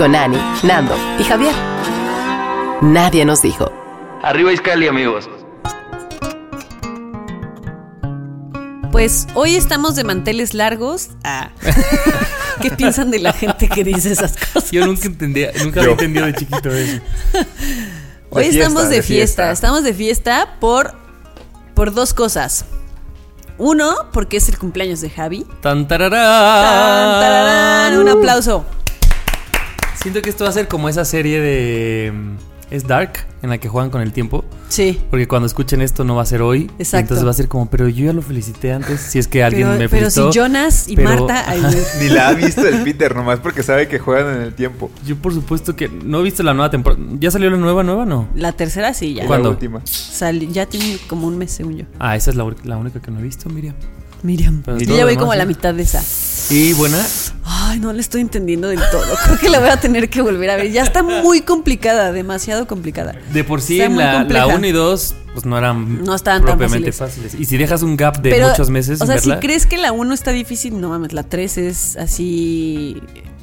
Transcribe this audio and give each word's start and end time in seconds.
Con 0.00 0.16
Ani, 0.16 0.38
Nando 0.62 0.96
y 1.18 1.24
Javier. 1.24 1.52
Nadie 2.80 3.26
nos 3.26 3.42
dijo. 3.42 3.70
Arriba 4.22 4.50
Iscali, 4.50 4.88
amigos. 4.88 5.28
Pues 8.90 9.26
hoy 9.34 9.56
estamos 9.56 9.96
de 9.96 10.04
manteles 10.04 10.54
largos. 10.54 11.10
Ah. 11.22 11.50
¿Qué 12.62 12.70
piensan 12.70 13.10
de 13.10 13.18
la 13.18 13.34
gente 13.34 13.68
que 13.68 13.84
dice 13.84 14.12
esas 14.12 14.38
cosas? 14.38 14.70
Yo 14.70 14.86
nunca 14.86 15.04
entendía, 15.06 15.50
nunca 15.62 15.80
había 15.80 15.92
entendido 15.92 16.24
de 16.24 16.34
chiquito 16.34 16.70
eso. 16.70 17.02
Hoy 18.30 18.44
De 18.44 18.48
estamos 18.48 18.84
fiesta, 18.84 18.88
de 18.88 18.96
de 18.96 19.02
fiesta. 19.02 19.02
fiesta. 19.02 19.50
Estamos 19.52 19.84
de 19.84 19.92
fiesta 19.92 20.56
por, 20.60 20.94
por 21.74 21.92
dos 21.92 22.14
cosas. 22.14 22.64
Uno, 23.58 24.08
porque 24.14 24.38
es 24.38 24.48
el 24.48 24.56
cumpleaños 24.56 25.02
de 25.02 25.10
Javi. 25.10 25.44
Tan 25.60 25.86
Tan, 25.86 25.88
tararán. 25.88 27.20
tararán, 27.20 27.98
un 27.98 28.08
aplauso. 28.08 28.64
Siento 30.02 30.22
que 30.22 30.30
esto 30.30 30.44
va 30.44 30.50
a 30.50 30.52
ser 30.52 30.68
como 30.68 30.88
esa 30.88 31.04
serie 31.04 31.40
de. 31.40 32.12
mm, 32.12 32.36
Es 32.70 32.86
Dark, 32.86 33.26
en 33.42 33.50
la 33.50 33.58
que 33.58 33.68
juegan 33.68 33.90
con 33.90 34.00
el 34.00 34.12
tiempo. 34.12 34.44
Sí. 34.68 35.00
Porque 35.10 35.26
cuando 35.26 35.46
escuchen 35.46 35.82
esto 35.82 36.04
no 36.04 36.14
va 36.14 36.22
a 36.22 36.26
ser 36.26 36.40
hoy. 36.40 36.70
Exacto. 36.78 36.98
Entonces 37.14 37.26
va 37.26 37.30
a 37.30 37.34
ser 37.34 37.48
como, 37.48 37.68
pero 37.68 37.88
yo 37.88 38.06
ya 38.06 38.12
lo 38.12 38.22
felicité 38.22 38.72
antes. 38.72 39.00
Si 39.00 39.18
es 39.18 39.26
que 39.26 39.42
alguien 39.42 39.66
Pero, 39.66 39.78
me 39.80 39.88
pero 39.88 40.02
felicitó. 40.02 40.32
si 40.32 40.38
Jonas 40.38 40.86
y 40.88 40.94
pero- 40.94 41.08
Marta. 41.26 41.44
ay. 41.50 41.60
Ni 42.00 42.08
la 42.10 42.28
ha 42.28 42.32
visto 42.32 42.64
el 42.66 42.82
Peter, 42.84 43.14
nomás 43.16 43.40
porque 43.40 43.64
sabe 43.64 43.88
que 43.88 43.98
juegan 43.98 44.36
en 44.36 44.42
el 44.42 44.54
tiempo. 44.54 44.88
Yo, 45.04 45.16
por 45.16 45.34
supuesto 45.34 45.74
que 45.74 45.88
no 45.88 46.20
he 46.20 46.22
visto 46.22 46.44
la 46.44 46.54
nueva 46.54 46.70
temporada. 46.70 47.02
¿Ya 47.18 47.30
salió 47.32 47.50
la 47.50 47.56
nueva, 47.56 47.82
nueva? 47.82 48.06
No. 48.06 48.28
la 48.36 48.52
tercera 48.52 48.94
sí, 48.94 49.14
ya. 49.14 49.26
¿Cuándo? 49.26 49.48
La 49.48 49.54
última. 49.54 49.80
Sali- 49.84 50.48
ya 50.52 50.64
tiene 50.66 50.98
como 51.08 51.26
un 51.26 51.36
mes, 51.38 51.50
según 51.50 51.76
yo. 51.76 51.84
Ah, 51.98 52.14
esa 52.14 52.30
es 52.30 52.36
la, 52.36 52.48
la 52.62 52.76
única 52.76 53.00
que 53.02 53.10
no 53.10 53.18
he 53.18 53.22
visto, 53.22 53.50
Miriam. 53.50 53.74
Miriam. 54.22 54.62
Yo 54.78 54.96
ya 54.96 55.04
voy 55.04 55.16
como 55.16 55.32
a 55.32 55.36
la 55.36 55.46
mitad 55.46 55.74
de 55.74 55.82
esa. 55.82 56.02
Y 56.50 56.72
buena. 56.72 56.98
Ay, 57.44 57.78
no 57.78 57.92
le 57.92 58.00
estoy 58.00 58.20
entendiendo 58.20 58.68
del 58.68 58.80
todo. 58.90 59.04
Creo 59.24 59.38
que 59.38 59.48
la 59.48 59.60
voy 59.60 59.68
a 59.68 59.78
tener 59.78 60.10
que 60.10 60.20
volver 60.20 60.50
a 60.50 60.56
ver. 60.56 60.72
Ya 60.72 60.82
está 60.82 61.02
muy 61.02 61.42
complicada, 61.42 62.12
demasiado 62.12 62.66
complicada. 62.66 63.14
De 63.32 63.44
por 63.44 63.60
sí, 63.60 63.80
en 63.80 63.96
la, 63.96 64.18
compleja. 64.18 64.46
1 64.48 64.66
y 64.66 64.72
2, 64.72 65.14
pues 65.32 65.46
no 65.46 65.56
eran 65.56 66.04
No 66.04 66.14
estaban 66.14 66.44
tan 66.44 66.58
propiamente 66.58 66.92
fáciles. 66.92 67.34
Y 67.34 67.44
si 67.44 67.56
dejas 67.56 67.82
un 67.82 67.96
gap 67.96 68.20
de 68.20 68.30
Pero, 68.30 68.48
muchos 68.48 68.70
meses 68.70 69.00
O 69.00 69.06
sea, 69.06 69.14
verla, 69.16 69.36
si 69.36 69.40
crees 69.40 69.66
que 69.66 69.78
la 69.78 69.92
1 69.92 70.12
está 70.12 70.32
difícil, 70.32 70.80
no 70.80 70.88
mames, 70.88 71.12
la 71.12 71.22
3 71.22 71.58
es 71.58 71.96
así 71.96 73.00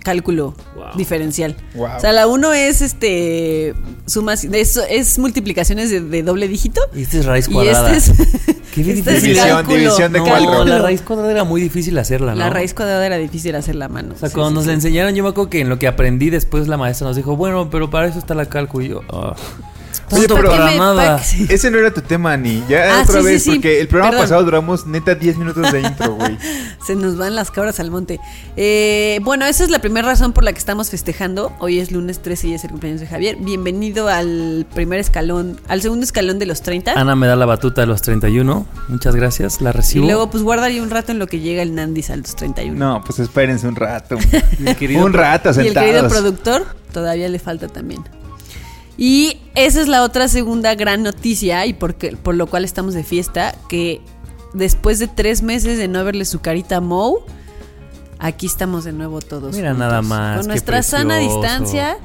cálculo 0.08 0.56
Wow. 0.76 0.86
diferencial. 0.96 1.56
Wow. 1.76 1.98
O 1.98 2.00
sea, 2.00 2.14
la 2.14 2.28
1 2.28 2.54
es 2.54 2.82
este 2.82 3.74
sumas 4.06 4.44
es, 4.46 4.78
es 4.90 5.20
multiplicaciones 5.20 5.90
de, 5.90 6.00
de 6.00 6.24
doble 6.24 6.48
dígito 6.48 6.80
Y 6.96 7.02
este 7.02 7.20
es 7.20 7.26
raíz 7.26 7.48
y 7.50 7.52
cuadrada. 7.54 7.94
este 7.96 8.12
es, 8.14 8.18
Qué 8.74 8.82
este 8.82 8.92
es 8.92 8.96
difícil. 9.06 9.22
División, 9.24 9.48
cálculo. 9.50 9.78
división 9.78 10.14
de 10.14 10.20
no, 10.20 10.26
cuatro. 10.26 10.66
la 10.66 10.78
raíz 10.80 11.02
cuadrada 11.02 11.32
era 11.32 11.44
muy 11.44 11.60
difícil 11.62 11.98
hacerla, 11.98 12.32
¿no? 12.34 12.38
La 12.40 12.50
raíz 12.50 12.74
cuadrada 12.74 13.06
era 13.06 13.18
difícil 13.18 13.54
hacer 13.56 13.76
la 13.76 13.90
mano. 13.90 14.14
O 14.16 14.18
sea, 14.18 14.30
Sí, 14.30 14.36
cuando 14.36 14.50
sí, 14.52 14.56
nos 14.56 14.64
sí. 14.64 14.68
la 14.70 14.74
enseñaron, 14.76 15.14
yo 15.16 15.24
me 15.24 15.30
acuerdo 15.30 15.50
que 15.50 15.60
en 15.62 15.70
lo 15.70 15.78
que 15.80 15.88
aprendí 15.88 16.30
después 16.30 16.68
la 16.68 16.78
maestra 16.78 17.06
nos 17.08 17.16
dijo, 17.18 17.36
bueno, 17.36 17.70
pero 17.70 17.90
para 17.90 18.08
eso 18.08 18.18
está 18.20 18.34
la 18.36 18.46
cálculo. 18.46 18.86
Y 18.86 18.90
yo, 18.90 19.02
ah, 19.10 19.36
Oye, 20.12 20.26
pero- 20.28 20.36
para 20.36 20.50
¿Para 20.50 20.66
qué 20.66 20.72
me- 20.74 20.78
nada. 20.80 20.96
para 21.18 21.24
qué- 21.48 21.48
Ese 21.54 21.70
no 21.72 21.78
era 21.80 21.92
tu 21.94 22.02
tema, 22.02 22.34
Ani. 22.34 22.64
Ya 22.70 23.00
Ah, 23.00 23.02
otra 23.04 23.20
sí, 23.20 23.26
vez, 23.26 23.44
sí, 23.44 23.50
sí. 23.52 23.56
porque 23.58 23.82
el 23.82 23.88
programa 23.88 24.12
Perdón. 24.12 24.24
pasado 24.26 24.44
duramos 24.44 24.86
neta 24.88 25.16
10 25.16 25.38
minutos 25.38 25.72
de 25.72 25.82
intro, 25.82 26.16
güey. 26.16 26.38
Se 26.86 26.96
nos 26.96 27.18
van 27.18 27.36
las 27.36 27.52
cabras 27.52 27.80
al 27.82 27.92
monte. 27.92 28.20
Eh, 28.56 29.20
bueno, 29.24 29.46
esa 29.46 29.66
es 29.66 29.70
la 29.70 29.80
primera 29.80 30.08
razón 30.08 30.32
por 30.32 30.44
la 30.46 30.54
que 30.54 30.60
estamos 30.60 30.90
festejando. 30.90 31.52
Hoy 31.60 31.80
es 31.80 31.92
lunes 31.92 32.22
13 32.22 32.48
y 32.48 32.54
es 32.54 32.64
el 32.64 32.70
cumpleaños 32.72 33.02
de 33.02 33.08
Javier. 33.08 33.36
Bienvenido 33.42 34.08
al 34.08 34.66
primer 34.74 35.00
escalón, 35.00 35.60
al 35.68 35.82
segundo 35.82 36.06
escalón 36.06 36.40
de 36.40 36.46
los 36.46 36.62
30. 36.62 36.94
Ana 36.94 37.16
me 37.18 37.28
da 37.28 37.36
la 37.36 37.46
batuta 37.46 37.82
de 37.82 37.88
los 37.88 38.02
31. 38.02 38.66
Muchas 38.88 39.16
gracias, 39.16 39.60
la 39.62 39.72
y 39.72 39.74
recibo. 39.74 40.06
luego, 40.06 40.30
pues 40.30 40.44
guarda 40.44 40.68
ahí 40.68 40.80
un 40.80 40.90
rato 40.90 41.12
en 41.12 41.20
lo 41.20 41.28
que 41.28 41.40
llega 41.42 41.62
el 41.62 41.76
Nandis 41.76 42.10
a 42.12 42.16
los 42.16 42.34
31. 42.36 42.78
No, 42.78 43.02
pues 43.06 43.20
espérense 43.20 43.68
un 43.68 43.76
rato. 43.76 44.16
Un 45.08 45.14
rato 45.14 45.50
y 45.50 45.68
el 45.68 45.74
querido 45.74 46.02
sentados. 46.02 46.14
productor 46.14 46.66
todavía 46.94 47.28
le 47.28 47.40
falta 47.40 47.68
también. 47.68 48.02
Y 48.98 49.38
esa 49.56 49.80
es 49.82 49.88
la 49.88 50.04
otra 50.04 50.28
segunda 50.28 50.74
gran 50.76 51.04
noticia 51.04 51.66
y 51.66 51.74
por, 51.74 51.96
qué- 51.96 52.18
por 52.18 52.36
lo 52.36 52.48
cual 52.48 52.66
estamos 52.66 52.94
de 52.96 53.04
fiesta, 53.04 53.54
que 53.70 54.02
después 54.54 54.98
de 55.00 55.08
tres 55.08 55.44
meses 55.44 55.78
de 55.78 55.88
no 55.88 56.04
verle 56.04 56.26
su 56.26 56.40
carita 56.40 56.78
a 56.78 56.82
Moe, 56.82 57.22
aquí 58.20 58.48
estamos 58.48 58.84
de 58.86 58.94
nuevo 58.94 59.22
todos. 59.22 59.56
Mira 59.56 59.70
juntos. 59.70 59.88
nada 59.88 60.02
más, 60.02 60.38
Con 60.40 60.48
nuestra 60.48 60.82
sana 60.84 61.18
distancia, 61.18 61.98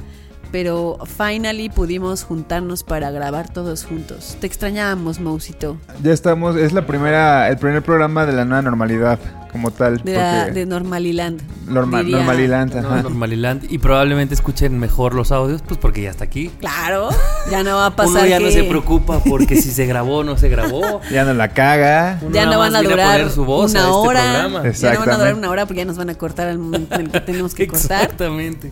pero 0.53 0.99
finally 1.17 1.67
pudimos 1.69 2.23
juntarnos 2.23 2.83
para 2.83 3.09
grabar 3.09 3.51
todos 3.51 3.83
juntos. 3.85 4.37
Te 4.39 4.45
extrañábamos, 4.45 5.19
Mousito, 5.19 5.77
Ya 6.03 6.13
estamos, 6.13 6.55
es 6.57 6.73
la 6.73 6.85
primera, 6.85 7.49
el 7.49 7.57
primer 7.57 7.81
programa 7.81 8.27
de 8.27 8.33
la 8.33 8.45
nueva 8.45 8.61
normalidad, 8.61 9.17
como 9.51 9.71
tal. 9.71 9.97
de, 10.03 10.13
la- 10.13 10.45
de 10.49 10.65
Normaliland. 10.67 11.41
norma- 11.67 12.01
diría- 12.03 12.17
Normaliland, 12.17 12.73
No, 12.75 12.87
ajá. 12.87 13.01
Normaliland. 13.03 13.71
Y 13.71 13.77
probablemente 13.79 14.33
escuchen 14.35 14.77
mejor 14.77 15.13
los 15.15 15.31
audios, 15.31 15.61
pues 15.63 15.79
porque 15.79 16.01
ya 16.03 16.09
está 16.11 16.23
aquí. 16.23 16.49
Claro, 16.59 17.09
ya 17.49 17.63
no 17.63 17.75
va 17.77 17.87
a 17.87 17.95
pasar 17.95 18.11
Uno 18.21 18.25
ya 18.27 18.37
que... 18.37 18.43
no 18.45 18.51
se 18.51 18.63
preocupa 18.65 19.19
porque 19.23 19.55
si 19.55 19.71
se 19.71 19.85
grabó 19.87 20.17
o 20.17 20.23
no 20.23 20.37
se 20.37 20.49
grabó. 20.49 21.01
Ya 21.11 21.23
no 21.23 21.33
la 21.33 21.49
caga. 21.49 22.19
Uno 22.21 22.31
Ya 22.35 22.45
no 22.45 22.59
van 22.59 22.75
a 22.75 22.81
durar 22.83 23.17
poner 23.17 23.31
su 23.31 23.45
voz 23.45 23.73
a 23.75 23.79
una 23.79 23.87
este 23.89 23.91
hora. 24.09 24.21
programa. 24.21 24.71
Ya 24.71 24.93
no 24.93 24.99
van 24.99 25.09
a 25.09 25.17
durar 25.17 25.33
una 25.35 25.49
hora 25.49 25.65
porque 25.65 25.79
ya 25.79 25.85
nos 25.85 25.97
van 25.97 26.09
a 26.11 26.15
cortar 26.15 26.47
al 26.47 26.57
momento 26.59 26.95
en 26.95 27.01
el 27.01 27.11
que 27.11 27.21
tenemos 27.21 27.55
que 27.55 27.67
cortar. 27.67 28.01
Exactamente. 28.03 28.71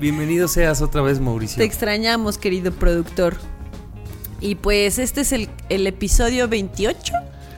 Bienvenido 0.00 0.48
seas 0.48 0.82
otra 0.82 1.00
vez, 1.02 1.07
Mauricio. 1.20 1.56
Te 1.58 1.64
extrañamos, 1.64 2.38
querido 2.38 2.72
productor. 2.72 3.36
Y 4.40 4.54
pues 4.54 4.98
este 4.98 5.22
es 5.22 5.32
el, 5.32 5.48
el 5.68 5.86
episodio 5.86 6.48
28. 6.48 7.12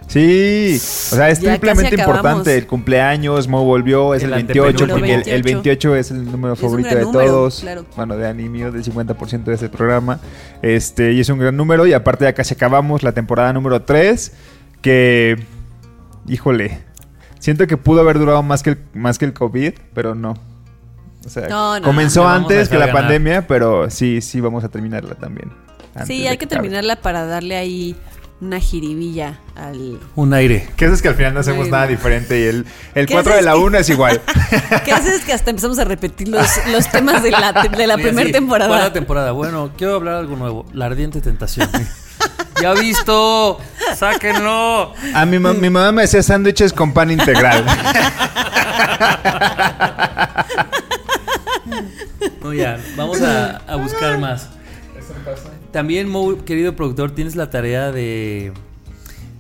Sí, 0.06 0.74
o 0.76 1.14
sea, 1.14 1.30
es 1.30 1.40
Ya 1.40 1.52
triplemente 1.52 1.94
importante. 1.94 2.56
El 2.56 2.66
cumpleaños, 2.66 3.46
Mo 3.46 3.64
volvió, 3.64 4.12
es 4.14 4.24
el, 4.24 4.30
El 4.32 4.46
28, 4.46 4.68
antepenúltimo. 4.68 4.98
porque 4.98 5.14
el, 5.14 5.36
el 5.36 5.42
28. 5.44 5.90
28 5.90 5.96
es 5.96 6.10
el 6.10 6.24
número 6.32 6.56
favorito 6.56 6.88
de 6.88 7.02
número, 7.02 7.26
todos. 7.26 7.60
claro. 7.60 7.86
Bueno, 7.94 8.16
de 8.16 8.26
anime, 8.26 8.70
del 8.72 8.82
50% 8.82 9.44
de 9.44 9.54
ese 9.54 9.68
programa. 9.68 10.18
Este, 10.62 11.12
y 11.12 11.20
es 11.20 11.28
un 11.28 11.38
gran 11.38 11.56
número. 11.56 11.86
Y 11.86 11.92
aparte, 11.92 12.24
ya 12.24 12.32
casi 12.32 12.54
acabamos 12.54 13.04
la 13.04 13.12
temporada 13.12 13.52
número 13.52 13.82
3. 13.82 14.32
Que, 14.82 15.36
híjole, 16.26 16.80
siento 17.38 17.68
que 17.68 17.76
pudo 17.76 18.00
haber 18.00 18.18
durado 18.18 18.42
más 18.42 18.64
que 18.64 18.70
el, 18.70 18.78
más 18.94 19.16
que 19.16 19.26
el 19.26 19.32
COVID, 19.32 19.74
pero 19.94 20.16
no. 20.16 20.34
O 21.24 21.28
sea, 21.28 21.48
No, 21.48 21.78
no, 21.80 21.84
comenzó 21.86 22.26
antes 22.28 22.68
que 22.68 22.78
la 22.78 22.86
ganar. 22.86 23.02
pandemia, 23.02 23.46
pero 23.46 23.90
sí, 23.90 24.20
sí, 24.20 24.40
vamos 24.40 24.64
a 24.64 24.68
terminarla 24.68 25.14
también. 25.16 25.52
Sí, 26.06 26.26
hay 26.26 26.38
que 26.38 26.46
terminarla 26.46 26.96
para 26.96 27.26
darle 27.26 27.56
ahí 27.56 27.94
una 28.40 28.58
jiribilla 28.58 29.38
al... 29.54 29.98
Un 30.16 30.32
aire. 30.32 30.66
Que 30.76 30.86
eso 30.86 30.94
es 30.94 31.02
que 31.02 31.08
al 31.08 31.14
final 31.14 31.34
no 31.34 31.40
hacemos 31.40 31.68
nada 31.68 31.86
diferente 31.86 32.40
y 32.40 32.44
el, 32.44 32.64
el 32.94 33.04
¿Qué 33.06 33.12
4 33.12 33.32
de 33.32 33.38
haces 33.40 33.44
la 33.44 33.52
que- 33.52 33.58
1 33.58 33.78
es 33.78 33.90
igual. 33.90 34.20
¿Qué 34.86 34.92
haces 34.92 35.24
que 35.26 35.34
hasta 35.34 35.50
empezamos 35.50 35.78
a 35.78 35.84
repetir 35.84 36.28
los, 36.28 36.48
los 36.72 36.88
temas 36.90 37.22
de 37.22 37.32
la, 37.32 37.52
de 37.52 37.86
la 37.86 37.96
primera 37.96 38.26
sí. 38.28 38.32
temporada? 38.32 38.68
Cuarta 38.70 38.92
temporada. 38.94 39.32
Bueno, 39.32 39.72
quiero 39.76 39.96
hablar 39.96 40.14
algo 40.14 40.36
nuevo. 40.36 40.64
La 40.72 40.86
ardiente 40.86 41.20
tentación. 41.20 41.68
ya 42.62 42.72
visto. 42.72 43.58
Sáquenlo. 43.94 44.94
A 45.14 45.26
mi, 45.26 45.38
ma- 45.38 45.52
mi 45.52 45.68
mamá 45.68 45.92
me 45.92 46.04
hacía 46.04 46.22
sándwiches 46.22 46.72
con 46.72 46.94
pan 46.94 47.10
integral. 47.10 47.66
No, 52.42 52.52
ya. 52.54 52.78
Vamos 52.96 53.20
a, 53.22 53.58
a 53.66 53.76
buscar 53.76 54.18
más. 54.18 54.48
También, 55.72 56.08
Mo, 56.08 56.44
querido 56.44 56.74
productor, 56.74 57.12
tienes 57.14 57.36
la 57.36 57.50
tarea 57.50 57.92
de, 57.92 58.52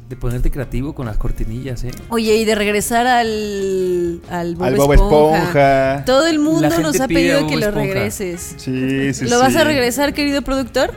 de 0.08 0.16
ponerte 0.16 0.50
creativo 0.50 0.94
con 0.94 1.06
las 1.06 1.16
cortinillas, 1.16 1.82
¿eh? 1.84 1.90
Oye, 2.08 2.36
y 2.36 2.44
de 2.44 2.54
regresar 2.54 3.06
al, 3.06 4.20
al 4.30 4.54
Bob, 4.54 4.64
Al 4.64 4.74
Bob 4.76 4.92
Esponja. 4.92 5.38
Esponja. 5.38 6.04
Todo 6.04 6.26
el 6.26 6.38
mundo 6.38 6.68
nos 6.80 7.00
ha 7.00 7.08
pedido 7.08 7.46
que 7.46 7.56
lo 7.56 7.70
regreses. 7.70 8.54
Sí, 8.56 9.14
sí, 9.14 9.28
¿Lo 9.28 9.38
vas 9.38 9.56
a 9.56 9.64
regresar, 9.64 10.12
querido 10.14 10.42
productor? 10.42 10.92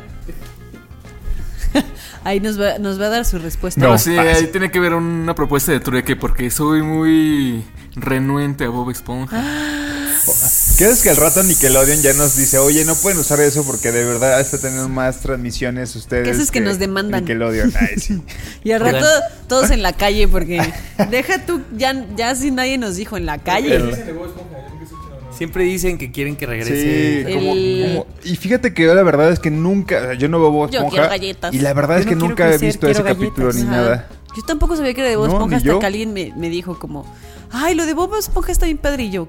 Ahí 2.24 2.40
nos 2.40 2.60
va, 2.60 2.78
nos 2.80 3.00
va 3.02 3.08
a 3.08 3.10
dar 3.10 3.26
su 3.26 3.38
respuesta. 3.40 3.82
No. 3.82 3.98
Sí, 3.98 4.18
ahí 4.18 4.48
tiene 4.48 4.72
que 4.72 4.80
ver 4.80 4.94
una 4.94 5.36
propuesta 5.36 5.74
de 5.74 5.82
trueque 5.82 6.16
porque 6.16 6.50
soy 6.50 6.82
muy 6.82 7.66
renuente 7.96 8.64
a 8.64 8.70
Bob 8.70 8.90
Esponja. 8.92 9.44
¿Qué 10.84 10.90
es 10.90 11.02
que 11.02 11.10
al 11.12 11.16
rato 11.16 11.42
Nickelodeon 11.44 12.02
ya 12.02 12.12
nos 12.12 12.36
dice, 12.36 12.58
oye, 12.58 12.84
no 12.84 12.94
pueden 12.96 13.18
usar 13.18 13.40
eso 13.40 13.64
porque 13.66 13.94
de 13.94 14.04
verdad 14.04 14.42
está 14.42 14.58
teniendo 14.58 14.90
más 14.90 15.22
transmisiones 15.22 15.96
ustedes? 15.96 16.26
¿Qué 16.26 16.32
haces 16.32 16.52
que 16.52 16.60
nos 16.60 16.78
demandan? 16.78 17.22
Nickelodeon, 17.22 17.72
ay, 17.80 17.98
sí. 18.00 18.22
Y 18.66 18.72
al 18.74 18.82
rato 18.82 18.98
Oigan. 18.98 19.22
todos 19.48 19.72
en 19.72 19.82
la 19.82 19.94
calle 19.94 20.28
porque 20.28 20.60
deja 21.10 21.46
tú, 21.46 21.62
ya, 21.78 22.06
ya 22.18 22.36
si 22.36 22.52
nadie 22.52 22.78
nos 22.78 22.98
dijo 22.98 23.16
en 23.16 23.26
la 23.26 23.38
calle. 23.38 23.80
Siempre 25.38 25.64
dicen 25.64 25.98
que 25.98 26.12
quieren 26.12 26.36
que 26.36 26.46
regrese. 26.48 27.26
Sí, 27.28 27.34
como- 27.34 27.54
El- 27.54 27.84
como- 27.88 28.08
y 28.26 28.36
fíjate 28.36 28.74
que 28.74 28.84
yo 28.84 28.94
la 28.94 29.04
verdad 29.04 29.32
es 29.32 29.40
que 29.40 29.52
nunca, 29.52 29.98
o 30.00 30.02
sea, 30.02 30.14
yo 30.16 30.28
no 30.28 30.40
veo 30.42 30.52
Bob 30.52 30.70
Yo 30.70 30.80
Esponja. 30.80 30.96
quiero 30.96 31.10
galletas. 31.10 31.54
Y 31.54 31.60
la 31.60 31.74
verdad 31.74 32.00
es 32.00 32.04
Yo 32.04 32.10
que 32.10 32.16
no 32.18 32.28
nunca 32.28 32.54
he 32.54 32.58
visto 32.58 32.90
ese 32.90 33.04
capítulo 33.04 33.54
ni 33.54 33.62
Ajá. 33.62 33.72
nada. 33.72 34.10
Yo 34.36 34.42
tampoco 34.44 34.76
sabía 34.76 34.94
que 34.94 35.02
era 35.02 35.10
de 35.10 35.16
Bob 35.16 35.28
No, 35.28 35.34
Esponja 35.34 35.58
hasta 35.58 35.68
yo. 35.70 35.80
que 35.80 35.86
alguien 35.86 36.14
me, 36.14 36.34
me 36.36 36.50
dijo 36.50 36.80
como, 36.80 37.06
ay, 37.52 37.76
lo 37.76 37.86
de 37.86 37.94
Bob 37.94 38.16
Esponja 38.16 38.52
está 38.52 38.66
bien 38.66 38.78
padre. 38.78 39.04
Y 39.04 39.12
yo. 39.12 39.28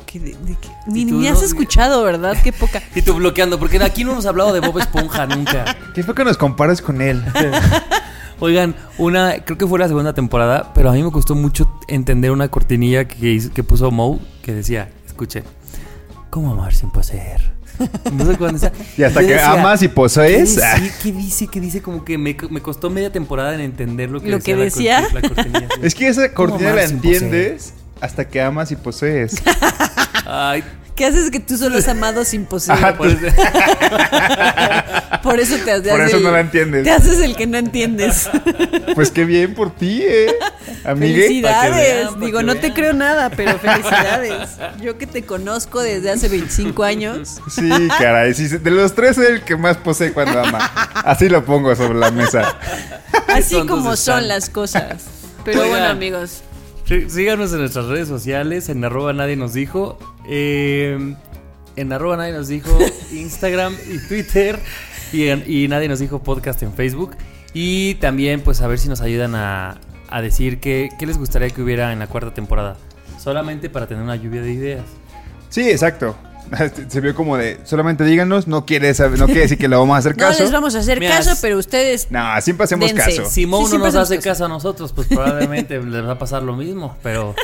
Ni, 0.87 1.05
no- 1.05 1.29
has 1.31 1.43
escuchado, 1.43 2.03
¿verdad? 2.05 2.37
Qué 2.43 2.53
poca. 2.53 2.83
Y 2.95 3.03
tú 3.03 3.15
bloqueando, 3.15 3.59
porque 3.59 3.83
aquí 3.83 4.05
no 4.05 4.13
hemos 4.13 4.27
hablado 4.27 4.53
de 4.53 4.61
Bob 4.61 4.79
Esponja 4.79 5.27
nunca. 5.37 5.77
¿Qué 5.95 6.03
fue 6.03 6.15
que 6.15 6.25
nos 6.25 6.37
comparas 6.39 6.81
con 6.81 7.01
él? 7.03 7.23
Oigan, 8.41 8.75
una, 8.99 9.45
creo 9.45 9.57
que 9.57 9.67
fue 9.67 9.79
la 9.79 9.87
segunda 9.89 10.13
temporada, 10.13 10.73
pero 10.75 10.91
a 10.91 10.93
mí 10.93 11.03
me 11.03 11.11
costó 11.13 11.35
mucho 11.35 11.71
entender 11.87 12.31
una 12.33 12.49
cortinilla 12.49 13.07
que, 13.07 13.33
hizo- 13.33 13.53
que 13.53 13.63
puso 13.63 13.91
Moe 13.91 14.19
que 14.43 14.53
decía, 14.53 14.91
escuche, 15.07 15.45
¿cómo 16.31 16.53
amar 16.53 16.75
sin 16.75 16.91
poseer? 16.91 17.53
No 18.13 18.27
sé 18.27 18.37
cuándo 18.37 18.57
está. 18.57 18.73
Y 18.97 19.03
hasta 19.03 19.21
Yo 19.23 19.27
que 19.29 19.35
decía, 19.35 19.53
amas 19.53 19.83
y 19.83 19.89
¿qué 19.89 19.95
posees. 19.95 20.57
dice? 20.57 20.93
¿Qué 21.03 21.13
dice? 21.13 21.47
¿Qué 21.49 21.61
dice? 21.61 21.83
Como 21.83 22.05
que 22.05 22.19
me, 22.19 22.37
me 22.51 22.61
costó 22.61 22.91
media 22.91 23.11
temporada 23.11 23.55
en 23.55 23.61
entender 23.61 24.11
lo 24.11 24.21
que 24.21 24.29
¿Lo 24.31 24.39
que 24.41 24.55
decía. 24.57 25.01
decía? 25.03 25.21
La, 25.21 25.43
la 25.43 25.43
sí. 25.45 25.51
Es 25.83 25.95
que 25.95 26.09
esa 26.09 26.33
cortina 26.33 26.73
la 26.75 26.85
entiendes 26.85 27.75
hasta 28.01 28.27
que 28.29 28.41
amas 28.41 28.71
y 28.71 28.77
posees. 28.77 29.37
Ay, 30.27 30.63
¿Qué 30.97 31.07
haces 31.07 31.31
que 31.31 31.41
tú 31.41 31.57
solo 31.59 31.77
has 31.79 31.89
amado 31.89 32.25
sin 32.25 32.47
poseer? 32.47 32.79
Ajá, 32.79 32.97
por 32.97 33.09
eso- 33.09 33.19
Por 35.23 35.41
eso 35.41 35.57
te 35.65 35.73
haces 35.73 35.91
Por 35.91 36.01
eso 36.03 36.19
el- 36.19 36.23
no 36.23 36.31
la 36.31 36.41
entiendes. 36.41 36.85
Te 36.85 36.91
haces 36.91 37.19
el 37.21 37.35
que 37.35 37.47
no 37.47 37.59
entiendes. 37.59 38.29
Pues 38.95 39.11
qué 39.11 39.25
bien 39.25 39.55
por 39.55 39.75
ti, 39.75 40.03
eh. 40.05 40.33
Amigue. 40.85 41.23
Felicidades. 41.23 41.75
Vean, 42.11 42.21
Digo, 42.21 42.43
no 42.45 42.55
te 42.55 42.73
creo 42.73 42.93
nada, 42.93 43.29
pero 43.31 43.59
felicidades. 43.59 44.51
Yo 44.81 44.99
que 44.99 45.09
te 45.09 45.25
conozco 45.25 45.81
desde 45.81 46.11
hace 46.13 46.29
25 46.29 46.85
años. 46.85 47.41
Sí, 47.51 47.69
caray. 47.99 48.35
sí, 48.35 48.47
de 48.47 48.71
los 48.71 48.95
tres 48.95 49.19
es 49.19 49.29
el 49.31 49.43
que 49.43 49.57
más 49.57 49.77
posee 49.79 50.13
cuando 50.13 50.39
ama. 50.45 50.59
Así 50.95 51.29
lo 51.29 51.45
pongo 51.45 51.75
sobre 51.75 51.99
la 51.99 52.13
mesa. 52.13 52.57
Así 53.27 53.67
como 53.67 53.97
son 53.97 54.29
las 54.29 54.49
cosas. 54.49 55.03
Pero 55.45 55.63
Oigan. 55.63 55.71
bueno, 55.71 55.87
amigos. 55.91 56.43
Sí, 56.87 57.11
Síganos 57.11 57.53
en 57.53 57.59
nuestras 57.61 57.87
redes 57.87 58.07
sociales, 58.07 58.69
en 58.69 58.85
arroba 58.85 59.13
nadie 59.13 59.35
nos 59.37 59.55
dijo, 59.55 59.99
eh, 60.29 61.15
en 61.77 61.93
arroba 61.93 62.17
nadie 62.17 62.33
nos 62.33 62.49
dijo 62.49 62.77
Instagram 63.13 63.77
y 63.93 63.99
Twitter, 64.07 64.59
y, 65.13 65.29
en- 65.29 65.45
y 65.47 65.69
nadie 65.69 65.89
nos 65.89 65.99
dijo 65.99 66.23
podcast 66.23 66.63
en 66.63 66.73
Facebook. 66.73 67.17
Y 67.53 67.95
también 67.97 68.41
pues 68.41 68.61
a 68.63 68.67
ver 68.67 68.79
si 68.79 68.89
nos 68.89 69.01
ayudan 69.01 69.35
a, 69.35 69.81
a 70.09 70.23
decir 70.23 70.59
qué, 70.61 70.89
qué 70.99 71.07
les 71.07 71.19
gustaría 71.19 71.51
que 71.51 71.63
hubiera 71.63 71.93
en 71.93 71.99
la 72.01 72.07
cuarta 72.09 72.35
temporada. 72.35 72.77
Solamente 73.19 73.71
para 73.71 73.87
tener 73.87 74.03
una 74.03 74.17
lluvia 74.17 74.43
de 74.43 74.53
ideas. 74.53 74.85
Sí, 75.51 75.71
exacto. 75.71 76.17
Se 76.89 77.01
vio 77.01 77.15
como 77.15 77.37
de, 77.39 77.59
solamente 77.65 78.05
díganos, 78.05 78.47
no 78.49 78.67
quiere, 78.67 78.93
saber, 78.93 79.19
no 79.19 79.27
quiere 79.27 79.43
decir 79.43 79.57
que 79.57 79.67
le 79.69 79.77
vamos 79.77 79.95
a 79.95 79.99
hacer 79.99 80.13
No 80.17 80.27
caso. 80.27 80.43
les 80.43 80.53
vamos 80.53 80.75
a 80.75 80.81
hacer 80.81 80.99
Mira, 81.01 81.17
caso, 81.17 81.31
pero 81.41 81.57
ustedes. 81.59 82.11
No, 82.11 82.21
siempre 82.43 82.65
hacemos 82.65 82.93
Dense. 82.93 83.17
caso. 83.17 83.31
Si 83.31 83.47
Mo 83.47 83.67
Sí, 83.67 83.79
no 83.79 83.85
nos 83.85 83.95
hace 83.95 84.17
caso. 84.17 84.29
caso 84.29 84.45
a 84.45 84.49
nosotros, 84.49 84.93
pues 84.93 85.09
probablemente 85.09 85.81
les 85.83 86.05
va 86.05 86.13
a 86.13 86.19
pasar 86.19 86.43
lo 86.43 86.55
mismo, 86.57 86.97
pero 87.03 87.35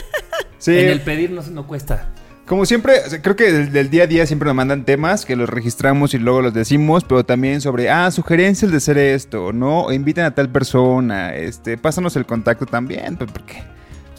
Sí, 0.58 0.76
en 0.76 0.88
el 0.88 1.00
pedir 1.00 1.30
no, 1.30 1.40
no 1.42 1.66
cuesta. 1.66 2.08
Como 2.50 2.66
siempre, 2.66 2.94
creo 3.22 3.36
que 3.36 3.52
del, 3.52 3.70
del 3.70 3.90
día 3.90 4.02
a 4.02 4.06
día 4.08 4.26
siempre 4.26 4.46
nos 4.46 4.56
mandan 4.56 4.84
temas 4.84 5.24
que 5.24 5.36
los 5.36 5.48
registramos 5.48 6.14
y 6.14 6.18
luego 6.18 6.42
los 6.42 6.52
decimos, 6.52 7.04
pero 7.04 7.24
también 7.24 7.60
sobre, 7.60 7.88
ah, 7.88 8.10
sugerencias 8.10 8.72
de 8.72 8.78
hacer 8.78 8.98
esto, 8.98 9.52
¿no? 9.52 9.82
O 9.82 9.92
invitan 9.92 10.24
a 10.24 10.32
tal 10.32 10.48
persona, 10.48 11.32
este, 11.36 11.78
pásanos 11.78 12.16
el 12.16 12.26
contacto 12.26 12.66
también, 12.66 13.16
pues 13.16 13.30
porque 13.30 13.62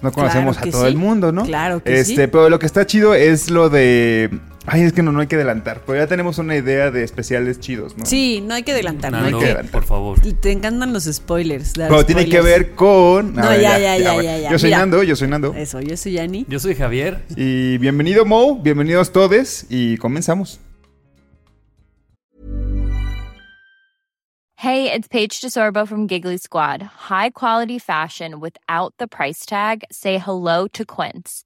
no 0.01 0.13
conocemos 0.13 0.55
Claro 0.55 0.69
a 0.69 0.71
todo 0.71 0.81
sí. 0.83 0.87
el 0.87 0.95
mundo, 0.95 1.33
¿no? 1.33 1.43
Claro 1.43 1.83
que 1.83 1.99
este, 1.99 2.23
sí. 2.23 2.27
Pero 2.31 2.49
lo 2.49 2.57
que 2.57 2.67
está 2.67 2.85
chido 2.85 3.13
es 3.15 3.49
lo 3.49 3.67
de... 3.69 4.29
Ay, 4.67 4.83
es 4.83 4.93
que 4.93 5.01
no, 5.01 5.11
no 5.11 5.21
hay 5.21 5.27
que 5.27 5.35
adelantar, 5.37 5.81
pero 5.87 5.97
ya 5.97 6.05
tenemos 6.05 6.37
una 6.37 6.55
idea 6.55 6.91
de 6.91 7.03
especiales 7.03 7.59
chidos, 7.59 7.97
¿no? 7.97 8.05
Sí, 8.05 8.41
no 8.41 8.53
hay 8.53 8.61
que 8.61 8.73
adelantar. 8.73 9.11
No, 9.11 9.17
hay 9.17 9.23
Nando, 9.23 9.39
que 9.39 9.45
adelantar. 9.45 9.71
por 9.71 9.83
favor. 9.83 10.19
Te 10.19 10.51
encantan 10.51 10.93
los 10.93 11.05
spoilers. 11.05 11.73
Pero 11.73 12.05
tiene 12.05 12.29
que 12.29 12.41
ver 12.41 12.75
con... 12.75 13.33
No, 13.33 13.41
ver, 13.41 13.59
ya, 13.59 13.79
ya, 13.79 13.97
ya, 13.97 14.21
ya, 14.21 14.37
ya. 14.37 14.51
Yo 14.51 14.59
soy 14.59 14.69
Mira. 14.69 14.79
Nando, 14.79 15.01
yo 15.01 15.15
soy 15.15 15.27
Nando. 15.29 15.55
Eso, 15.55 15.81
yo 15.81 15.97
soy 15.97 16.13
Yani. 16.13 16.45
Yo 16.47 16.59
soy 16.59 16.75
Javier. 16.75 17.23
Y 17.35 17.79
bienvenido 17.79 18.23
Mo, 18.23 18.55
bienvenidos 18.61 19.11
todos 19.11 19.65
y 19.67 19.97
comenzamos. 19.97 20.59
Hey, 24.57 24.91
it's 24.93 25.07
Paige 25.07 25.41
DeSorbo 25.41 25.87
from 25.87 26.07
Giggly 26.07 26.37
Squad. 26.37 26.83
High 27.09 27.31
quality 27.31 27.79
fashion 27.79 28.39
without 28.39 28.93
the 28.99 29.07
price 29.07 29.43
tag. 29.43 29.83
Say 29.91 30.19
hello 30.19 30.67
to 30.67 30.85
Quince. 30.85 31.45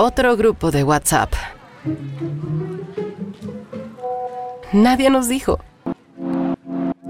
Otro 0.00 0.36
grupo 0.36 0.70
de 0.70 0.84
WhatsApp. 0.84 1.32
Nadie 4.72 5.10
nos 5.10 5.26
dijo. 5.26 5.58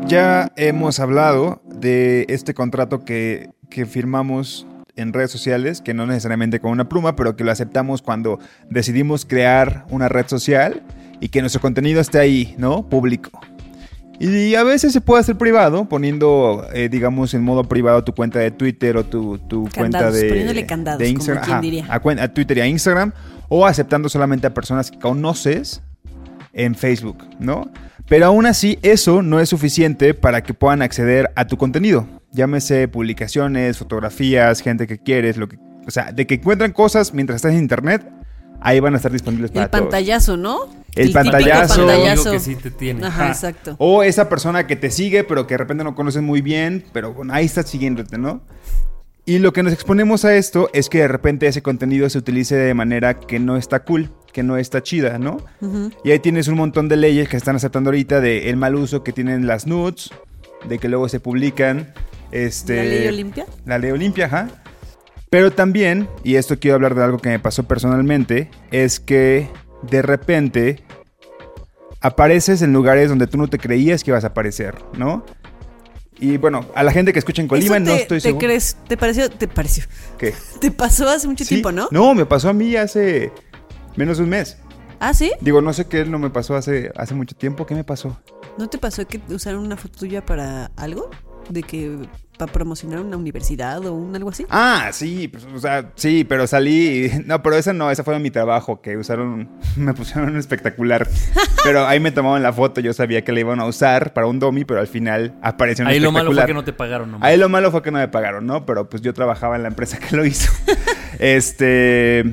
Ya 0.06 0.50
hemos 0.56 0.98
hablado 0.98 1.60
de 1.66 2.24
este 2.30 2.54
contrato 2.54 3.04
que, 3.04 3.50
que 3.68 3.84
firmamos 3.84 4.66
en 4.96 5.12
redes 5.12 5.30
sociales, 5.30 5.82
que 5.82 5.92
no 5.92 6.06
necesariamente 6.06 6.60
con 6.60 6.70
una 6.70 6.88
pluma, 6.88 7.14
pero 7.14 7.36
que 7.36 7.44
lo 7.44 7.52
aceptamos 7.52 8.00
cuando 8.00 8.38
decidimos 8.70 9.26
crear 9.26 9.84
una 9.90 10.08
red 10.08 10.26
social 10.26 10.82
y 11.20 11.28
que 11.28 11.42
nuestro 11.42 11.60
contenido 11.60 12.00
esté 12.00 12.18
ahí, 12.20 12.54
¿no? 12.56 12.88
Público. 12.88 13.38
Y 14.20 14.56
a 14.56 14.64
veces 14.64 14.92
se 14.92 15.00
puede 15.00 15.20
hacer 15.20 15.36
privado, 15.36 15.88
poniendo, 15.88 16.66
eh, 16.72 16.88
digamos, 16.88 17.34
en 17.34 17.42
modo 17.44 17.64
privado 17.64 18.02
tu 18.02 18.14
cuenta 18.14 18.40
de 18.40 18.50
Twitter 18.50 18.96
o 18.96 19.04
tu, 19.04 19.38
tu 19.38 19.68
cuenta 19.76 20.10
de, 20.10 20.28
poniéndole 20.28 20.66
candados, 20.66 20.98
de 20.98 21.04
como 21.06 21.18
Instagram. 21.18 21.44
quien 21.44 21.52
ajá, 21.54 21.60
diría. 21.62 21.86
a, 21.88 22.24
a 22.24 22.28
Twitter 22.34 22.58
y 22.58 22.60
a 22.62 22.66
Instagram, 22.66 23.12
o 23.48 23.64
aceptando 23.64 24.08
solamente 24.08 24.46
a 24.48 24.54
personas 24.54 24.90
que 24.90 24.98
conoces 24.98 25.82
en 26.52 26.74
Facebook, 26.74 27.24
¿no? 27.38 27.70
Pero 28.08 28.26
aún 28.26 28.46
así, 28.46 28.78
eso 28.82 29.22
no 29.22 29.38
es 29.38 29.50
suficiente 29.50 30.14
para 30.14 30.42
que 30.42 30.54
puedan 30.54 30.82
acceder 30.82 31.30
a 31.36 31.46
tu 31.46 31.56
contenido. 31.56 32.08
Llámese 32.32 32.88
publicaciones, 32.88 33.78
fotografías, 33.78 34.60
gente 34.60 34.86
que 34.86 34.98
quieres, 34.98 35.36
lo 35.36 35.48
que, 35.48 35.58
o 35.86 35.90
sea, 35.90 36.10
de 36.12 36.26
que 36.26 36.34
encuentran 36.34 36.72
cosas 36.72 37.14
mientras 37.14 37.36
estás 37.36 37.52
en 37.52 37.58
internet, 37.58 38.04
ahí 38.60 38.80
van 38.80 38.94
a 38.94 38.96
estar 38.96 39.12
disponibles 39.12 39.50
para 39.50 39.64
El 39.66 39.70
todos. 39.70 39.82
pantallazo, 39.84 40.36
¿no? 40.36 40.64
El 40.94 41.08
típico 41.08 41.14
pantallazo. 41.14 41.74
Amigo 41.74 41.86
pantallazo. 41.88 42.30
que 42.32 42.40
sí 42.40 42.56
te 42.56 42.70
tiene. 42.70 43.06
Ajá, 43.06 43.22
Ajá. 43.24 43.32
exacto. 43.32 43.76
O 43.78 44.02
esa 44.02 44.28
persona 44.28 44.66
que 44.66 44.76
te 44.76 44.90
sigue, 44.90 45.24
pero 45.24 45.46
que 45.46 45.54
de 45.54 45.58
repente 45.58 45.84
no 45.84 45.94
conoces 45.94 46.22
muy 46.22 46.40
bien, 46.40 46.84
pero 46.92 47.12
bueno, 47.14 47.32
ahí 47.34 47.44
está 47.46 47.62
siguiéndote, 47.62 48.18
¿no? 48.18 48.40
Y 49.24 49.38
lo 49.40 49.52
que 49.52 49.62
nos 49.62 49.74
exponemos 49.74 50.24
a 50.24 50.34
esto 50.36 50.70
es 50.72 50.88
que 50.88 50.98
de 51.00 51.08
repente 51.08 51.46
ese 51.46 51.60
contenido 51.62 52.08
se 52.08 52.16
utilice 52.16 52.56
de 52.56 52.72
manera 52.72 53.20
que 53.20 53.38
no 53.38 53.58
está 53.58 53.80
cool, 53.84 54.10
que 54.32 54.42
no 54.42 54.56
está 54.56 54.82
chida, 54.82 55.18
¿no? 55.18 55.36
Y 56.02 56.12
ahí 56.12 56.18
tienes 56.18 56.48
un 56.48 56.54
montón 56.56 56.88
de 56.88 56.96
leyes 56.96 57.28
que 57.28 57.36
están 57.36 57.54
aceptando 57.54 57.90
ahorita 57.90 58.22
de 58.22 58.48
el 58.48 58.56
mal 58.56 58.74
uso 58.74 59.04
que 59.04 59.12
tienen 59.12 59.46
las 59.46 59.66
nudes, 59.66 60.10
de 60.66 60.78
que 60.78 60.88
luego 60.88 61.10
se 61.10 61.20
publican. 61.20 61.92
Este, 62.32 62.76
¿La 62.76 62.82
ley 62.84 63.06
Olimpia? 63.08 63.46
La 63.66 63.78
ley 63.78 63.90
Olimpia, 63.90 64.26
ajá. 64.26 64.48
Pero 65.30 65.52
también, 65.52 66.08
y 66.24 66.36
esto 66.36 66.58
quiero 66.58 66.76
hablar 66.76 66.94
de 66.94 67.04
algo 67.04 67.18
que 67.18 67.28
me 67.28 67.38
pasó 67.38 67.64
personalmente, 67.64 68.50
es 68.70 68.98
que 68.98 69.48
de 69.82 70.02
repente 70.02 70.82
apareces 72.00 72.62
en 72.62 72.72
lugares 72.72 73.08
donde 73.08 73.26
tú 73.26 73.36
no 73.38 73.48
te 73.48 73.58
creías 73.58 74.04
que 74.04 74.10
ibas 74.10 74.24
a 74.24 74.28
aparecer, 74.28 74.76
¿no? 74.96 75.24
Y 76.20 76.36
bueno, 76.36 76.66
a 76.74 76.82
la 76.82 76.90
gente 76.92 77.12
que 77.12 77.18
escucha 77.20 77.42
en 77.42 77.48
Colima 77.48 77.74
te, 77.76 77.80
no 77.80 77.92
estoy 77.94 78.18
te 78.18 78.22
seguro. 78.22 78.46
crees, 78.46 78.76
te 78.88 78.96
pareció, 78.96 79.30
te 79.30 79.46
pareció, 79.46 79.84
¿Qué? 80.18 80.34
te 80.60 80.70
pasó 80.70 81.08
hace 81.08 81.28
mucho 81.28 81.44
Sí. 81.44 81.50
tiempo, 81.50 81.70
¿no? 81.72 81.88
No, 81.90 82.14
me 82.14 82.26
pasó 82.26 82.48
a 82.48 82.52
mí 82.52 82.74
hace 82.74 83.30
menos 83.96 84.18
de 84.18 84.24
un 84.24 84.30
mes. 84.30 84.56
Ah, 85.00 85.14
¿sí? 85.14 85.30
Digo, 85.40 85.60
no 85.60 85.72
sé 85.72 85.86
qué 85.86 86.04
no 86.04 86.18
me 86.18 86.30
pasó 86.30 86.56
hace, 86.56 86.90
hace 86.96 87.14
mucho 87.14 87.36
tiempo. 87.36 87.66
¿Qué 87.66 87.74
me 87.76 87.84
pasó? 87.84 88.20
¿No 88.58 88.68
te 88.68 88.78
pasó 88.78 89.06
que 89.06 89.20
usaron 89.28 89.64
una 89.64 89.76
foto 89.76 90.00
tuya 90.00 90.24
para 90.24 90.72
algo? 90.76 91.10
de 91.50 91.62
que 91.62 91.96
para 92.38 92.50
promocionar 92.52 93.00
una 93.00 93.16
universidad 93.16 93.84
o 93.84 93.92
un 93.92 94.14
algo 94.16 94.30
así. 94.30 94.46
Ah, 94.48 94.88
sí, 94.92 95.28
pues, 95.28 95.44
o 95.54 95.58
sea, 95.58 95.90
sí, 95.96 96.24
pero 96.24 96.46
salí. 96.46 97.06
y- 97.06 97.22
No, 97.26 97.42
pero 97.42 97.56
esa 97.56 97.72
no, 97.72 97.90
esa 97.90 98.04
fue 98.04 98.18
mi 98.20 98.30
trabajo, 98.30 98.80
que 98.80 98.96
usaron, 98.96 99.48
me 99.76 99.92
pusieron 99.92 100.30
un 100.30 100.36
espectacular. 100.38 101.06
Pero 101.64 101.86
ahí 101.86 101.98
me 102.00 102.12
tomaban 102.12 102.42
la 102.42 102.52
foto, 102.52 102.80
yo 102.80 102.94
sabía 102.94 103.24
que 103.24 103.32
la 103.32 103.40
iban 103.40 103.58
a 103.60 103.66
usar 103.66 104.12
para 104.14 104.26
un 104.28 104.38
domi, 104.38 104.64
pero 104.64 104.80
al 104.80 104.86
final 104.86 105.34
apareció 105.42 105.84
un 105.84 105.90
Ahí 105.90 105.98
lo 106.00 106.12
malo 106.12 106.26
fue 106.30 106.34
espectacular. 106.36 106.46
que 106.46 106.54
no 106.54 106.64
te 106.64 106.72
pagaron 106.72 107.10
nomás. 107.10 107.28
Ahí 107.28 107.36
lo 107.36 107.48
malo 107.48 107.70
fue 107.72 107.82
que 107.82 107.90
no 107.90 107.98
me 107.98 108.08
pagaron, 108.08 108.46
¿no? 108.46 108.64
Pero 108.64 108.88
pues 108.88 109.02
yo 109.02 109.12
trabajaba 109.12 109.56
en 109.56 109.62
la 109.62 109.68
empresa 109.68 109.98
que 109.98 110.16
lo 110.16 110.24
hizo. 110.24 110.50
este. 111.18 112.24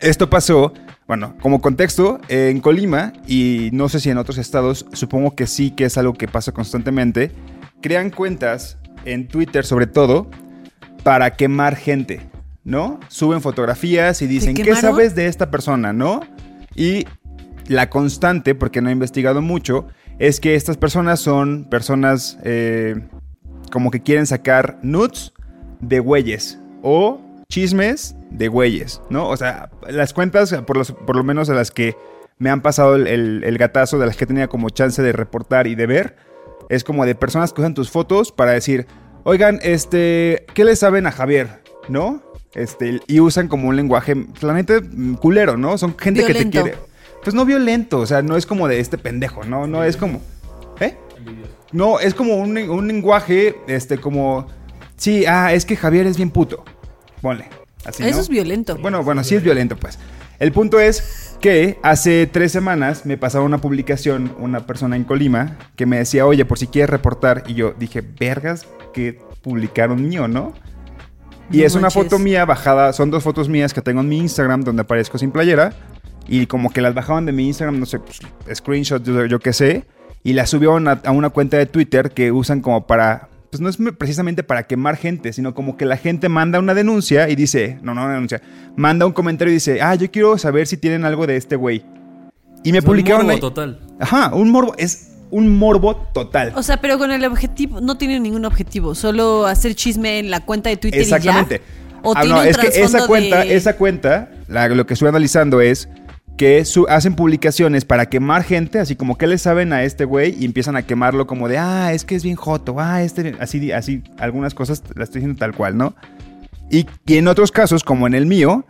Esto 0.00 0.30
pasó, 0.30 0.72
bueno, 1.08 1.34
como 1.40 1.60
contexto, 1.60 2.20
en 2.28 2.60
Colima 2.60 3.12
y 3.26 3.70
no 3.72 3.88
sé 3.88 3.98
si 4.00 4.08
en 4.10 4.18
otros 4.18 4.38
estados, 4.38 4.86
supongo 4.92 5.34
que 5.34 5.46
sí 5.48 5.72
que 5.72 5.84
es 5.84 5.98
algo 5.98 6.14
que 6.14 6.28
pasa 6.28 6.52
constantemente. 6.52 7.32
Crean 7.82 8.10
cuentas 8.10 8.78
en 9.12 9.28
Twitter, 9.28 9.64
sobre 9.64 9.86
todo, 9.86 10.30
para 11.02 11.30
quemar 11.36 11.76
gente, 11.76 12.20
¿no? 12.64 13.00
Suben 13.08 13.40
fotografías 13.40 14.20
y 14.22 14.26
dicen, 14.26 14.54
¿qué 14.64 14.70
sabes 14.92 15.14
de 15.14 15.26
esta 15.26 15.50
persona, 15.50 15.92
no? 15.92 16.20
Y 16.74 17.06
la 17.66 17.90
constante, 17.90 18.54
porque 18.54 18.80
no 18.80 18.88
he 18.88 18.92
investigado 18.92 19.42
mucho, 19.42 19.86
es 20.18 20.40
que 20.40 20.54
estas 20.54 20.76
personas 20.76 21.20
son 21.20 21.64
personas 21.64 22.38
eh, 22.44 22.96
como 23.70 23.90
que 23.90 24.00
quieren 24.02 24.26
sacar 24.26 24.78
nudes 24.82 25.32
de 25.80 26.00
güeyes 26.00 26.58
o 26.82 27.20
chismes 27.48 28.16
de 28.30 28.48
güeyes, 28.48 29.00
¿no? 29.10 29.28
O 29.28 29.36
sea, 29.36 29.70
las 29.88 30.12
cuentas, 30.12 30.52
por, 30.66 30.76
los- 30.76 30.92
por 30.92 31.16
lo 31.16 31.24
menos 31.24 31.48
a 31.50 31.54
las 31.54 31.70
que 31.70 31.96
me 32.38 32.50
han 32.50 32.60
pasado 32.62 32.94
el, 32.96 33.06
el- 33.06 33.42
el 33.44 33.58
gatazo, 33.58 33.98
de 33.98 34.06
las 34.06 34.16
que 34.16 34.26
tenía 34.26 34.48
como 34.48 34.70
chance 34.70 35.00
de 35.02 35.12
reportar 35.12 35.66
y 35.66 35.74
de 35.74 35.86
ver, 35.86 36.16
es 36.68 36.84
como 36.84 37.06
de 37.06 37.14
personas 37.14 37.52
que 37.52 37.60
usan 37.60 37.74
tus 37.74 37.90
fotos 37.90 38.32
para 38.32 38.52
decir, 38.52 38.86
oigan, 39.24 39.58
este, 39.62 40.46
¿qué 40.54 40.64
le 40.64 40.76
saben 40.76 41.06
a 41.06 41.12
Javier? 41.12 41.62
¿No? 41.88 42.22
Este, 42.54 43.00
y 43.06 43.20
usan 43.20 43.48
como 43.48 43.68
un 43.68 43.76
lenguaje, 43.76 44.14
la 44.40 44.54
neta, 44.54 44.80
mm, 44.80 45.14
culero, 45.14 45.56
¿no? 45.56 45.78
Son 45.78 45.96
gente 45.98 46.24
que 46.24 46.34
te 46.34 46.50
quiere. 46.50 46.74
Pues 47.22 47.34
no 47.34 47.44
violento, 47.44 47.98
o 47.98 48.06
sea, 48.06 48.22
no 48.22 48.36
es 48.36 48.46
como 48.46 48.68
de 48.68 48.80
este 48.80 48.96
pendejo, 48.96 49.44
¿no? 49.44 49.66
No 49.66 49.84
es 49.84 49.96
como. 49.96 50.20
¿Eh? 50.80 50.96
No, 51.72 52.00
es 52.00 52.14
como 52.14 52.36
un, 52.36 52.56
un 52.56 52.88
lenguaje, 52.88 53.56
este, 53.66 53.98
como. 53.98 54.46
Sí, 54.96 55.26
ah, 55.26 55.52
es 55.52 55.64
que 55.64 55.76
Javier 55.76 56.06
es 56.06 56.16
bien 56.16 56.30
puto. 56.30 56.64
Ponle. 57.20 57.48
Así, 57.84 58.02
Eso 58.02 58.16
¿no? 58.16 58.22
es 58.22 58.28
violento. 58.28 58.76
Bueno, 58.78 59.02
bueno, 59.02 59.24
sí 59.24 59.34
es 59.34 59.42
violento, 59.42 59.76
pues. 59.76 59.98
El 60.38 60.52
punto 60.52 60.78
es 60.78 61.36
que 61.40 61.78
hace 61.82 62.26
tres 62.26 62.52
semanas 62.52 63.06
me 63.06 63.16
pasaba 63.16 63.44
una 63.44 63.58
publicación 63.58 64.34
una 64.38 64.66
persona 64.66 64.96
en 64.96 65.04
Colima 65.04 65.56
que 65.76 65.86
me 65.86 65.98
decía, 65.98 66.26
oye, 66.26 66.44
por 66.44 66.58
si 66.58 66.66
quieres 66.66 66.90
reportar. 66.90 67.44
Y 67.46 67.54
yo 67.54 67.74
dije, 67.78 68.02
vergas, 68.02 68.66
que 68.92 69.18
publicaron 69.42 70.08
mío, 70.08 70.28
¿no? 70.28 70.52
Y 71.50 71.58
No 71.58 71.66
es 71.66 71.74
una 71.74 71.90
foto 71.90 72.18
mía 72.18 72.44
bajada, 72.44 72.92
son 72.92 73.10
dos 73.10 73.22
fotos 73.22 73.48
mías 73.48 73.72
que 73.72 73.80
tengo 73.80 74.00
en 74.00 74.08
mi 74.08 74.18
Instagram 74.18 74.62
donde 74.62 74.82
aparezco 74.82 75.18
sin 75.18 75.30
playera. 75.30 75.72
Y 76.28 76.46
como 76.46 76.70
que 76.70 76.82
las 76.82 76.94
bajaban 76.94 77.24
de 77.24 77.32
mi 77.32 77.46
Instagram, 77.46 77.80
no 77.80 77.86
sé, 77.86 78.00
pues, 78.00 78.20
screenshots, 78.54 79.06
yo, 79.06 79.24
yo 79.24 79.40
qué 79.40 79.52
sé. 79.52 79.86
Y 80.22 80.34
las 80.34 80.50
subieron 80.50 80.86
a, 80.88 81.00
a 81.04 81.10
una 81.10 81.30
cuenta 81.30 81.56
de 81.56 81.66
Twitter 81.66 82.10
que 82.10 82.32
usan 82.32 82.60
como 82.60 82.86
para. 82.86 83.28
Pues 83.50 83.60
no 83.62 83.68
es 83.70 83.78
precisamente 83.96 84.42
para 84.42 84.66
quemar 84.66 84.96
gente, 84.96 85.32
sino 85.32 85.54
como 85.54 85.76
que 85.78 85.86
la 85.86 85.96
gente 85.96 86.28
manda 86.28 86.58
una 86.58 86.74
denuncia 86.74 87.28
y 87.30 87.34
dice. 87.34 87.78
No, 87.82 87.94
no, 87.94 88.04
una 88.04 88.12
denuncia. 88.14 88.42
Manda 88.76 89.06
un 89.06 89.12
comentario 89.12 89.50
y 89.52 89.54
dice, 89.54 89.80
ah, 89.80 89.94
yo 89.94 90.10
quiero 90.10 90.36
saber 90.36 90.66
si 90.66 90.76
tienen 90.76 91.04
algo 91.04 91.26
de 91.26 91.36
este 91.36 91.56
güey. 91.56 91.82
Y 92.62 92.72
me 92.72 92.78
Es 92.78 92.84
un 92.84 92.88
publicaron. 92.88 93.22
morbo 93.22 93.34
ahí- 93.36 93.40
total. 93.40 93.80
Ajá, 94.00 94.34
un 94.34 94.50
morbo. 94.50 94.74
Es 94.76 95.12
un 95.30 95.56
morbo 95.56 95.96
total. 96.12 96.52
O 96.56 96.62
sea, 96.62 96.78
pero 96.78 96.98
con 96.98 97.10
el 97.10 97.24
objetivo, 97.24 97.80
no 97.80 97.96
tiene 97.96 98.20
ningún 98.20 98.44
objetivo, 98.44 98.94
solo 98.94 99.46
hacer 99.46 99.74
chisme 99.74 100.18
en 100.18 100.30
la 100.30 100.44
cuenta 100.44 100.68
de 100.70 100.76
Twitter 100.76 101.00
Exactamente. 101.00 101.56
y 101.56 101.58
ya. 101.58 101.98
O 102.02 102.12
Ah, 102.16 102.20
tiene 102.20 102.34
no, 102.36 102.42
un 102.42 102.48
es 102.48 102.56
que 102.58 102.66
esa 102.82 103.06
cuenta, 103.06 103.40
de- 103.44 103.56
esa 103.56 103.76
cuenta, 103.76 104.30
la- 104.46 104.68
lo 104.68 104.86
que 104.86 104.94
estoy 104.94 105.08
analizando 105.08 105.60
es 105.60 105.88
que 106.38 106.64
hacen 106.88 107.14
publicaciones 107.16 107.84
para 107.84 108.06
quemar 108.06 108.44
gente, 108.44 108.78
así 108.78 108.96
como 108.96 109.18
que 109.18 109.26
le 109.26 109.36
saben 109.36 109.72
a 109.74 109.82
este 109.82 110.04
güey 110.04 110.34
y 110.38 110.46
empiezan 110.46 110.76
a 110.76 110.86
quemarlo 110.86 111.26
como 111.26 111.48
de, 111.48 111.58
ah, 111.58 111.92
es 111.92 112.04
que 112.04 112.14
es 112.14 112.22
bien 112.22 112.36
joto, 112.36 112.76
ah, 112.78 113.02
este, 113.02 113.34
así, 113.40 113.72
así, 113.72 114.02
algunas 114.18 114.54
cosas 114.54 114.82
las 114.94 115.08
estoy 115.08 115.20
diciendo 115.20 115.38
tal 115.38 115.54
cual, 115.54 115.76
¿no? 115.76 115.94
Y, 116.70 116.86
y 117.06 117.16
en 117.16 117.28
otros 117.28 117.50
casos, 117.50 117.82
como 117.82 118.06
en 118.06 118.14
el 118.14 118.26
mío, 118.26 118.64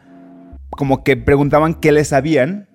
como 0.71 1.05
que 1.05 1.17
preguntaban 1.17 1.75
qué 1.75 1.93
le 1.93 2.05
sabían 2.05 2.69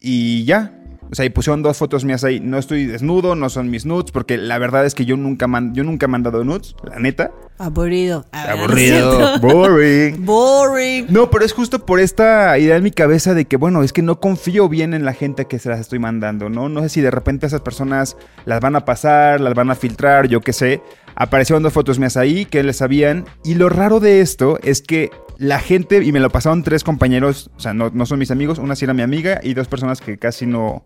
y 0.00 0.44
ya. 0.44 0.72
O 1.10 1.14
sea, 1.14 1.24
y 1.24 1.30
pusieron 1.30 1.62
dos 1.62 1.76
fotos 1.76 2.04
mías 2.04 2.24
ahí. 2.24 2.40
No 2.40 2.58
estoy 2.58 2.86
desnudo, 2.86 3.34
no 3.36 3.48
son 3.48 3.70
mis 3.70 3.86
nudes, 3.86 4.10
porque 4.10 4.36
la 4.36 4.58
verdad 4.58 4.84
es 4.86 4.94
que 4.94 5.04
yo 5.04 5.16
nunca, 5.16 5.46
man- 5.46 5.74
yo 5.74 5.84
nunca 5.84 6.06
he 6.06 6.08
mandado 6.08 6.42
nudes, 6.44 6.74
la 6.82 6.98
neta. 6.98 7.30
Aburrido. 7.58 8.26
Ah, 8.32 8.46
¿no 8.48 8.54
es 8.54 8.60
Aburrido, 8.60 9.38
boring. 9.40 10.24
Boring. 10.26 11.06
No, 11.08 11.30
pero 11.30 11.44
es 11.44 11.52
justo 11.52 11.86
por 11.86 12.00
esta 12.00 12.58
idea 12.58 12.76
en 12.76 12.82
mi 12.82 12.90
cabeza 12.90 13.34
de 13.34 13.44
que, 13.46 13.56
bueno, 13.56 13.82
es 13.82 13.92
que 13.92 14.02
no 14.02 14.20
confío 14.20 14.68
bien 14.68 14.94
en 14.94 15.04
la 15.04 15.12
gente 15.14 15.46
que 15.46 15.58
se 15.58 15.68
las 15.68 15.80
estoy 15.80 15.98
mandando, 15.98 16.48
¿no? 16.50 16.68
No 16.68 16.82
sé 16.82 16.88
si 16.90 17.00
de 17.00 17.10
repente 17.10 17.46
esas 17.46 17.60
personas 17.62 18.16
las 18.44 18.60
van 18.60 18.76
a 18.76 18.84
pasar, 18.84 19.40
las 19.40 19.54
van 19.54 19.70
a 19.70 19.74
filtrar, 19.74 20.28
yo 20.28 20.40
qué 20.40 20.52
sé. 20.52 20.82
Aparecieron 21.14 21.62
dos 21.62 21.72
fotos 21.72 21.98
mías 21.98 22.16
ahí 22.18 22.44
que 22.44 22.62
les 22.62 22.76
sabían. 22.76 23.24
Y 23.42 23.54
lo 23.54 23.68
raro 23.70 24.00
de 24.00 24.20
esto 24.20 24.58
es 24.62 24.82
que 24.82 25.10
la 25.38 25.58
gente, 25.58 26.02
y 26.02 26.12
me 26.12 26.20
lo 26.20 26.30
pasaron 26.30 26.62
tres 26.62 26.84
compañeros, 26.84 27.50
o 27.56 27.60
sea, 27.60 27.74
no, 27.74 27.90
no 27.90 28.06
son 28.06 28.18
mis 28.18 28.30
amigos, 28.30 28.58
una 28.58 28.76
sí 28.76 28.84
era 28.84 28.94
mi 28.94 29.02
amiga 29.02 29.40
y 29.42 29.54
dos 29.54 29.68
personas 29.68 30.00
que 30.00 30.18
casi 30.18 30.46
no, 30.46 30.84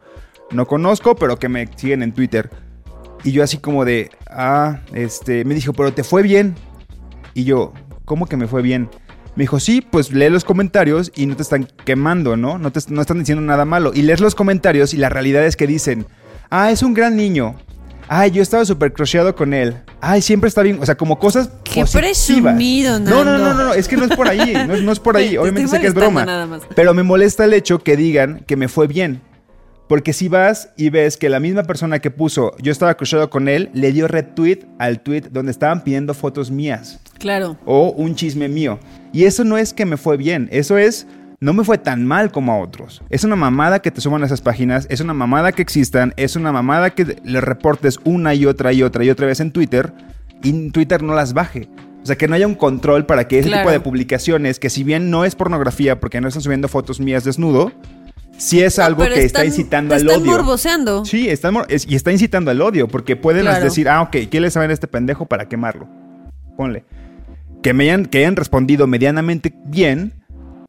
no 0.50 0.66
conozco, 0.66 1.14
pero 1.16 1.38
que 1.38 1.48
me 1.48 1.68
siguen 1.76 2.02
en 2.02 2.12
Twitter. 2.12 2.50
Y 3.22 3.32
yo 3.32 3.42
así 3.42 3.58
como 3.58 3.84
de, 3.84 4.10
ah, 4.28 4.80
este, 4.94 5.44
me 5.44 5.54
dijo, 5.54 5.72
pero 5.72 5.92
te 5.92 6.04
fue 6.04 6.22
bien. 6.22 6.54
Y 7.34 7.44
yo, 7.44 7.72
¿cómo 8.04 8.26
que 8.26 8.36
me 8.36 8.48
fue 8.48 8.62
bien? 8.62 8.88
Me 9.36 9.44
dijo, 9.44 9.60
sí, 9.60 9.80
pues 9.82 10.12
lee 10.12 10.30
los 10.30 10.44
comentarios 10.44 11.12
y 11.14 11.26
no 11.26 11.36
te 11.36 11.42
están 11.42 11.68
quemando, 11.84 12.36
¿no? 12.36 12.58
No, 12.58 12.72
te, 12.72 12.80
no 12.88 13.00
están 13.00 13.18
diciendo 13.18 13.42
nada 13.42 13.64
malo. 13.64 13.92
Y 13.94 14.02
lees 14.02 14.20
los 14.20 14.34
comentarios 14.34 14.94
y 14.94 14.96
la 14.96 15.08
realidad 15.08 15.44
es 15.44 15.56
que 15.56 15.66
dicen, 15.66 16.06
ah, 16.50 16.70
es 16.70 16.82
un 16.82 16.94
gran 16.94 17.16
niño. 17.16 17.56
Ay, 18.12 18.32
yo 18.32 18.42
estaba 18.42 18.64
súper 18.64 18.92
crocheado 18.92 19.36
con 19.36 19.54
él. 19.54 19.76
Ay, 20.00 20.20
siempre 20.20 20.48
está 20.48 20.62
bien. 20.62 20.78
O 20.80 20.84
sea, 20.84 20.96
como 20.96 21.16
cosas 21.16 21.48
Qué 21.62 21.82
positivas. 21.82 21.92
presumido, 22.54 22.98
No, 22.98 23.24
no, 23.24 23.24
no, 23.24 23.38
Nando. 23.38 23.54
no, 23.54 23.64
no, 23.68 23.74
es 23.74 23.86
que 23.86 23.96
no 23.96 24.04
es 24.04 24.16
por 24.16 24.26
ahí. 24.26 24.52
No 24.66 24.74
es, 24.74 24.82
no 24.82 24.90
es 24.90 24.98
por 24.98 25.16
ahí. 25.16 25.30
Te 25.30 25.38
Obviamente 25.38 25.68
sé 25.70 25.80
que 25.80 25.86
es 25.86 25.94
broma. 25.94 26.24
nada 26.24 26.44
más. 26.46 26.62
Pero 26.74 26.92
me 26.92 27.04
molesta 27.04 27.44
el 27.44 27.52
hecho 27.54 27.78
que 27.78 27.96
digan 27.96 28.42
que 28.48 28.56
me 28.56 28.66
fue 28.66 28.88
bien. 28.88 29.20
Porque 29.86 30.12
si 30.12 30.26
vas 30.28 30.70
y 30.76 30.90
ves 30.90 31.16
que 31.16 31.28
la 31.28 31.38
misma 31.38 31.62
persona 31.62 32.00
que 32.00 32.10
puso 32.10 32.52
yo 32.60 32.72
estaba 32.72 32.96
crocheado 32.96 33.30
con 33.30 33.48
él, 33.48 33.70
le 33.74 33.92
dio 33.92 34.08
retweet 34.08 34.66
al 34.80 35.00
tweet 35.02 35.22
donde 35.30 35.52
estaban 35.52 35.82
pidiendo 35.84 36.12
fotos 36.14 36.50
mías 36.50 36.98
Claro. 37.18 37.58
o 37.64 37.90
un 37.90 38.14
chisme 38.16 38.48
mío. 38.48 38.78
Y 39.12 39.24
eso 39.24 39.44
no 39.44 39.56
es 39.56 39.72
que 39.72 39.86
me 39.86 39.96
fue 39.96 40.16
bien, 40.16 40.48
eso 40.52 40.78
es 40.78 41.06
no 41.40 41.54
me 41.54 41.64
fue 41.64 41.78
tan 41.78 42.04
mal 42.06 42.30
como 42.30 42.52
a 42.52 42.58
otros. 42.58 43.02
Es 43.08 43.24
una 43.24 43.34
mamada 43.36 43.80
que 43.80 43.90
te 43.90 44.00
suban 44.02 44.22
a 44.22 44.26
esas 44.26 44.42
páginas, 44.42 44.86
es 44.90 45.00
una 45.00 45.14
mamada 45.14 45.52
que 45.52 45.62
existan, 45.62 46.12
es 46.16 46.36
una 46.36 46.52
mamada 46.52 46.90
que 46.90 47.16
le 47.24 47.40
reportes 47.40 47.98
una 48.04 48.34
y 48.34 48.44
otra 48.44 48.72
y 48.74 48.82
otra 48.82 49.04
y 49.04 49.10
otra 49.10 49.26
vez 49.26 49.40
en 49.40 49.50
Twitter 49.50 49.92
y 50.42 50.70
Twitter 50.70 51.02
no 51.02 51.14
las 51.14 51.32
baje. 51.32 51.68
O 52.02 52.06
sea, 52.06 52.16
que 52.16 52.28
no 52.28 52.34
haya 52.34 52.46
un 52.46 52.54
control 52.54 53.06
para 53.06 53.26
que 53.28 53.38
ese 53.38 53.48
Claro. 53.48 53.62
tipo 53.62 53.72
de 53.72 53.80
publicaciones, 53.80 54.58
que 54.58 54.70
si 54.70 54.84
bien 54.84 55.10
no 55.10 55.24
es 55.24 55.34
pornografía 55.34 55.98
porque 56.00 56.20
no 56.20 56.28
están 56.28 56.42
subiendo 56.42 56.68
fotos 56.68 57.00
mías 57.00 57.24
desnudo, 57.24 57.72
sí 58.38 58.62
es 58.62 58.78
algo 58.78 59.04
que 59.04 59.22
está 59.24 59.44
incitando 59.44 59.94
al 59.94 60.02
están 60.02 60.22
odio. 60.22 60.30
morboseando. 60.32 61.04
Sí, 61.06 61.28
es- 61.28 61.40
y 61.86 61.94
está 61.94 62.12
incitando 62.12 62.50
al 62.50 62.60
odio, 62.60 62.86
porque 62.88 63.16
pueden 63.16 63.42
Claro. 63.42 63.64
decir, 63.64 63.88
ah, 63.88 64.02
ok, 64.02 64.16
¿qué 64.30 64.40
le 64.40 64.50
saben 64.50 64.70
a 64.70 64.74
este 64.74 64.88
pendejo 64.88 65.26
para 65.26 65.46
quemarlo? 65.48 65.88
Ponle. 66.56 66.84
Que 67.62 67.72
me 67.74 67.84
hayan, 67.84 68.06
que 68.06 68.18
hayan 68.18 68.36
respondido 68.36 68.86
medianamente 68.86 69.54
bien, 69.66 70.14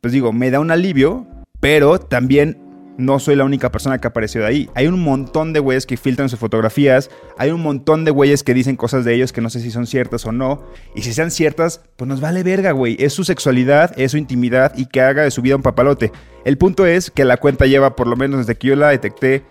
pues 0.01 0.13
digo, 0.13 0.33
me 0.33 0.49
da 0.49 0.59
un 0.59 0.71
alivio, 0.71 1.27
pero 1.59 1.99
también 1.99 2.57
no 2.97 3.19
soy 3.19 3.35
la 3.35 3.45
única 3.45 3.71
persona 3.71 3.99
que 3.99 4.07
apareció 4.07 4.41
de 4.41 4.47
ahí. 4.47 4.69
Hay 4.73 4.87
un 4.87 4.99
montón 4.99 5.53
de 5.53 5.59
güeyes 5.59 5.85
que 5.85 5.95
filtran 5.95 6.27
sus 6.27 6.39
fotografías, 6.39 7.11
hay 7.37 7.51
un 7.51 7.61
montón 7.61 8.03
de 8.03 8.09
güeyes 8.09 8.43
que 8.43 8.55
dicen 8.55 8.75
cosas 8.75 9.05
de 9.05 9.13
ellos 9.13 9.31
que 9.31 9.41
no 9.41 9.51
sé 9.51 9.59
si 9.59 9.69
son 9.69 9.85
ciertas 9.85 10.25
o 10.25 10.31
no, 10.31 10.63
y 10.95 11.03
si 11.03 11.13
sean 11.13 11.29
ciertas, 11.29 11.81
pues 11.97 12.07
nos 12.07 12.19
vale 12.19 12.41
verga, 12.41 12.71
güey. 12.71 12.97
Es 12.99 13.13
su 13.13 13.23
sexualidad, 13.23 13.93
es 13.95 14.11
su 14.11 14.17
intimidad 14.17 14.73
y 14.75 14.87
que 14.87 15.01
haga 15.01 15.21
de 15.21 15.31
su 15.31 15.43
vida 15.43 15.55
un 15.55 15.61
papalote. 15.61 16.11
El 16.45 16.57
punto 16.57 16.87
es 16.87 17.11
que 17.11 17.23
la 17.23 17.37
cuenta 17.37 17.67
lleva, 17.67 17.95
por 17.95 18.07
lo 18.07 18.15
menos 18.15 18.39
desde 18.39 18.57
que 18.57 18.69
yo 18.69 18.75
la 18.75 18.89
detecté, 18.89 19.43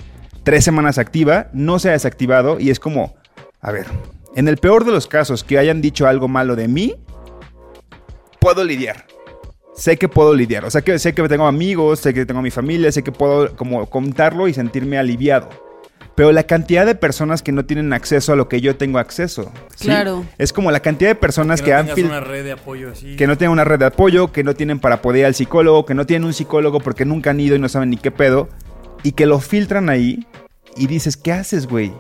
tres 0.43 0.65
semanas 0.65 0.99
activa, 0.99 1.49
no 1.53 1.79
se 1.79 1.91
ha 1.91 1.93
desactivado 1.93 2.59
y 2.59 2.71
es 2.71 2.81
como, 2.81 3.15
a 3.61 3.71
ver, 3.71 3.87
en 4.35 4.49
el 4.49 4.57
peor 4.57 4.85
de 4.85 4.91
los 4.91 5.07
casos 5.07 5.45
que 5.45 5.59
hayan 5.59 5.81
dicho 5.81 6.09
algo 6.09 6.27
malo 6.27 6.57
de 6.57 6.67
mí, 6.67 6.97
puedo 8.41 8.65
lidiar. 8.65 9.07
Sé 9.81 9.97
que 9.97 10.09
puedo 10.09 10.35
lidiar. 10.35 10.67
O 10.67 10.71
sea, 10.71 10.83
que 10.83 10.99
sé 10.99 11.15
que 11.15 11.27
tengo 11.27 11.47
amigos, 11.47 12.01
sé 12.01 12.13
que 12.13 12.27
tengo 12.27 12.43
mi 12.43 12.51
familia, 12.51 12.93
sé 12.93 13.03
que 13.03 13.13
puedo 13.13 13.57
como 13.57 13.87
contarlo 13.89 14.47
y 14.47 14.53
sentirme 14.53 14.99
aliviado. 14.99 15.49
Pero 16.15 16.33
la 16.33 16.43
cantidad 16.43 16.85
de 16.85 16.95
personas 16.95 17.41
que 17.41 17.51
no 17.51 17.65
tienen 17.65 17.95
acceso 17.95 18.35
a 18.35 18.37
lo 18.37 18.47
que 18.47 18.61
yo 18.61 18.77
tengo 18.77 18.99
acceso. 18.99 19.51
¿sí? 19.77 19.87
Claro. 19.87 20.27
Es 20.37 20.53
como 20.53 20.71
la 20.71 20.81
cantidad 20.81 21.09
de 21.09 21.15
personas 21.15 21.63
Que 21.63 21.67
que, 21.67 21.71
no 21.73 21.79
han 21.79 21.87
tengas 21.87 21.99
fil- 21.99 22.07
una 22.09 22.21
red 22.21 22.45
de 22.45 22.53
apoyo 22.53 22.91
así. 22.91 23.17
que 23.17 23.27
no 23.27 23.39
tienen 23.39 23.53
una 23.53 23.65
red 23.65 23.79
de 23.79 23.87
apoyo, 23.87 24.31
que 24.33 24.45
no 24.45 24.53
tienen 24.55 24.81
para 24.81 25.01
poder 25.01 25.21
ir 25.21 25.27
al 25.27 25.35
psicólogo, 25.35 25.87
que 25.87 25.95
no 25.95 26.05
tienen 26.05 26.27
un 26.27 26.35
psicólogo 26.35 26.81
porque 26.81 27.07
nunca 27.07 27.31
han 27.31 27.41
ido 27.41 27.57
y 27.57 27.59
no 27.59 27.71
saben 27.71 27.89
ni 27.89 27.97
qué 27.97 28.11
pedo, 28.11 28.51
y 29.03 29.13
que 29.13 29.25
lo 29.25 29.41
filtran 29.41 29.89
ahí 29.89 30.27
y 30.77 30.89
dices, 30.89 31.17
¿qué 31.17 31.33
haces, 31.33 31.67
güey? 31.67 31.91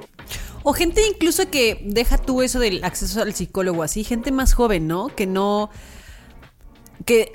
O 0.64 0.74
gente 0.74 1.00
incluso 1.08 1.48
que 1.50 1.80
deja 1.86 2.18
tú 2.18 2.42
eso 2.42 2.58
del 2.60 2.84
acceso 2.84 3.22
al 3.22 3.32
psicólogo 3.32 3.82
así, 3.82 4.04
gente 4.04 4.32
más 4.32 4.52
joven, 4.52 4.86
¿no? 4.86 5.08
Que 5.08 5.26
no. 5.26 5.70
Que. 7.06 7.32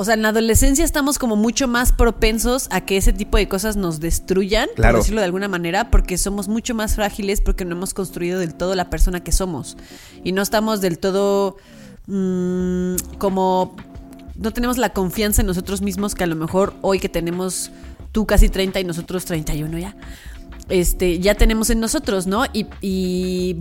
O 0.00 0.04
sea, 0.04 0.14
en 0.14 0.22
la 0.22 0.28
adolescencia 0.28 0.84
estamos 0.84 1.18
como 1.18 1.34
mucho 1.34 1.66
más 1.66 1.90
propensos 1.90 2.68
a 2.70 2.82
que 2.82 2.96
ese 2.96 3.12
tipo 3.12 3.36
de 3.36 3.48
cosas 3.48 3.74
nos 3.76 3.98
destruyan, 3.98 4.68
Claro. 4.76 4.92
por 4.92 5.00
decirlo 5.00 5.20
de 5.20 5.24
alguna 5.24 5.48
manera, 5.48 5.90
porque 5.90 6.16
somos 6.18 6.46
mucho 6.46 6.72
más 6.72 6.94
frágiles 6.94 7.40
porque 7.40 7.64
no 7.64 7.74
hemos 7.74 7.94
construido 7.94 8.38
del 8.38 8.54
todo 8.54 8.76
la 8.76 8.90
persona 8.90 9.24
que 9.24 9.32
somos. 9.32 9.76
Y 10.22 10.30
no 10.30 10.40
estamos 10.40 10.80
del 10.80 11.00
todo 11.00 11.56
mm, 12.06 12.94
como... 13.18 13.74
No 14.36 14.52
tenemos 14.52 14.78
la 14.78 14.90
confianza 14.90 15.40
en 15.42 15.48
nosotros 15.48 15.82
mismos 15.82 16.14
que 16.14 16.22
a 16.22 16.28
lo 16.28 16.36
mejor 16.36 16.74
hoy 16.80 17.00
que 17.00 17.08
tenemos 17.08 17.72
tú 18.12 18.24
casi 18.24 18.48
30 18.48 18.78
y 18.78 18.84
nosotros 18.84 19.24
31 19.24 19.78
ya, 19.78 19.96
este, 20.68 21.18
ya 21.18 21.34
tenemos 21.34 21.70
en 21.70 21.80
nosotros, 21.80 22.28
¿no? 22.28 22.44
Y, 22.52 22.66
y, 22.80 23.56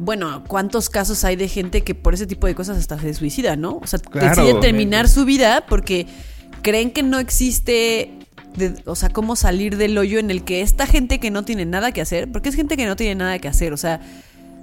bueno, 0.00 0.42
¿cuántos 0.48 0.88
casos 0.90 1.24
hay 1.24 1.36
de 1.36 1.46
gente 1.48 1.82
que 1.82 1.94
por 1.94 2.14
ese 2.14 2.26
tipo 2.26 2.46
de 2.46 2.54
cosas 2.54 2.78
hasta 2.78 2.98
se 2.98 3.12
suicida, 3.14 3.56
¿no? 3.56 3.78
O 3.82 3.86
sea, 3.86 3.98
Claro. 3.98 4.28
deciden 4.30 4.60
terminar 4.60 5.08
su 5.08 5.24
vida 5.24 5.64
porque 5.68 6.06
creen 6.62 6.90
que 6.90 7.02
no 7.02 7.18
existe, 7.18 8.10
de- 8.56 8.74
o 8.86 8.94
sea, 8.96 9.10
cómo 9.10 9.36
salir 9.36 9.76
del 9.76 9.96
hoyo 9.98 10.18
en 10.18 10.30
el 10.30 10.42
que 10.42 10.62
esta 10.62 10.86
gente 10.86 11.20
que 11.20 11.30
no 11.30 11.44
tiene 11.44 11.64
nada 11.66 11.92
que 11.92 12.00
hacer, 12.00 12.30
porque 12.32 12.48
es 12.48 12.54
gente 12.54 12.76
que 12.76 12.86
no 12.86 12.96
tiene 12.96 13.14
nada 13.14 13.38
que 13.38 13.48
hacer, 13.48 13.72
o 13.72 13.76
sea, 13.76 14.00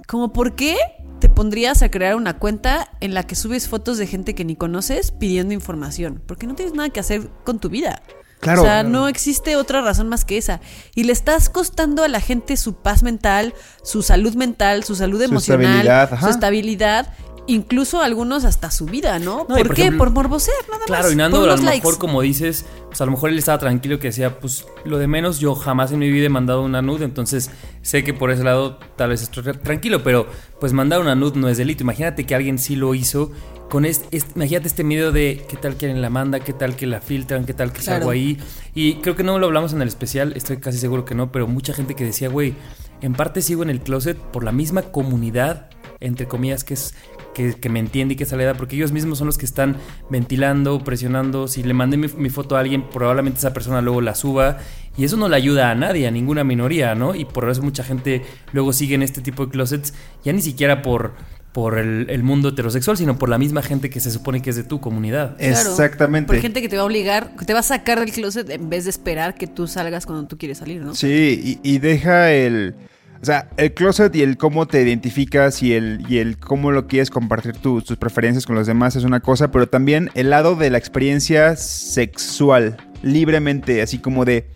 como 0.06 0.32
por 0.32 0.54
qué 0.56 0.76
te 1.20 1.28
pondrías 1.28 1.82
a 1.82 1.90
crear 1.90 2.14
una 2.16 2.38
cuenta 2.38 2.90
en 3.00 3.12
la 3.14 3.22
que 3.24 3.34
subes 3.34 3.68
fotos 3.68 3.98
de 3.98 4.06
gente 4.06 4.34
que 4.34 4.44
ni 4.44 4.56
conoces 4.56 5.10
pidiendo 5.10 5.52
información, 5.54 6.22
porque 6.26 6.46
no 6.46 6.54
tienes 6.54 6.74
nada 6.74 6.88
que 6.90 7.00
hacer 7.00 7.28
con 7.44 7.58
tu 7.58 7.68
vida. 7.68 8.02
Claro. 8.40 8.62
O 8.62 8.64
sea, 8.64 8.82
no 8.84 9.08
existe 9.08 9.56
otra 9.56 9.80
razón 9.80 10.08
más 10.08 10.24
que 10.24 10.38
esa. 10.38 10.60
Y 10.94 11.04
le 11.04 11.12
estás 11.12 11.48
costando 11.48 12.04
a 12.04 12.08
la 12.08 12.20
gente 12.20 12.56
su 12.56 12.74
paz 12.76 13.02
mental, 13.02 13.52
su 13.82 14.02
salud 14.02 14.34
mental, 14.34 14.84
su 14.84 14.94
salud 14.94 15.20
emocional, 15.20 15.64
estabilidad, 15.64 16.12
ajá. 16.14 16.22
su 16.26 16.30
estabilidad, 16.30 17.12
incluso 17.48 18.00
algunos 18.02 18.44
hasta 18.44 18.70
su 18.70 18.84
vida, 18.84 19.18
¿no? 19.18 19.46
¿Por, 19.46 19.56
por 19.66 19.74
qué? 19.74 19.82
ejemplo- 19.82 19.98
por 20.04 20.10
morbosear, 20.10 20.56
nada 20.70 20.84
Claro, 20.86 21.04
más. 21.04 21.12
y 21.12 21.16
Nando, 21.16 21.40
por 21.40 21.48
a 21.50 21.56
lo 21.56 21.62
likes. 21.62 21.78
mejor, 21.78 21.98
como 21.98 22.20
dices, 22.20 22.64
pues 22.88 23.00
a 23.00 23.06
lo 23.06 23.10
mejor 23.12 23.30
él 23.30 23.38
estaba 23.38 23.58
tranquilo 23.58 23.98
que 23.98 24.08
decía, 24.08 24.38
pues 24.38 24.66
lo 24.84 24.98
de 24.98 25.06
menos, 25.08 25.38
yo 25.40 25.54
jamás 25.54 25.90
en 25.92 25.98
mi 25.98 26.10
vida 26.10 26.26
he 26.26 26.30
mandado 26.30 26.62
una 26.62 26.82
nude, 26.82 27.04
entonces 27.06 27.50
sé 27.82 28.04
que 28.04 28.12
por 28.14 28.30
ese 28.30 28.44
lado 28.44 28.78
tal 28.96 29.10
vez 29.10 29.22
estoy 29.22 29.42
tra- 29.44 29.60
tranquilo, 29.60 30.02
pero 30.04 30.26
pues 30.60 30.72
mandar 30.74 31.00
una 31.00 31.14
nude 31.14 31.38
no 31.40 31.48
es 31.48 31.56
delito. 31.56 31.82
Imagínate 31.82 32.24
que 32.26 32.34
alguien 32.34 32.58
sí 32.58 32.76
lo 32.76 32.94
hizo 32.94 33.32
con 33.70 33.84
este, 33.84 34.16
este- 34.16 34.32
imagínate 34.36 34.66
este 34.68 34.84
miedo 34.84 35.12
de 35.12 35.44
qué 35.48 35.56
tal 35.56 35.76
que 35.76 35.86
alguien 35.86 36.02
la 36.02 36.10
manda, 36.10 36.40
qué 36.40 36.52
tal 36.52 36.74
que 36.76 36.86
la 36.86 37.00
filtran, 37.00 37.44
qué 37.44 37.54
tal 37.54 37.72
que 37.72 37.80
Claro. 37.82 37.98
salgo 38.00 38.10
ahí. 38.10 38.38
Y 38.74 38.94
creo 38.96 39.14
que 39.16 39.22
no 39.22 39.38
lo 39.38 39.46
hablamos 39.46 39.72
en 39.72 39.82
el 39.82 39.88
especial, 39.88 40.32
estoy 40.36 40.56
casi 40.58 40.78
seguro 40.78 41.04
que 41.04 41.14
no, 41.14 41.30
pero 41.32 41.46
mucha 41.46 41.72
gente 41.74 41.94
que 41.94 42.04
decía, 42.04 42.28
güey, 42.28 42.54
en 43.00 43.12
parte 43.14 43.42
sigo 43.42 43.62
en 43.62 43.70
el 43.70 43.80
closet 43.80 44.16
por 44.16 44.42
la 44.44 44.52
misma 44.52 44.82
comunidad, 44.82 45.70
entre 46.00 46.26
comillas, 46.26 46.64
que 46.64 46.74
es 46.74 46.94
que, 47.34 47.54
que 47.54 47.68
me 47.68 47.78
entiende 47.78 48.14
y 48.14 48.16
que 48.16 48.24
es 48.24 48.32
edad, 48.32 48.56
porque 48.56 48.74
ellos 48.74 48.90
mismos 48.90 49.18
son 49.18 49.26
los 49.28 49.38
que 49.38 49.44
están 49.44 49.76
ventilando, 50.10 50.82
presionando. 50.82 51.46
Si 51.46 51.62
le 51.62 51.72
mandé 51.72 51.96
mi, 51.96 52.08
mi 52.16 52.30
foto 52.30 52.56
a 52.56 52.60
alguien, 52.60 52.88
probablemente 52.90 53.38
esa 53.38 53.52
persona 53.52 53.80
luego 53.80 54.00
la 54.00 54.16
suba. 54.16 54.58
Y 54.96 55.04
eso 55.04 55.16
no 55.16 55.28
le 55.28 55.36
ayuda 55.36 55.70
a 55.70 55.74
nadie, 55.76 56.08
a 56.08 56.10
ninguna 56.10 56.42
minoría, 56.42 56.96
¿no? 56.96 57.14
Y 57.14 57.24
por 57.24 57.48
eso 57.48 57.62
mucha 57.62 57.84
gente 57.84 58.22
luego 58.52 58.72
sigue 58.72 58.96
en 58.96 59.02
este 59.04 59.20
tipo 59.20 59.46
de 59.46 59.52
closets, 59.52 59.94
ya 60.24 60.32
ni 60.32 60.42
siquiera 60.42 60.82
por, 60.82 61.12
por 61.58 61.76
el, 61.76 62.06
el 62.08 62.22
mundo 62.22 62.50
heterosexual, 62.50 62.96
sino 62.96 63.18
por 63.18 63.28
la 63.28 63.36
misma 63.36 63.62
gente 63.62 63.90
que 63.90 63.98
se 63.98 64.12
supone 64.12 64.40
que 64.40 64.50
es 64.50 64.54
de 64.54 64.62
tu 64.62 64.80
comunidad. 64.80 65.36
Claro, 65.38 65.70
Exactamente. 65.70 66.28
Por 66.32 66.40
gente 66.40 66.62
que 66.62 66.68
te 66.68 66.76
va 66.76 66.82
a 66.82 66.84
obligar, 66.84 67.34
que 67.36 67.44
te 67.44 67.52
va 67.52 67.58
a 67.58 67.62
sacar 67.64 67.98
del 67.98 68.12
closet 68.12 68.48
en 68.48 68.70
vez 68.70 68.84
de 68.84 68.90
esperar 68.90 69.34
que 69.34 69.48
tú 69.48 69.66
salgas 69.66 70.06
cuando 70.06 70.28
tú 70.28 70.38
quieres 70.38 70.58
salir, 70.58 70.82
¿no? 70.82 70.94
Sí, 70.94 71.58
y, 71.64 71.68
y 71.68 71.78
deja 71.78 72.30
el. 72.30 72.76
O 73.20 73.24
sea, 73.24 73.48
el 73.56 73.74
closet 73.74 74.14
y 74.14 74.22
el 74.22 74.36
cómo 74.36 74.66
te 74.68 74.80
identificas 74.80 75.60
y 75.64 75.72
el, 75.72 76.04
y 76.08 76.18
el 76.18 76.38
cómo 76.38 76.70
lo 76.70 76.86
quieres 76.86 77.10
compartir 77.10 77.54
tu- 77.56 77.82
tus 77.82 77.96
preferencias 77.96 78.46
con 78.46 78.54
los 78.54 78.68
demás 78.68 78.94
es 78.94 79.02
una 79.02 79.18
cosa, 79.18 79.50
pero 79.50 79.66
también 79.68 80.10
el 80.14 80.30
lado 80.30 80.54
de 80.54 80.70
la 80.70 80.78
experiencia 80.78 81.56
sexual, 81.56 82.76
libremente, 83.02 83.82
así 83.82 83.98
como 83.98 84.24
de. 84.24 84.46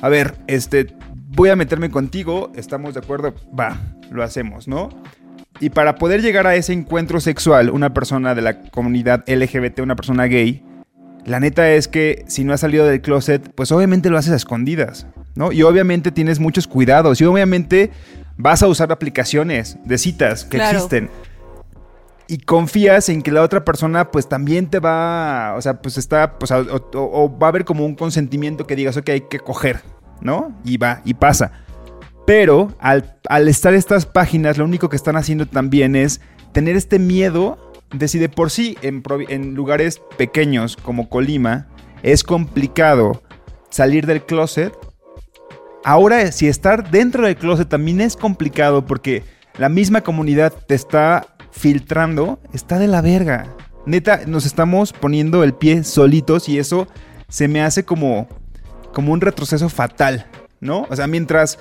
A 0.00 0.08
ver, 0.08 0.34
este. 0.48 0.88
Voy 1.28 1.50
a 1.50 1.56
meterme 1.56 1.90
contigo, 1.90 2.50
¿estamos 2.56 2.94
de 2.94 3.00
acuerdo? 3.00 3.32
Va, 3.58 3.78
lo 4.10 4.24
hacemos, 4.24 4.66
¿no? 4.66 4.88
Y 5.60 5.70
para 5.70 5.96
poder 5.96 6.20
llegar 6.22 6.46
a 6.46 6.54
ese 6.54 6.72
encuentro 6.72 7.18
sexual, 7.20 7.70
una 7.70 7.94
persona 7.94 8.34
de 8.34 8.42
la 8.42 8.60
comunidad 8.70 9.24
LGBT, 9.26 9.80
una 9.80 9.96
persona 9.96 10.24
gay, 10.24 10.62
la 11.24 11.40
neta 11.40 11.70
es 11.70 11.88
que 11.88 12.24
si 12.28 12.44
no 12.44 12.52
has 12.52 12.60
salido 12.60 12.86
del 12.86 13.00
closet, 13.00 13.50
pues 13.54 13.72
obviamente 13.72 14.10
lo 14.10 14.18
haces 14.18 14.32
a 14.32 14.36
escondidas, 14.36 15.06
¿no? 15.34 15.52
Y 15.52 15.62
obviamente 15.62 16.12
tienes 16.12 16.38
muchos 16.40 16.66
cuidados 16.66 17.20
y 17.20 17.24
obviamente 17.24 17.90
vas 18.36 18.62
a 18.62 18.68
usar 18.68 18.92
aplicaciones 18.92 19.78
de 19.84 19.98
citas 19.98 20.44
que 20.44 20.58
Claro. 20.58 20.76
existen. 20.76 21.10
Y 22.28 22.38
confías 22.38 23.08
en 23.08 23.22
que 23.22 23.30
la 23.32 23.42
otra 23.42 23.64
persona 23.64 24.10
pues 24.10 24.28
también 24.28 24.68
te 24.68 24.78
va, 24.78 25.54
o 25.56 25.62
sea, 25.62 25.80
pues 25.80 25.96
está, 25.96 26.38
pues, 26.38 26.50
o, 26.50 26.58
o- 26.58 27.24
o 27.24 27.38
va 27.38 27.46
a 27.46 27.50
haber 27.50 27.64
como 27.64 27.86
un 27.86 27.94
consentimiento 27.94 28.66
que 28.66 28.76
digas, 28.76 28.96
ok, 28.96 29.08
hay 29.10 29.20
que 29.22 29.38
coger, 29.38 29.80
¿no? 30.20 30.52
Y 30.64 30.76
va, 30.76 31.00
y 31.04 31.14
pasa. 31.14 31.52
Pero 32.26 32.74
al, 32.80 33.18
al 33.28 33.48
estar 33.48 33.72
estas 33.72 34.04
páginas, 34.04 34.58
lo 34.58 34.64
único 34.64 34.88
que 34.88 34.96
están 34.96 35.16
haciendo 35.16 35.46
también 35.46 35.96
es 35.96 36.20
tener 36.52 36.76
este 36.76 36.98
miedo 36.98 37.58
de 37.92 38.08
si 38.08 38.18
de 38.18 38.28
por 38.28 38.50
sí 38.50 38.76
en, 38.82 39.02
en 39.28 39.54
lugares 39.54 40.00
pequeños 40.18 40.76
como 40.76 41.08
Colima 41.08 41.68
es 42.02 42.24
complicado 42.24 43.22
salir 43.70 44.06
del 44.06 44.24
closet. 44.24 44.72
Ahora, 45.84 46.32
si 46.32 46.48
estar 46.48 46.90
dentro 46.90 47.26
del 47.26 47.36
closet 47.36 47.68
también 47.68 48.00
es 48.00 48.16
complicado 48.16 48.84
porque 48.84 49.22
la 49.58 49.68
misma 49.68 50.00
comunidad 50.00 50.52
te 50.52 50.74
está 50.74 51.36
filtrando, 51.52 52.40
está 52.52 52.78
de 52.78 52.88
la 52.88 53.00
verga. 53.00 53.54
Neta, 53.86 54.22
nos 54.26 54.46
estamos 54.46 54.92
poniendo 54.92 55.44
el 55.44 55.54
pie 55.54 55.84
solitos 55.84 56.48
y 56.48 56.58
eso 56.58 56.88
se 57.28 57.48
me 57.48 57.62
hace 57.62 57.84
como, 57.84 58.26
como 58.92 59.12
un 59.12 59.20
retroceso 59.20 59.68
fatal, 59.68 60.26
¿no? 60.60 60.86
O 60.90 60.96
sea, 60.96 61.06
mientras 61.06 61.58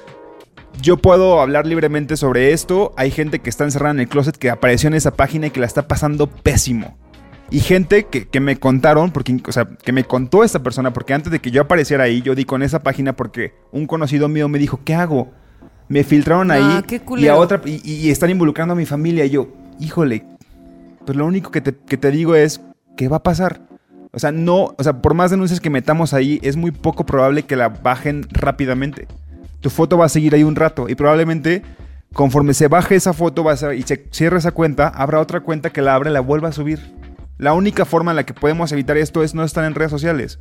yo 0.81 0.97
puedo 0.97 1.41
hablar 1.41 1.65
libremente 1.65 2.17
sobre 2.17 2.53
esto. 2.53 2.93
Hay 2.97 3.11
gente 3.11 3.39
que 3.39 3.49
está 3.49 3.63
encerrada 3.63 3.93
en 3.93 4.01
el 4.01 4.07
closet 4.07 4.35
que 4.38 4.49
apareció 4.49 4.88
en 4.88 4.93
esa 4.93 5.11
página 5.11 5.47
y 5.47 5.51
que 5.51 5.59
la 5.59 5.65
está 5.65 5.88
pasando 5.88 6.27
pésimo. 6.27 6.97
Y 7.51 7.59
gente 7.59 8.05
que, 8.05 8.27
que 8.27 8.39
me 8.39 8.57
contaron, 8.57 9.11
porque, 9.11 9.39
o 9.47 9.51
sea, 9.51 9.65
que 9.65 9.91
me 9.91 10.03
contó 10.03 10.43
esta 10.43 10.63
persona, 10.63 10.93
porque 10.93 11.13
antes 11.13 11.31
de 11.31 11.39
que 11.39 11.51
yo 11.51 11.61
apareciera 11.61 12.05
ahí, 12.05 12.21
yo 12.21 12.33
di 12.33 12.43
con 12.43 12.63
esa 12.63 12.81
página 12.81 13.15
porque 13.15 13.53
un 13.71 13.85
conocido 13.85 14.27
mío 14.27 14.49
me 14.49 14.57
dijo, 14.57 14.79
¿qué 14.83 14.95
hago? 14.95 15.31
Me 15.88 16.03
filtraron 16.03 16.49
Ah, 16.49 16.55
ahí 16.55 16.83
qué 16.88 17.01
y 17.17 17.27
a 17.27 17.35
otra 17.35 17.61
y, 17.63 17.81
y 17.85 18.09
están 18.09 18.31
involucrando 18.31 18.73
a 18.73 18.77
mi 18.77 18.88
familia. 18.88 19.25
Y 19.25 19.29
yo, 19.29 19.49
híjole, 19.79 20.25
pues 21.05 21.15
lo 21.15 21.25
único 21.25 21.51
que 21.51 21.61
te, 21.61 21.75
que 21.75 21.97
te 21.97 22.09
digo 22.09 22.33
es, 22.33 22.61
¿qué 22.97 23.07
va 23.07 23.17
a 23.17 23.23
pasar? 23.23 23.61
O 24.11 24.19
sea, 24.19 24.31
no, 24.31 24.73
o 24.77 24.83
sea, 24.83 25.01
por 25.01 25.13
más 25.13 25.29
denuncias 25.29 25.59
que 25.59 25.69
metamos 25.69 26.13
ahí, 26.13 26.39
es 26.41 26.55
muy 26.55 26.71
poco 26.71 27.05
probable 27.05 27.43
que 27.43 27.55
la 27.55 27.69
bajen 27.69 28.25
rápidamente. 28.31 29.07
Tu 29.65 29.71
foto 29.71 29.97
va 29.97 30.06
a 30.06 30.10
seguir 30.10 30.36
ahí 30.36 30.43
un 30.43 30.56
rato 30.56 30.88
y 30.89 30.93
probablemente 30.93 31.63
conforme 32.13 32.54
se 32.54 32.67
baje 32.67 32.93
esa 32.93 33.13
foto 33.13 33.41
vas 33.41 33.63
a- 33.63 33.73
y 33.73 33.82
se 33.82 34.06
cierre 34.12 34.38
esa 34.38 34.51
cuenta, 34.51 34.89
habrá 34.89 35.19
otra 35.19 35.39
cuenta 35.39 35.71
que 35.71 35.82
la 35.82 35.95
abra 35.95 36.12
y 36.12 36.13
la 36.13 36.19
vuelva 36.19 36.49
a 36.49 36.51
subir. 36.51 36.93
La 37.39 37.54
única 37.54 37.84
forma 37.84 38.12
en 38.12 38.17
la 38.17 38.28
que 38.28 38.36
podemos 38.36 38.71
evitar 38.71 38.95
esto 38.95 39.23
es 39.23 39.34
no 39.34 39.43
estar 39.43 39.65
en 39.65 39.73
redes 39.73 39.89
sociales. 39.89 40.38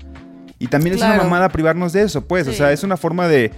Y 0.58 0.66
también 0.66 0.96
es 0.96 1.00
una 1.00 1.16
mamada 1.16 1.48
privarnos 1.48 1.94
de 1.94 2.02
eso, 2.02 2.26
pues. 2.26 2.46
O 2.48 2.50
Sí. 2.50 2.58
sea, 2.58 2.70
es 2.72 2.82
una 2.84 2.98
forma 2.98 3.26
de. 3.26 3.50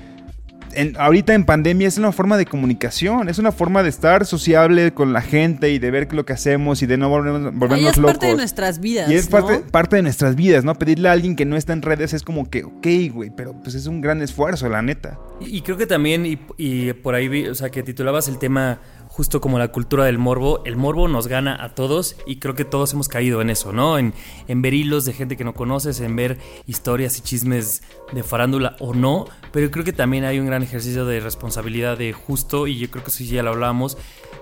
En- 0.72 0.94
ahorita 0.98 1.34
en 1.34 1.44
pandemia 1.44 1.88
es 1.88 1.98
una 1.98 2.12
forma 2.12 2.36
de 2.36 2.46
comunicación, 2.46 3.28
es 3.28 3.38
una 3.38 3.52
forma 3.52 3.82
de 3.82 3.88
estar 3.88 4.26
sociable 4.26 4.92
con 4.92 5.12
la 5.12 5.22
gente 5.22 5.70
y 5.70 5.78
de 5.78 5.90
ver 5.90 6.12
lo 6.12 6.24
que 6.24 6.32
hacemos 6.32 6.82
y 6.82 6.86
de 6.86 6.96
no 6.96 7.08
volvernos, 7.08 7.54
volvernos 7.54 7.90
es 7.92 7.96
locos. 7.96 8.12
parte 8.14 8.26
de 8.28 8.36
nuestras 8.36 8.80
vidas. 8.80 9.10
Y 9.10 9.14
es 9.14 9.30
¿no? 9.30 9.38
parte, 9.38 9.58
parte 9.70 9.96
de 9.96 10.02
nuestras 10.02 10.36
vidas, 10.36 10.64
¿no? 10.64 10.74
Pedirle 10.74 11.08
a 11.08 11.12
alguien 11.12 11.36
que 11.36 11.44
no 11.44 11.56
está 11.56 11.72
en 11.72 11.82
redes 11.82 12.12
es 12.12 12.22
como 12.22 12.48
que, 12.50 12.64
ok, 12.64 12.86
güey, 13.12 13.30
pero 13.36 13.54
pues 13.62 13.74
es 13.74 13.86
un 13.86 14.00
gran 14.00 14.22
esfuerzo, 14.22 14.68
la 14.68 14.82
neta. 14.82 15.18
Y 15.40 15.56
y 15.56 15.62
creo 15.62 15.76
que 15.78 15.86
también, 15.86 16.26
y, 16.26 16.38
y 16.58 16.92
por 16.92 17.14
ahí 17.14 17.28
vi, 17.28 17.46
o 17.48 17.54
sea, 17.54 17.70
que 17.70 17.82
titulabas 17.82 18.28
el 18.28 18.38
tema 18.38 18.80
justo 19.16 19.40
como 19.40 19.58
la 19.58 19.68
cultura 19.68 20.04
del 20.04 20.18
morbo. 20.18 20.62
El 20.66 20.76
morbo 20.76 21.08
nos 21.08 21.26
gana 21.26 21.56
a 21.64 21.70
todos 21.70 22.16
y 22.26 22.36
creo 22.36 22.54
que 22.54 22.66
todos 22.66 22.92
hemos 22.92 23.08
caído 23.08 23.40
en 23.40 23.48
eso, 23.48 23.72
¿no? 23.72 23.98
En, 23.98 24.12
en 24.46 24.60
ver 24.60 24.74
hilos 24.74 25.06
de 25.06 25.14
gente 25.14 25.38
que 25.38 25.44
no 25.44 25.54
conoces, 25.54 26.00
en 26.00 26.14
ver 26.16 26.36
historias 26.66 27.16
y 27.16 27.22
chismes 27.22 27.82
de 28.12 28.22
farándula 28.22 28.76
o 28.78 28.92
no. 28.92 29.24
Pero 29.52 29.70
creo 29.70 29.86
que 29.86 29.94
también 29.94 30.24
hay 30.24 30.38
un 30.38 30.44
gran 30.44 30.62
ejercicio 30.62 31.06
de 31.06 31.20
responsabilidad 31.20 31.96
de 31.96 32.12
justo, 32.12 32.66
y 32.66 32.76
yo 32.76 32.90
creo 32.90 33.04
que 33.04 33.10
eso 33.10 33.24
ya 33.24 33.42
lo 33.42 33.52
hablábamos, 33.52 33.96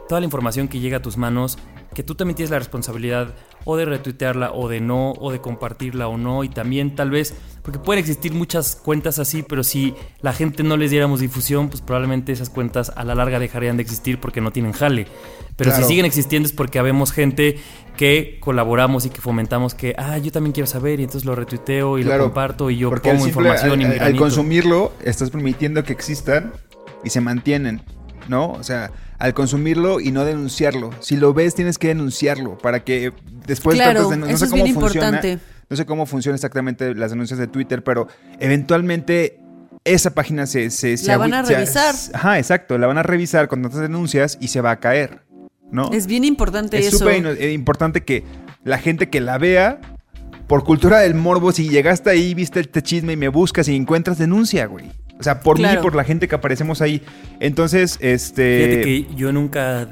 toda 0.09 0.21
la 0.21 0.25
información 0.25 0.67
que 0.67 0.81
llega 0.81 0.97
a 0.97 1.03
tus 1.03 1.17
manos, 1.19 1.57
que 1.95 2.03
tú 2.03 2.15
también 2.15 2.35
tienes 2.37 2.51
la 2.51 2.59
responsabilidad 2.59 3.35
o 3.65 3.77
de 3.77 3.85
retuitearla 3.85 4.53
o 4.53 4.69
de 4.69 4.81
no, 4.81 5.13
o 5.13 5.31
de 5.33 5.41
compartirla 5.41 6.09
o 6.09 6.19
no, 6.19 6.45
y 6.45 6.49
también 6.49 6.95
tal 6.97 7.11
vez, 7.11 7.35
porque 7.63 7.79
pueden 7.79 8.01
existir 8.01 8.33
muchas 8.35 8.77
cuentas 8.77 9.19
así, 9.19 9.43
pero 9.43 9.63
si 9.65 9.95
la 10.21 10.33
gente 10.33 10.63
no 10.63 10.77
les 10.77 10.91
diéramos 10.91 11.21
difusión, 11.21 11.69
pues 11.69 11.81
probablemente 11.81 12.33
esas 12.33 12.51
cuentas 12.51 12.93
a 12.95 13.05
la 13.05 13.15
larga 13.15 13.39
dejarían 13.39 13.77
de 13.77 13.83
existir 13.83 14.21
porque 14.21 14.41
no 14.41 14.51
tienen 14.51 14.73
jale. 14.73 15.07
Pero 15.57 15.71
Claro. 15.71 15.85
si 15.85 15.89
siguen 15.89 16.05
existiendo 16.05 16.47
es 16.47 16.53
porque 16.53 16.79
habemos 16.81 17.13
gente 17.13 17.59
que 17.97 18.39
colaboramos 18.41 19.07
y 19.07 19.11
que 19.11 19.21
fomentamos 19.21 19.75
que, 19.75 19.95
ah, 19.97 20.19
yo 20.19 20.33
también 20.33 20.53
quiero 20.53 20.67
saber 20.67 20.99
y 20.99 21.05
entonces 21.05 21.25
lo 21.25 21.37
retuiteo 21.37 21.97
y 21.99 22.03
Claro, 22.03 22.19
lo 22.19 22.25
comparto 22.25 22.71
y 22.71 22.77
yo 22.79 22.91
Porque 22.91 23.11
pongo 23.11 23.25
simple- 23.25 23.43
información 23.51 23.81
y 23.81 23.85
al- 23.85 23.91
mi 23.93 23.99
al 23.99 24.17
consumirlo, 24.17 24.93
estás 25.05 25.31
permitiendo 25.31 25.85
que 25.85 25.93
existan 25.93 26.53
y 27.05 27.11
se 27.11 27.21
mantienen. 27.21 27.83
¿no? 28.27 28.53
O 28.53 28.63
sea, 28.65 28.91
al 29.19 29.35
consumirlo 29.35 30.01
y 30.01 30.11
no 30.13 30.25
denunciarlo. 30.25 30.91
Si 31.01 31.17
lo 31.17 31.33
ves, 31.35 31.55
tienes 31.55 31.79
que 31.79 31.89
denunciarlo 31.89 32.59
para 32.59 32.85
que 32.85 33.13
después 33.47 33.77
Claro, 33.77 34.09
de- 34.11 34.17
no 34.17 34.27
eso 34.27 34.39
sé 34.39 34.45
es 34.47 34.51
cómo 34.51 34.65
bien 34.65 34.75
funciona. 34.75 35.07
importante. 35.09 35.39
No 35.71 35.77
sé 35.77 35.87
cómo 35.87 36.05
funciona 36.07 36.35
exactamente 36.35 36.95
las 36.95 37.11
denuncias 37.11 37.39
de 37.39 37.47
Twitter, 37.47 37.83
pero 37.83 38.07
eventualmente 38.39 39.41
esa 39.85 40.15
página 40.15 40.47
se... 40.47 40.71
se, 40.71 40.97
se 40.97 41.07
La 41.09 41.17
van 41.19 41.35
a 41.35 41.45
se- 41.45 41.55
revisar. 41.55 41.95
Ajá, 42.13 42.39
exacto. 42.39 42.79
La 42.79 42.87
van 42.87 42.99
a 42.99 43.03
revisar 43.03 43.49
con 43.49 43.63
tantas 43.63 43.81
denuncias 43.81 44.39
y 44.41 44.49
se 44.49 44.61
va 44.61 44.71
a 44.73 44.81
caer, 44.81 45.23
¿no? 45.71 45.91
Es 45.93 46.07
bien 46.07 46.25
importante 46.25 46.79
Es 46.79 46.87
eso. 46.89 46.99
súper 46.99 47.17
ino- 47.19 47.31
eh, 47.31 47.53
importante 47.53 48.03
que 48.03 48.25
la 48.63 48.79
gente 48.79 49.11
que 49.11 49.21
la 49.21 49.39
vea, 49.39 49.81
por 50.47 50.65
cultura 50.65 51.01
del 51.01 51.15
morbo, 51.15 51.53
si 51.53 51.69
llegaste 51.69 52.11
ahí, 52.11 52.35
viste 52.35 52.61
este 52.61 52.83
chisme 52.83 53.15
y 53.15 53.17
me 53.17 53.29
buscas 53.29 53.69
y 53.69 53.77
encuentras, 53.77 54.19
denuncia, 54.19 54.67
güey. 54.67 54.91
O 55.19 55.23
sea, 55.23 55.41
por 55.41 55.57
Claro. 55.57 55.81
mí, 55.81 55.83
por 55.83 55.95
la 55.95 56.05
gente 56.05 56.29
que 56.29 56.35
aparecemos 56.35 56.81
ahí. 56.83 57.03
Entonces, 57.41 57.99
este... 58.01 58.59
Fíjate 58.67 58.83
que 58.83 59.15
yo 59.17 59.33
nunca 59.33 59.89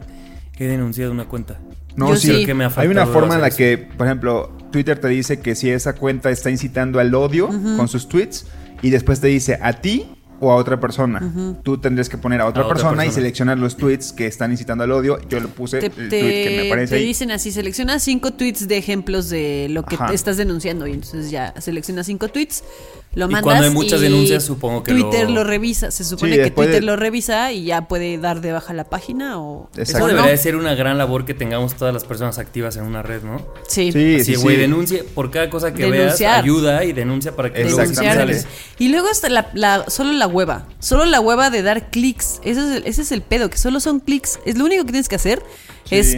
he 0.58 0.64
denunciado 0.66 1.12
una 1.12 1.26
cuenta. 1.26 1.58
No, 1.96 2.08
Yo 2.10 2.16
sí. 2.16 2.28
sí. 2.28 2.32
Creo 2.34 2.46
que 2.46 2.54
me 2.54 2.64
ha 2.64 2.72
Hay 2.76 2.88
una 2.88 3.06
forma 3.06 3.34
en 3.34 3.40
la 3.42 3.50
que, 3.50 3.76
por 3.78 4.06
ejemplo, 4.06 4.50
Twitter 4.70 4.98
te 4.98 5.08
dice 5.08 5.40
que 5.40 5.54
si 5.54 5.70
esa 5.70 5.94
cuenta 5.94 6.30
está 6.30 6.50
incitando 6.50 6.98
al 7.00 7.14
odio 7.14 7.48
con 7.48 7.86
sus 7.88 8.08
tweets 8.08 8.46
y 8.80 8.90
después 8.90 9.20
te 9.20 9.26
dice 9.28 9.58
a 9.60 9.74
ti 9.74 10.06
o 10.40 10.50
a 10.50 10.56
otra 10.56 10.80
persona. 10.80 11.20
Tú 11.62 11.78
tendrías 11.78 12.08
que 12.08 12.18
poner 12.18 12.40
a 12.40 12.46
otra, 12.46 12.62
A 12.62 12.66
otra 12.66 12.74
persona, 12.76 13.06
y 13.06 13.12
seleccionar 13.12 13.58
los 13.58 13.76
tweets 13.76 14.12
que 14.12 14.26
están 14.26 14.50
incitando 14.50 14.82
al 14.82 14.90
odio. 14.90 15.20
Yo 15.28 15.38
le 15.38 15.46
puse 15.46 15.78
Te, 15.78 15.86
el 15.86 15.92
tweet 15.92 16.08
te- 16.08 16.20
que 16.48 16.60
me 16.64 16.68
parece 16.70 16.94
te 16.96 17.00
ahí. 17.00 17.06
dicen 17.06 17.30
así, 17.30 17.52
selecciona 17.52 17.98
cinco 18.00 18.32
tweets 18.32 18.66
de 18.66 18.76
ejemplos 18.78 19.28
de 19.28 19.68
lo 19.70 19.84
que 19.84 19.96
te 19.96 20.14
estás 20.14 20.36
denunciando 20.36 20.86
y 20.88 20.92
entonces 20.94 21.30
ya 21.30 21.54
selecciona 21.60 22.02
cinco 22.02 22.26
tweets, 22.28 22.64
lo 23.14 23.26
Y 23.26 23.28
mandas 23.28 23.42
cuando 23.42 23.64
hay 23.64 23.70
muchas 23.70 24.00
y 24.00 24.04
denuncias, 24.04 24.42
supongo 24.42 24.82
que 24.82 24.92
Twitter 24.92 25.28
lo- 25.28 25.36
lo... 25.36 25.44
revisa, 25.44 25.90
se 25.90 26.02
supone 26.02 26.36
Sí, 26.36 26.42
que 26.42 26.50
Twitter 26.50 26.74
de- 26.76 26.80
lo 26.80 26.96
revisa 26.96 27.52
y 27.52 27.64
ya 27.64 27.86
puede 27.86 28.16
dar 28.16 28.40
de 28.40 28.52
baja 28.52 28.72
la 28.72 28.84
página 28.84 29.38
o 29.38 29.68
Eso 29.72 29.82
Exacto. 29.82 30.06
debería 30.06 30.30
de 30.30 30.36
ser 30.38 30.56
una 30.56 30.74
gran 30.74 30.96
labor 30.96 31.26
que 31.26 31.34
tengamos 31.34 31.74
todas 31.74 31.92
las 31.92 32.04
personas 32.04 32.38
activas 32.38 32.76
en 32.76 32.84
una 32.84 33.02
red, 33.02 33.22
¿no? 33.22 33.46
Sí. 33.68 33.92
Sí, 33.92 34.14
Así, 34.16 34.24
sí, 34.24 34.34
güey, 34.36 34.56
sí. 34.56 34.62
denuncie 34.62 35.04
por 35.04 35.30
cada 35.30 35.50
cosa 35.50 35.74
que 35.74 35.82
Denunciar. 35.82 36.32
veas, 36.32 36.42
ayuda 36.44 36.84
y 36.84 36.92
denuncia 36.94 37.36
para 37.36 37.52
que 37.52 37.64
luego 37.64 37.84
sales. 37.94 38.46
Y 38.78 38.88
luego 38.88 39.08
está 39.10 39.28
la, 39.28 39.50
la- 39.52 39.84
solo 39.90 40.12
la 40.12 40.26
hueva. 40.26 40.66
Solo 40.78 41.04
la 41.04 41.20
hueva 41.20 41.50
de 41.50 41.62
dar 41.62 41.90
clics. 41.90 42.40
Ese 42.44 42.60
es, 42.60 42.76
el, 42.76 42.86
ese 42.86 43.02
es 43.02 43.12
el 43.12 43.20
pedo, 43.22 43.50
que 43.50 43.58
solo 43.58 43.80
son 43.80 44.00
clics. 44.00 44.38
Es 44.46 44.56
lo 44.56 44.64
único 44.64 44.84
que 44.84 44.92
tienes 44.92 45.08
que 45.08 45.16
hacer. 45.16 45.42
Sí. 45.84 45.96
Es 45.96 46.16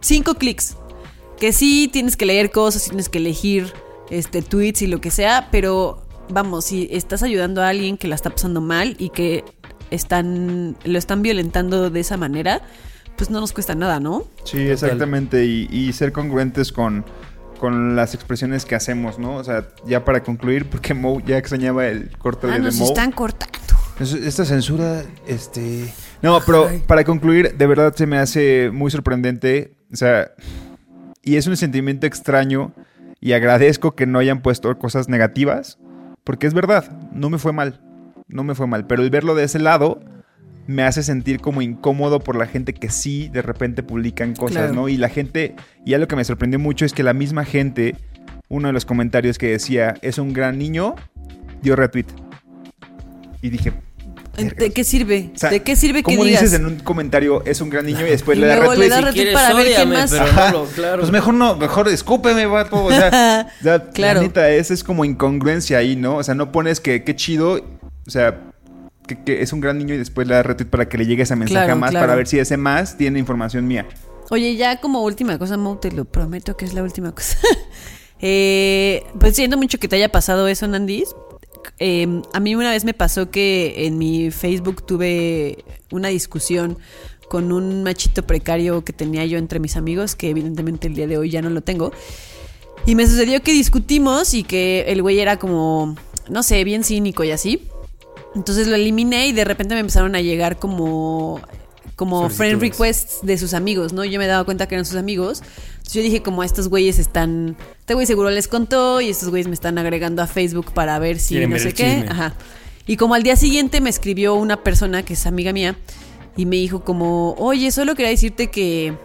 cinco 0.00 0.34
clics. 0.34 0.76
Que 1.40 1.52
sí 1.52 1.88
tienes 1.92 2.16
que 2.16 2.26
leer 2.26 2.50
cosas, 2.50 2.84
tienes 2.84 3.08
que 3.08 3.18
elegir 3.18 3.72
este 4.10 4.42
tweets 4.42 4.82
y 4.82 4.86
lo 4.88 5.00
que 5.00 5.10
sea, 5.10 5.48
pero 5.52 6.02
vamos, 6.30 6.64
si 6.66 6.88
estás 6.90 7.22
ayudando 7.22 7.62
a 7.62 7.68
alguien 7.68 7.96
que 7.96 8.08
la 8.08 8.14
está 8.14 8.30
pasando 8.30 8.60
mal 8.60 8.96
y 8.98 9.10
que 9.10 9.44
están 9.90 10.76
lo 10.84 10.98
están 10.98 11.22
violentando 11.22 11.90
de 11.90 12.00
esa 12.00 12.16
manera, 12.16 12.60
pues 13.16 13.30
no 13.30 13.40
nos 13.40 13.52
cuesta 13.52 13.74
nada, 13.74 14.00
¿no? 14.00 14.24
Sí, 14.44 14.58
exactamente. 14.68 15.44
Y, 15.44 15.68
y 15.70 15.92
ser 15.92 16.12
congruentes 16.12 16.72
con, 16.72 17.04
con 17.58 17.96
las 17.96 18.14
expresiones 18.14 18.64
que 18.64 18.74
hacemos, 18.74 19.18
¿no? 19.18 19.36
O 19.36 19.44
sea, 19.44 19.68
ya 19.86 20.04
para 20.04 20.22
concluir, 20.22 20.66
porque 20.68 20.94
Mo 20.94 21.20
ya 21.20 21.38
extrañaba 21.38 21.86
el 21.86 22.10
corte 22.18 22.46
Ah, 22.50 22.54
de 22.54 22.60
nos 22.60 22.76
Mo. 22.76 22.84
están 22.86 23.10
cortando. 23.12 23.58
Es- 23.98 24.12
Esta 24.12 24.44
censura, 24.44 25.02
este... 25.26 25.92
No, 26.22 26.40
pero 26.44 26.68
para 26.86 27.04
concluir, 27.04 27.56
de 27.56 27.66
verdad 27.66 27.94
se 27.96 28.06
me 28.06 28.18
hace 28.18 28.70
muy 28.72 28.90
sorprendente. 28.90 29.72
O 29.92 29.96
sea, 29.96 30.30
y 31.22 31.36
es 31.36 31.46
un 31.46 31.56
sentimiento 31.56 32.06
extraño 32.06 32.72
y 33.20 33.32
agradezco 33.32 33.94
que 33.96 34.06
no 34.06 34.18
hayan 34.18 34.42
puesto 34.42 34.76
cosas 34.78 35.08
negativas, 35.08 35.78
porque 36.28 36.46
es 36.46 36.52
verdad, 36.52 36.84
no 37.10 37.30
me 37.30 37.38
fue 37.38 37.54
mal, 37.54 37.80
no 38.28 38.44
me 38.44 38.54
fue 38.54 38.66
mal, 38.66 38.86
pero 38.86 39.02
el 39.02 39.08
verlo 39.08 39.34
de 39.34 39.44
ese 39.44 39.58
lado 39.58 39.98
me 40.66 40.82
hace 40.82 41.02
sentir 41.02 41.40
como 41.40 41.62
incómodo 41.62 42.20
por 42.20 42.36
la 42.36 42.44
gente 42.44 42.74
que 42.74 42.90
sí 42.90 43.30
de 43.32 43.40
repente 43.40 43.82
publican 43.82 44.34
cosas, 44.34 44.64
Claro. 44.64 44.74
¿no? 44.74 44.88
Y 44.90 44.98
la 44.98 45.08
gente, 45.08 45.56
y 45.86 45.94
algo 45.94 46.06
que 46.06 46.16
me 46.16 46.24
sorprendió 46.24 46.58
mucho 46.58 46.84
es 46.84 46.92
que 46.92 47.02
la 47.02 47.14
misma 47.14 47.46
gente, 47.46 47.96
uno 48.50 48.66
de 48.66 48.74
los 48.74 48.84
comentarios 48.84 49.38
que 49.38 49.46
decía, 49.46 49.94
es 50.02 50.18
un 50.18 50.34
gran 50.34 50.58
niño, 50.58 50.96
dio 51.62 51.76
retweet. 51.76 52.04
Y 53.40 53.48
dije, 53.48 53.72
¿De 54.44 54.70
qué 54.70 54.84
sirve? 54.84 55.30
o 55.34 55.38
sea, 55.38 55.50
¿De 55.50 55.62
qué 55.62 55.76
sirve 55.76 55.98
que 56.02 56.14
¿Cómo 56.14 56.24
digas? 56.24 56.42
dices 56.42 56.58
en 56.58 56.66
un 56.66 56.76
comentario 56.80 57.42
es 57.44 57.60
un 57.60 57.70
gran 57.70 57.86
niño 57.86 58.06
y 58.06 58.10
después 58.10 58.36
Y 58.38 58.40
le 58.40 58.46
da 58.46 58.56
luego 58.56 58.74
le 58.74 58.88
retweet? 58.88 58.90
da 58.90 59.00
y- 59.00 59.04
retweet 59.04 59.14
quieres, 59.24 59.34
para 59.34 59.54
ver 59.54 59.66
quién 59.66 59.76
ódiame, 59.88 59.96
más. 59.96 60.10
pero 60.10 60.66
claro. 60.74 60.98
Pues 61.00 61.10
mejor 61.12 61.34
no, 61.34 61.56
mejor 61.56 61.88
escúpeme, 61.88 62.46
vato. 62.46 62.84
O 62.84 62.90
sea, 62.90 63.48
o 63.60 63.62
sea, 63.62 63.90
Claro. 63.90 64.20
la 64.20 64.26
neta, 64.26 64.50
esa 64.50 64.74
es 64.74 64.82
como 64.84 65.04
incongruencia 65.04 65.78
ahí, 65.78 65.96
¿no? 65.96 66.16
O 66.16 66.22
sea, 66.22 66.34
no 66.34 66.52
pones 66.52 66.80
que 66.80 67.04
qué 67.04 67.14
chido, 67.16 67.54
o 68.06 68.10
sea, 68.10 68.40
que, 69.06 69.22
que 69.24 69.42
es 69.42 69.52
un 69.52 69.60
gran 69.60 69.78
niño 69.78 69.94
y 69.94 69.98
después 69.98 70.26
le 70.28 70.34
da 70.34 70.42
retweet 70.42 70.68
para 70.68 70.88
que 70.88 70.98
le 70.98 71.06
llegue 71.06 71.22
ese 71.22 71.34
mensaje 71.36 71.64
Claro, 71.64 71.72
a 71.72 71.76
más 71.76 71.90
claro. 71.90 72.04
para 72.06 72.14
ver 72.16 72.26
si 72.26 72.38
ese 72.38 72.56
más 72.56 72.96
tiene 72.96 73.18
información 73.18 73.66
mía. 73.66 73.86
Oye, 74.30 74.56
ya 74.56 74.78
como 74.80 75.02
última 75.02 75.38
cosa, 75.38 75.56
Mo, 75.56 75.78
te 75.78 75.90
lo 75.90 76.04
prometo 76.04 76.54
que 76.56 76.66
es 76.66 76.74
la 76.74 76.82
última 76.82 77.12
cosa. 77.14 77.38
eh, 78.20 79.02
pues 79.18 79.36
siento 79.36 79.56
mucho 79.56 79.78
que 79.78 79.88
te 79.88 79.96
haya 79.96 80.10
pasado 80.10 80.48
eso, 80.48 80.66
Nandis. 80.66 81.14
Eh, 81.78 82.22
a 82.32 82.40
mí 82.40 82.54
una 82.54 82.70
vez 82.70 82.84
me 82.84 82.94
pasó 82.94 83.30
que 83.30 83.86
en 83.86 83.98
mi 83.98 84.30
Facebook 84.30 84.84
tuve 84.84 85.64
una 85.90 86.08
discusión 86.08 86.78
con 87.28 87.52
un 87.52 87.82
machito 87.82 88.26
precario 88.26 88.84
que 88.84 88.92
tenía 88.92 89.24
yo 89.26 89.38
entre 89.38 89.60
mis 89.60 89.76
amigos, 89.76 90.14
que 90.14 90.30
evidentemente 90.30 90.88
el 90.88 90.94
día 90.94 91.06
de 91.06 91.18
hoy 91.18 91.30
ya 91.30 91.42
no 91.42 91.50
lo 91.50 91.60
tengo. 91.60 91.92
Y 92.86 92.94
me 92.94 93.06
sucedió 93.06 93.42
que 93.42 93.52
discutimos 93.52 94.34
y 94.34 94.44
que 94.44 94.86
el 94.88 95.02
güey 95.02 95.20
era 95.20 95.38
como, 95.38 95.94
no 96.28 96.42
sé, 96.42 96.64
bien 96.64 96.84
cínico 96.84 97.22
y 97.24 97.30
así. 97.30 97.62
Entonces 98.34 98.66
lo 98.66 98.76
eliminé 98.76 99.28
y 99.28 99.32
de 99.32 99.44
repente 99.44 99.74
me 99.74 99.80
empezaron 99.80 100.14
a 100.14 100.20
llegar 100.20 100.58
como 100.58 101.40
como 101.98 102.30
friend 102.30 102.60
requests 102.60 103.18
de 103.22 103.36
sus 103.36 103.54
amigos, 103.54 103.92
¿no? 103.92 104.04
Yo 104.04 104.20
me 104.20 104.28
daba 104.28 104.44
cuenta 104.44 104.68
que 104.68 104.76
eran 104.76 104.84
sus 104.84 104.94
amigos. 104.94 105.42
Entonces 105.78 105.94
yo 105.94 106.02
dije, 106.02 106.22
como 106.22 106.44
estos 106.44 106.68
güeyes 106.68 107.00
están. 107.00 107.56
Este 107.80 107.94
güey 107.94 108.06
seguro 108.06 108.30
les 108.30 108.46
contó 108.46 109.00
y 109.00 109.08
estos 109.08 109.30
güeyes 109.30 109.48
me 109.48 109.54
están 109.54 109.78
agregando 109.78 110.22
a 110.22 110.28
Facebook 110.28 110.72
para 110.72 110.96
ver 111.00 111.18
si 111.18 111.34
Quieren 111.34 111.50
no 111.50 111.54
ver 111.54 111.62
sé 111.62 111.74
qué. 111.74 112.06
Ajá. 112.08 112.34
Y 112.86 112.98
como 112.98 113.16
al 113.16 113.24
día 113.24 113.34
siguiente 113.34 113.80
me 113.80 113.90
escribió 113.90 114.36
una 114.36 114.62
persona 114.62 115.02
que 115.02 115.14
es 115.14 115.26
amiga 115.26 115.52
mía 115.52 115.76
y 116.36 116.46
me 116.46 116.54
dijo 116.54 116.84
como, 116.84 117.34
oye, 117.34 117.72
solo 117.72 117.96
quería 117.96 118.10
decirte 118.10 118.48
que 118.48 118.96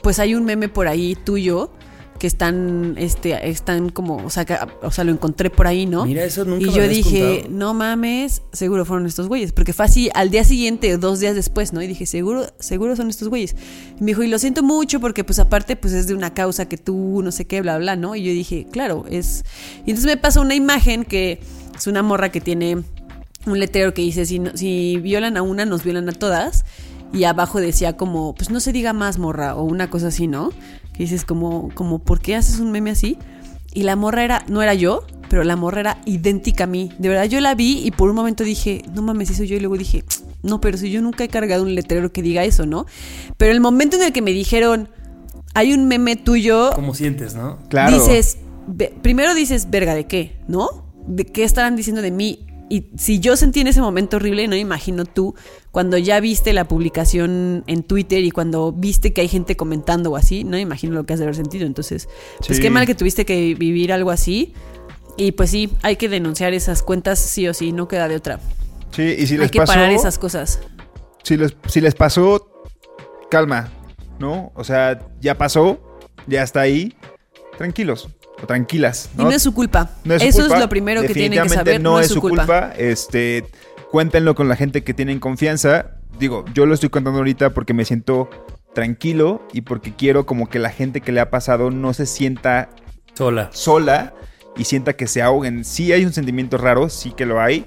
pues 0.00 0.20
hay 0.20 0.36
un 0.36 0.44
meme 0.44 0.68
por 0.68 0.86
ahí 0.86 1.16
tuyo 1.16 1.72
que 2.18 2.26
están, 2.26 2.94
este, 2.98 3.48
están 3.48 3.90
como, 3.90 4.16
o 4.16 4.30
sea, 4.30 4.44
que- 4.44 4.56
o 4.82 4.90
sea, 4.90 5.04
lo 5.04 5.12
encontré 5.12 5.50
por 5.50 5.66
ahí, 5.66 5.86
¿no? 5.86 6.04
Mira, 6.04 6.24
eso 6.24 6.44
nunca 6.44 6.66
Y 6.66 6.72
yo 6.72 6.88
dije, 6.88 7.40
contado. 7.42 7.54
no 7.56 7.74
mames, 7.74 8.42
seguro 8.52 8.84
fueron 8.84 9.06
estos 9.06 9.28
güeyes, 9.28 9.52
porque 9.52 9.72
fue 9.72 9.84
así 9.84 10.10
al 10.14 10.30
día 10.30 10.44
siguiente, 10.44 10.96
dos 10.98 11.20
días 11.20 11.34
después, 11.34 11.72
¿no? 11.72 11.80
Y 11.82 11.86
dije, 11.86 12.06
seguro, 12.06 12.46
seguro 12.58 12.96
son 12.96 13.08
estos 13.08 13.28
güeyes. 13.28 13.54
Y 13.98 14.02
me 14.02 14.06
dijo, 14.12 14.22
y 14.22 14.28
lo 14.28 14.38
siento 14.38 14.62
mucho 14.62 15.00
porque 15.00 15.24
pues 15.24 15.38
aparte 15.38 15.76
pues 15.76 15.92
es 15.94 16.06
de 16.06 16.14
una 16.14 16.34
causa 16.34 16.68
que 16.68 16.76
tú 16.76 17.20
no 17.22 17.30
sé 17.32 17.46
qué, 17.46 17.60
bla, 17.62 17.78
bla, 17.78 17.96
¿no? 17.96 18.16
Y 18.16 18.22
yo 18.24 18.32
dije, 18.32 18.66
claro, 18.70 19.04
es... 19.10 19.44
Y 19.86 19.90
entonces 19.90 20.06
me 20.06 20.16
pasó 20.16 20.40
una 20.40 20.54
imagen 20.54 21.04
que 21.04 21.40
es 21.76 21.86
una 21.86 22.02
morra 22.02 22.30
que 22.32 22.40
tiene 22.40 22.78
un 23.46 23.58
letrero 23.60 23.94
que 23.94 24.02
dice, 24.02 24.26
si, 24.26 24.40
no- 24.40 24.50
si 24.56 24.96
violan 24.98 25.36
a 25.36 25.42
una, 25.42 25.64
nos 25.64 25.84
violan 25.84 26.08
a 26.08 26.12
todas. 26.12 26.64
Y 27.10 27.24
abajo 27.24 27.58
decía 27.58 27.96
como, 27.96 28.34
pues 28.34 28.50
no 28.50 28.60
se 28.60 28.70
diga 28.70 28.92
más 28.92 29.16
morra, 29.18 29.54
o 29.54 29.62
una 29.62 29.88
cosa 29.88 30.08
así, 30.08 30.26
¿no? 30.26 30.50
Que 30.98 31.04
dices 31.04 31.24
como, 31.24 31.70
como, 31.74 32.00
¿por 32.00 32.20
qué 32.20 32.34
haces 32.34 32.58
un 32.58 32.72
meme 32.72 32.90
así? 32.90 33.16
Y 33.72 33.84
la 33.84 33.94
morra 33.94 34.24
era, 34.24 34.44
no 34.48 34.62
era 34.62 34.74
yo, 34.74 35.04
pero 35.30 35.44
la 35.44 35.54
morra 35.54 35.80
era 35.80 36.00
idéntica 36.06 36.64
a 36.64 36.66
mí. 36.66 36.90
De 36.98 37.08
verdad, 37.08 37.26
yo 37.26 37.40
la 37.40 37.54
vi 37.54 37.82
y 37.84 37.92
por 37.92 38.10
un 38.10 38.16
momento 38.16 38.42
dije, 38.42 38.82
no 38.92 39.02
mames, 39.02 39.30
eso 39.30 39.44
yo. 39.44 39.56
Y 39.56 39.60
luego 39.60 39.78
dije, 39.78 40.02
no, 40.42 40.60
pero 40.60 40.76
si 40.76 40.90
yo 40.90 41.00
nunca 41.00 41.22
he 41.22 41.28
cargado 41.28 41.62
un 41.62 41.74
letrero 41.74 42.12
que 42.12 42.20
diga 42.20 42.42
eso, 42.42 42.66
¿no? 42.66 42.84
Pero 43.36 43.52
el 43.52 43.60
momento 43.60 43.96
en 43.96 44.02
el 44.02 44.12
que 44.12 44.22
me 44.22 44.32
dijeron, 44.32 44.88
hay 45.54 45.72
un 45.72 45.86
meme 45.86 46.16
tuyo, 46.16 46.72
¿Cómo 46.74 46.94
sientes, 46.94 47.36
no? 47.36 47.58
Claro. 47.68 47.96
dices, 47.96 48.38
primero 49.00 49.34
dices, 49.34 49.70
verga, 49.70 49.94
¿de 49.94 50.06
qué? 50.06 50.36
¿No? 50.48 50.84
¿De 51.06 51.24
qué 51.24 51.44
estarán 51.44 51.76
diciendo 51.76 52.02
de 52.02 52.10
mí? 52.10 52.47
Y 52.70 52.86
si 52.98 53.18
yo 53.20 53.36
sentí 53.36 53.60
en 53.60 53.66
ese 53.66 53.80
momento 53.80 54.16
horrible, 54.16 54.46
no 54.46 54.52
me 54.52 54.58
imagino 54.58 55.04
tú, 55.06 55.34
cuando 55.70 55.96
ya 55.96 56.20
viste 56.20 56.52
la 56.52 56.68
publicación 56.68 57.64
en 57.66 57.82
Twitter 57.82 58.22
y 58.24 58.30
cuando 58.30 58.72
viste 58.72 59.12
que 59.12 59.22
hay 59.22 59.28
gente 59.28 59.56
comentando 59.56 60.10
o 60.10 60.16
así, 60.16 60.44
no 60.44 60.52
me 60.52 60.60
imagino 60.60 60.94
lo 60.94 61.06
que 61.06 61.14
has 61.14 61.18
de 61.18 61.24
haber 61.24 61.36
sentido. 61.36 61.66
Entonces, 61.66 62.08
pues 62.46 62.56
Sí. 62.58 62.62
qué 62.62 62.70
mal 62.70 62.86
que 62.86 62.94
tuviste 62.94 63.24
que 63.24 63.54
vivir 63.54 63.92
algo 63.92 64.10
así. 64.10 64.52
Y 65.16 65.32
pues 65.32 65.50
sí, 65.50 65.70
hay 65.82 65.96
que 65.96 66.08
denunciar 66.08 66.52
esas 66.52 66.82
cuentas 66.82 67.18
sí 67.18 67.48
o 67.48 67.54
sí, 67.54 67.72
no 67.72 67.88
queda 67.88 68.06
de 68.06 68.16
otra. 68.16 68.38
Sí, 68.92 69.02
y 69.18 69.26
si 69.26 69.34
hay 69.34 69.40
les 69.40 69.50
que 69.50 69.58
pasó, 69.60 69.72
parar 69.72 69.90
esas 69.90 70.18
cosas. 70.18 70.60
si 71.22 71.36
les, 71.36 71.56
si 71.68 71.80
les 71.80 71.94
pasó, 71.94 72.50
calma, 73.30 73.70
¿no? 74.18 74.52
O 74.54 74.62
sea, 74.64 75.06
ya 75.20 75.36
pasó, 75.36 75.80
ya 76.26 76.42
está 76.42 76.60
ahí, 76.60 76.94
tranquilos 77.56 78.08
o 78.42 78.46
tranquilas. 78.46 79.10
Y 79.18 79.22
no 79.22 79.30
es 79.30 79.42
su 79.42 79.52
culpa. 79.54 79.90
No 80.04 80.14
es 80.14 80.22
su 80.22 80.28
Eso 80.28 80.38
culpa. 80.40 80.54
es 80.56 80.60
lo 80.60 80.68
primero 80.68 81.02
que 81.02 81.14
tienen 81.14 81.42
que 81.42 81.48
saber. 81.48 81.80
No, 81.80 81.98
es 82.00 82.08
su 82.08 82.20
culpa. 82.20 82.72
Este, 82.76 83.44
cuéntenlo 83.90 84.34
con 84.34 84.48
la 84.48 84.56
gente 84.56 84.82
que 84.84 84.94
tienen 84.94 85.20
confianza. 85.20 85.92
Digo, 86.18 86.44
yo 86.54 86.66
lo 86.66 86.74
estoy 86.74 86.88
contando 86.88 87.18
ahorita 87.18 87.50
porque 87.50 87.74
me 87.74 87.84
siento 87.84 88.28
tranquilo 88.74 89.42
y 89.52 89.62
porque 89.62 89.94
quiero 89.94 90.26
como 90.26 90.48
que 90.48 90.58
la 90.58 90.70
gente 90.70 91.00
que 91.00 91.12
le 91.12 91.20
ha 91.20 91.30
pasado 91.30 91.70
no 91.70 91.94
se 91.94 92.06
sienta 92.06 92.70
Sola. 93.14 93.48
sola 93.52 94.14
y 94.56 94.64
sienta 94.64 94.94
que 94.94 95.06
se 95.06 95.22
ahoguen. 95.22 95.64
Sí 95.64 95.92
hay 95.92 96.04
un 96.04 96.12
sentimiento 96.12 96.58
raro, 96.58 96.88
sí 96.88 97.12
que 97.12 97.26
lo 97.26 97.40
hay, 97.40 97.66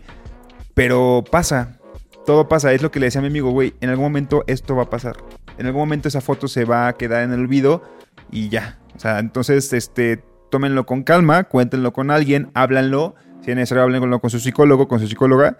pero 0.73 1.23
pasa. 1.29 1.77
todo 2.25 2.47
pasa. 2.47 2.71
Es 2.73 2.81
lo 2.81 2.91
que 2.91 2.99
le 2.99 3.07
decía 3.07 3.19
a 3.19 3.21
mi 3.23 3.27
amigo, 3.27 3.51
güey, 3.51 3.73
en 3.81 3.89
algún 3.89 4.05
momento 4.05 4.43
esto 4.47 4.75
va 4.75 4.83
a 4.83 4.89
pasar. 4.89 5.17
En 5.57 5.65
algún 5.65 5.81
momento 5.81 6.07
esa 6.07 6.21
foto 6.21 6.47
se 6.47 6.65
va 6.65 6.87
a 6.87 6.93
quedar 6.93 7.23
en 7.23 7.33
el 7.33 7.41
olvido 7.41 7.83
y 8.31 8.49
ya. 8.49 8.79
O 8.95 8.99
sea, 8.99 9.19
entonces, 9.19 9.73
este, 9.73 10.23
tómenlo 10.51 10.85
con 10.85 11.01
calma, 11.01 11.45
cuéntenlo 11.45 11.91
con 11.93 12.11
alguien, 12.11 12.51
háblanlo. 12.53 13.15
Si 13.43 13.49
es 13.49 13.55
necesario, 13.57 13.81
háblenlo 13.83 14.19
con 14.19 14.29
su 14.29 14.39
psicólogo, 14.39 14.87
con 14.87 14.99
su 14.99 15.07
psicóloga 15.07 15.57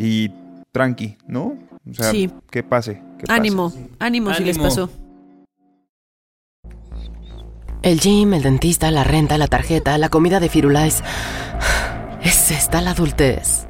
y 0.00 0.32
tranqui, 0.72 1.16
¿no? 1.28 1.56
O 1.88 1.94
sea, 1.94 2.10
Sí. 2.10 2.28
que 2.50 2.64
pase. 2.64 3.00
que 3.18 3.26
pase. 3.26 3.38
Ánimo, 3.38 3.72
ánimo 4.00 4.34
si 4.34 4.42
les 4.44 4.58
pasó. 4.58 4.90
El 7.82 8.00
gym, 8.00 8.34
el 8.34 8.42
dentista, 8.42 8.90
la 8.90 9.04
renta, 9.04 9.38
la 9.38 9.46
tarjeta, 9.46 9.96
la 9.96 10.08
comida 10.08 10.40
de 10.40 10.48
Firulais. 10.48 11.02
Es 12.22 12.50
esta 12.50 12.82
la 12.82 12.90
adultez. 12.90 13.66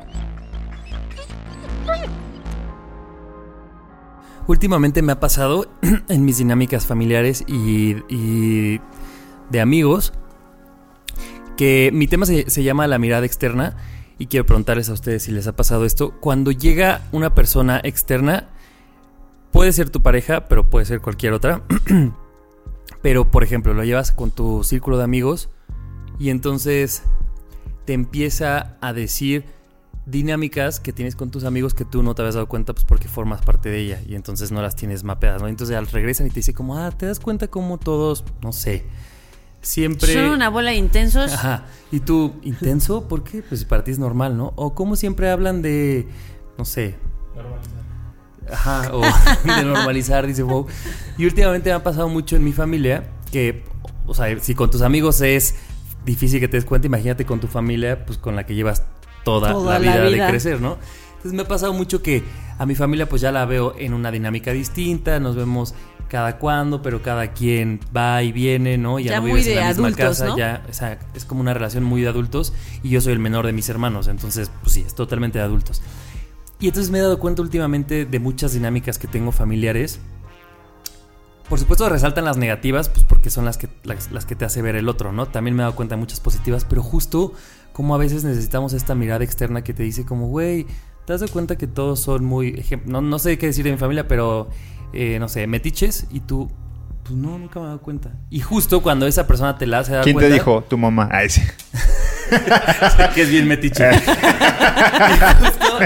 Últimamente 4.46 5.02
me 5.02 5.12
ha 5.12 5.20
pasado 5.20 5.66
en 6.08 6.24
mis 6.24 6.38
dinámicas 6.38 6.86
familiares 6.86 7.44
y, 7.46 7.96
y 8.08 8.80
de 9.50 9.60
amigos 9.60 10.12
que 11.60 11.90
mi 11.92 12.06
tema 12.06 12.24
se, 12.24 12.48
se 12.48 12.62
llama 12.62 12.86
la 12.86 12.98
mirada 12.98 13.26
externa 13.26 13.76
y 14.18 14.28
quiero 14.28 14.46
preguntarles 14.46 14.88
a 14.88 14.94
ustedes 14.94 15.24
si 15.24 15.30
les 15.30 15.46
ha 15.46 15.54
pasado 15.54 15.84
esto. 15.84 16.18
Cuando 16.18 16.52
llega 16.52 17.02
una 17.12 17.34
persona 17.34 17.82
externa, 17.84 18.48
puede 19.50 19.74
ser 19.74 19.90
tu 19.90 20.00
pareja, 20.00 20.48
pero 20.48 20.70
puede 20.70 20.86
ser 20.86 21.02
cualquier 21.02 21.34
otra. 21.34 21.60
pero, 23.02 23.30
por 23.30 23.44
ejemplo, 23.44 23.74
lo 23.74 23.84
llevas 23.84 24.10
con 24.10 24.30
tu 24.30 24.64
círculo 24.64 24.96
de 24.96 25.04
amigos 25.04 25.50
y 26.18 26.30
entonces 26.30 27.02
te 27.84 27.92
empieza 27.92 28.78
a 28.80 28.94
decir 28.94 29.44
dinámicas 30.06 30.80
que 30.80 30.94
tienes 30.94 31.14
con 31.14 31.30
tus 31.30 31.44
amigos 31.44 31.74
que 31.74 31.84
tú 31.84 32.02
no 32.02 32.14
te 32.14 32.22
habías 32.22 32.36
dado 32.36 32.48
cuenta 32.48 32.72
pues 32.72 32.86
porque 32.86 33.06
formas 33.06 33.42
parte 33.42 33.68
de 33.68 33.80
ella 33.80 34.00
y 34.08 34.14
entonces 34.14 34.50
no 34.50 34.62
las 34.62 34.76
tienes 34.76 35.04
mapeadas, 35.04 35.42
¿no? 35.42 35.48
Entonces 35.48 35.76
al 35.76 35.88
regresan 35.88 36.26
y 36.26 36.30
te 36.30 36.36
dice 36.36 36.54
como, 36.54 36.78
ah, 36.78 36.90
te 36.90 37.04
das 37.04 37.20
cuenta 37.20 37.48
como 37.48 37.76
todos, 37.76 38.24
no 38.40 38.54
sé, 38.54 38.86
siempre... 39.60 40.12
Son 40.12 40.30
una 40.30 40.48
bola 40.48 40.70
de 40.70 40.76
intensos. 40.76 41.32
Ajá. 41.32 41.64
Y 41.92 42.00
tú, 42.00 42.34
intenso, 42.42 43.08
¿por 43.08 43.24
qué? 43.24 43.42
Pues 43.42 43.64
para 43.64 43.84
ti 43.84 43.90
es 43.90 43.98
normal, 43.98 44.36
¿no? 44.36 44.52
O 44.56 44.74
como 44.74 44.96
siempre 44.96 45.30
hablan 45.30 45.62
de, 45.62 46.06
no 46.58 46.64
sé. 46.64 46.96
Ajá, 48.50 48.90
o 48.92 49.00
de 49.44 49.64
normalizar, 49.64 50.26
dice 50.26 50.42
Wow. 50.42 50.66
Y 51.18 51.24
últimamente 51.24 51.70
me 51.70 51.74
ha 51.74 51.82
pasado 51.82 52.08
mucho 52.08 52.36
en 52.36 52.44
mi 52.44 52.52
familia 52.52 53.04
que, 53.30 53.64
o 54.06 54.14
sea, 54.14 54.38
si 54.40 54.54
con 54.54 54.70
tus 54.70 54.82
amigos 54.82 55.20
es 55.20 55.54
difícil 56.04 56.40
que 56.40 56.48
te 56.48 56.56
des 56.56 56.64
cuenta, 56.64 56.86
imagínate 56.86 57.24
con 57.24 57.40
tu 57.40 57.46
familia, 57.46 58.04
pues 58.06 58.18
con 58.18 58.36
la 58.36 58.46
que 58.46 58.54
llevas 58.54 58.84
toda, 59.24 59.52
Toda 59.52 59.78
la, 59.78 59.84
la 59.86 59.96
vida 59.98 60.10
vida. 60.10 60.24
de 60.24 60.30
crecer, 60.30 60.60
¿no? 60.60 60.78
Entonces 61.10 61.32
me 61.32 61.42
ha 61.42 61.48
pasado 61.48 61.72
mucho 61.74 62.02
que 62.02 62.24
a 62.58 62.66
mi 62.66 62.74
familia 62.74 63.08
pues 63.08 63.20
ya 63.20 63.30
la 63.30 63.44
veo 63.44 63.74
en 63.78 63.92
una 63.92 64.10
dinámica 64.10 64.52
distinta, 64.52 65.20
nos 65.20 65.36
vemos 65.36 65.74
cada 66.10 66.38
cuando, 66.38 66.82
pero 66.82 67.00
cada 67.00 67.32
quien 67.32 67.80
va 67.96 68.22
y 68.22 68.32
viene, 68.32 68.76
¿no? 68.76 68.98
Ya, 68.98 69.12
Ya 69.12 69.16
no 69.16 69.22
muy 69.22 69.30
vives 69.30 69.46
en 69.46 69.54
de 69.54 69.60
la 69.60 69.68
misma 69.68 69.92
casa, 69.92 70.26
¿no? 70.26 70.36
ya 70.36 70.62
o 70.68 70.72
sea, 70.72 70.98
es 71.14 71.24
como 71.24 71.40
una 71.40 71.54
relación 71.54 71.84
muy 71.84 72.02
de 72.02 72.08
adultos 72.08 72.52
y 72.82 72.90
yo 72.90 73.00
soy 73.00 73.12
el 73.12 73.20
menor 73.20 73.46
de 73.46 73.52
mis 73.52 73.68
hermanos, 73.68 74.08
entonces 74.08 74.50
pues 74.60 74.74
sí, 74.74 74.84
es 74.86 74.94
totalmente 74.94 75.38
de 75.38 75.44
adultos. 75.44 75.80
Y 76.58 76.66
entonces 76.66 76.90
me 76.90 76.98
he 76.98 77.00
dado 77.00 77.18
cuenta 77.18 77.40
últimamente 77.40 78.04
de 78.04 78.18
muchas 78.18 78.52
dinámicas 78.52 78.98
que 78.98 79.06
tengo 79.06 79.32
familiares. 79.32 80.00
Por 81.48 81.58
supuesto 81.58 81.88
resaltan 81.88 82.24
las 82.24 82.36
negativas, 82.36 82.88
pues 82.90 83.04
porque 83.04 83.30
son 83.30 83.44
las 83.44 83.56
que, 83.56 83.68
las, 83.84 84.12
las 84.12 84.26
que 84.26 84.34
te 84.34 84.44
hace 84.44 84.60
ver 84.62 84.76
el 84.76 84.88
otro, 84.88 85.12
¿no? 85.12 85.26
También 85.26 85.56
me 85.56 85.62
he 85.62 85.64
dado 85.64 85.76
cuenta 85.76 85.94
de 85.94 86.00
muchas 86.00 86.20
positivas, 86.20 86.66
pero 86.68 86.82
justo 86.82 87.32
como 87.72 87.94
a 87.94 87.98
veces 87.98 88.24
necesitamos 88.24 88.72
esta 88.72 88.94
mirada 88.94 89.24
externa 89.24 89.62
que 89.62 89.72
te 89.72 89.84
dice 89.84 90.04
como, 90.04 90.26
güey, 90.26 90.66
¿te 91.06 91.12
has 91.12 91.20
dado 91.20 91.32
cuenta 91.32 91.56
que 91.56 91.66
todos 91.66 92.00
son 92.00 92.24
muy, 92.24 92.64
no, 92.84 93.00
no 93.00 93.18
sé 93.18 93.38
qué 93.38 93.46
decir 93.46 93.64
de 93.64 93.72
mi 93.72 93.78
familia, 93.78 94.06
pero, 94.06 94.48
eh, 94.92 95.18
no 95.18 95.28
sé, 95.28 95.46
metiches 95.46 96.06
y 96.10 96.20
tú, 96.20 96.50
pues 97.02 97.14
no, 97.16 97.38
nunca 97.38 97.58
me 97.60 97.66
he 97.66 97.68
dado 97.68 97.80
cuenta. 97.80 98.12
Y 98.30 98.40
justo 98.40 98.82
cuando 98.82 99.06
esa 99.06 99.26
persona 99.26 99.56
te 99.58 99.66
la 99.66 99.80
hace 99.80 99.92
dar 99.92 100.04
¿Quién 100.04 100.14
cuenta... 100.14 100.28
te 100.28 100.34
dijo? 100.34 100.64
Tu 100.68 100.78
mamá. 100.78 101.08
Ay, 101.12 101.28
sí. 101.30 101.42
que 103.14 103.22
es 103.22 103.30
bien 103.30 103.48
metiche. 103.48 103.90
Justo 105.40 105.78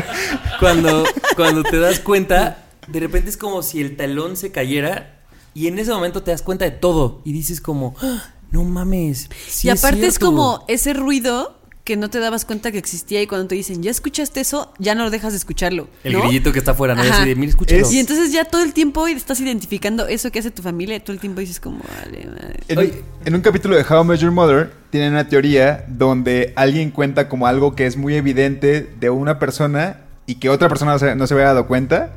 cuando, 0.60 1.04
cuando 1.36 1.62
te 1.62 1.78
das 1.78 2.00
cuenta, 2.00 2.58
de 2.88 3.00
repente 3.00 3.30
es 3.30 3.36
como 3.36 3.62
si 3.62 3.80
el 3.80 3.96
talón 3.96 4.36
se 4.36 4.52
cayera 4.52 5.22
y 5.54 5.68
en 5.68 5.78
ese 5.78 5.92
momento 5.92 6.22
te 6.22 6.30
das 6.30 6.42
cuenta 6.42 6.64
de 6.64 6.72
todo 6.72 7.22
y 7.24 7.32
dices 7.32 7.60
como, 7.60 7.94
"Ah, 8.02 8.22
no 8.50 8.64
mames. 8.64 9.30
sí 9.48 9.68
y 9.68 9.70
aparte 9.70 10.06
es, 10.06 10.14
cierto". 10.14 10.26
como 10.26 10.64
ese 10.68 10.92
ruido 10.92 11.58
que 11.84 11.98
no 11.98 12.08
te 12.08 12.18
dabas 12.18 12.46
cuenta 12.46 12.72
que 12.72 12.78
existía 12.78 13.20
y 13.20 13.26
cuando 13.26 13.46
te 13.46 13.54
dicen, 13.54 13.82
ya 13.82 13.90
escuchaste 13.90 14.40
eso, 14.40 14.72
ya 14.78 14.94
no 14.94 15.10
dejas 15.10 15.34
de 15.34 15.36
escucharlo. 15.36 15.88
el 16.02 16.14
¿no? 16.14 16.22
grillito 16.22 16.50
que 16.50 16.58
está 16.58 16.70
afuera, 16.70 16.94
¿no? 16.94 17.02
Así 17.02 17.28
de, 17.28 17.34
mira, 17.36 17.50
escúchalo. 17.50 17.82
Es- 17.82 17.92
Y 17.92 17.98
entonces 17.98 18.32
ya 18.32 18.46
todo 18.46 18.62
el 18.62 18.72
tiempo 18.72 19.06
estás 19.06 19.38
identificando 19.40 20.06
eso 20.06 20.32
que 20.32 20.38
hace 20.38 20.50
tu 20.50 20.62
familia 20.62 20.96
y 20.96 21.00
todo 21.00 21.12
el 21.12 21.20
tiempo 21.20 21.40
dices 21.40 21.60
como, 21.60 21.82
vale, 22.00 22.26
madre". 22.26 23.02
En, 23.26 23.34
un 23.34 23.40
capítulo 23.42 23.76
de 23.76 23.82
How 23.82 24.02
I 24.02 24.06
Met 24.06 24.20
Your 24.20 24.32
Mother 24.32 24.72
tienen 24.88 25.12
una 25.12 25.28
teoría 25.28 25.84
donde 25.88 26.54
alguien 26.56 26.90
cuenta 26.90 27.28
como 27.28 27.46
algo 27.46 27.74
que 27.74 27.84
es 27.84 27.98
muy 27.98 28.14
evidente 28.14 28.90
de 28.98 29.10
una 29.10 29.38
persona 29.38 30.00
y 30.24 30.36
que 30.36 30.48
otra 30.48 30.70
persona 30.70 30.92
no 30.92 30.98
se, 30.98 31.14
no 31.14 31.26
se 31.26 31.34
había 31.34 31.46
dado 31.46 31.66
cuenta 31.66 32.14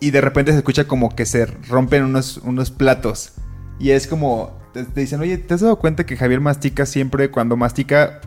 y 0.00 0.10
de 0.10 0.20
repente 0.20 0.50
se 0.50 0.58
escucha 0.58 0.88
como 0.88 1.14
que 1.14 1.24
se 1.24 1.46
rompen 1.46 2.02
unos, 2.02 2.38
unos 2.38 2.72
platos 2.72 3.32
y 3.78 3.90
es 3.90 4.08
como 4.08 4.58
te, 4.72 4.84
te 4.84 5.00
dicen 5.00 5.20
oye 5.20 5.38
¿te 5.38 5.54
has 5.54 5.60
dado 5.60 5.76
cuenta 5.78 6.04
que 6.06 6.16
Javier 6.16 6.40
mastica 6.40 6.86
siempre 6.86 7.30
cuando 7.30 7.56
mastica 7.56 8.20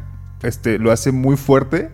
este 0.44 0.80
lo 0.80 0.92
hace 0.92 1.12
muy 1.12 1.38
fuerte? 1.38 1.92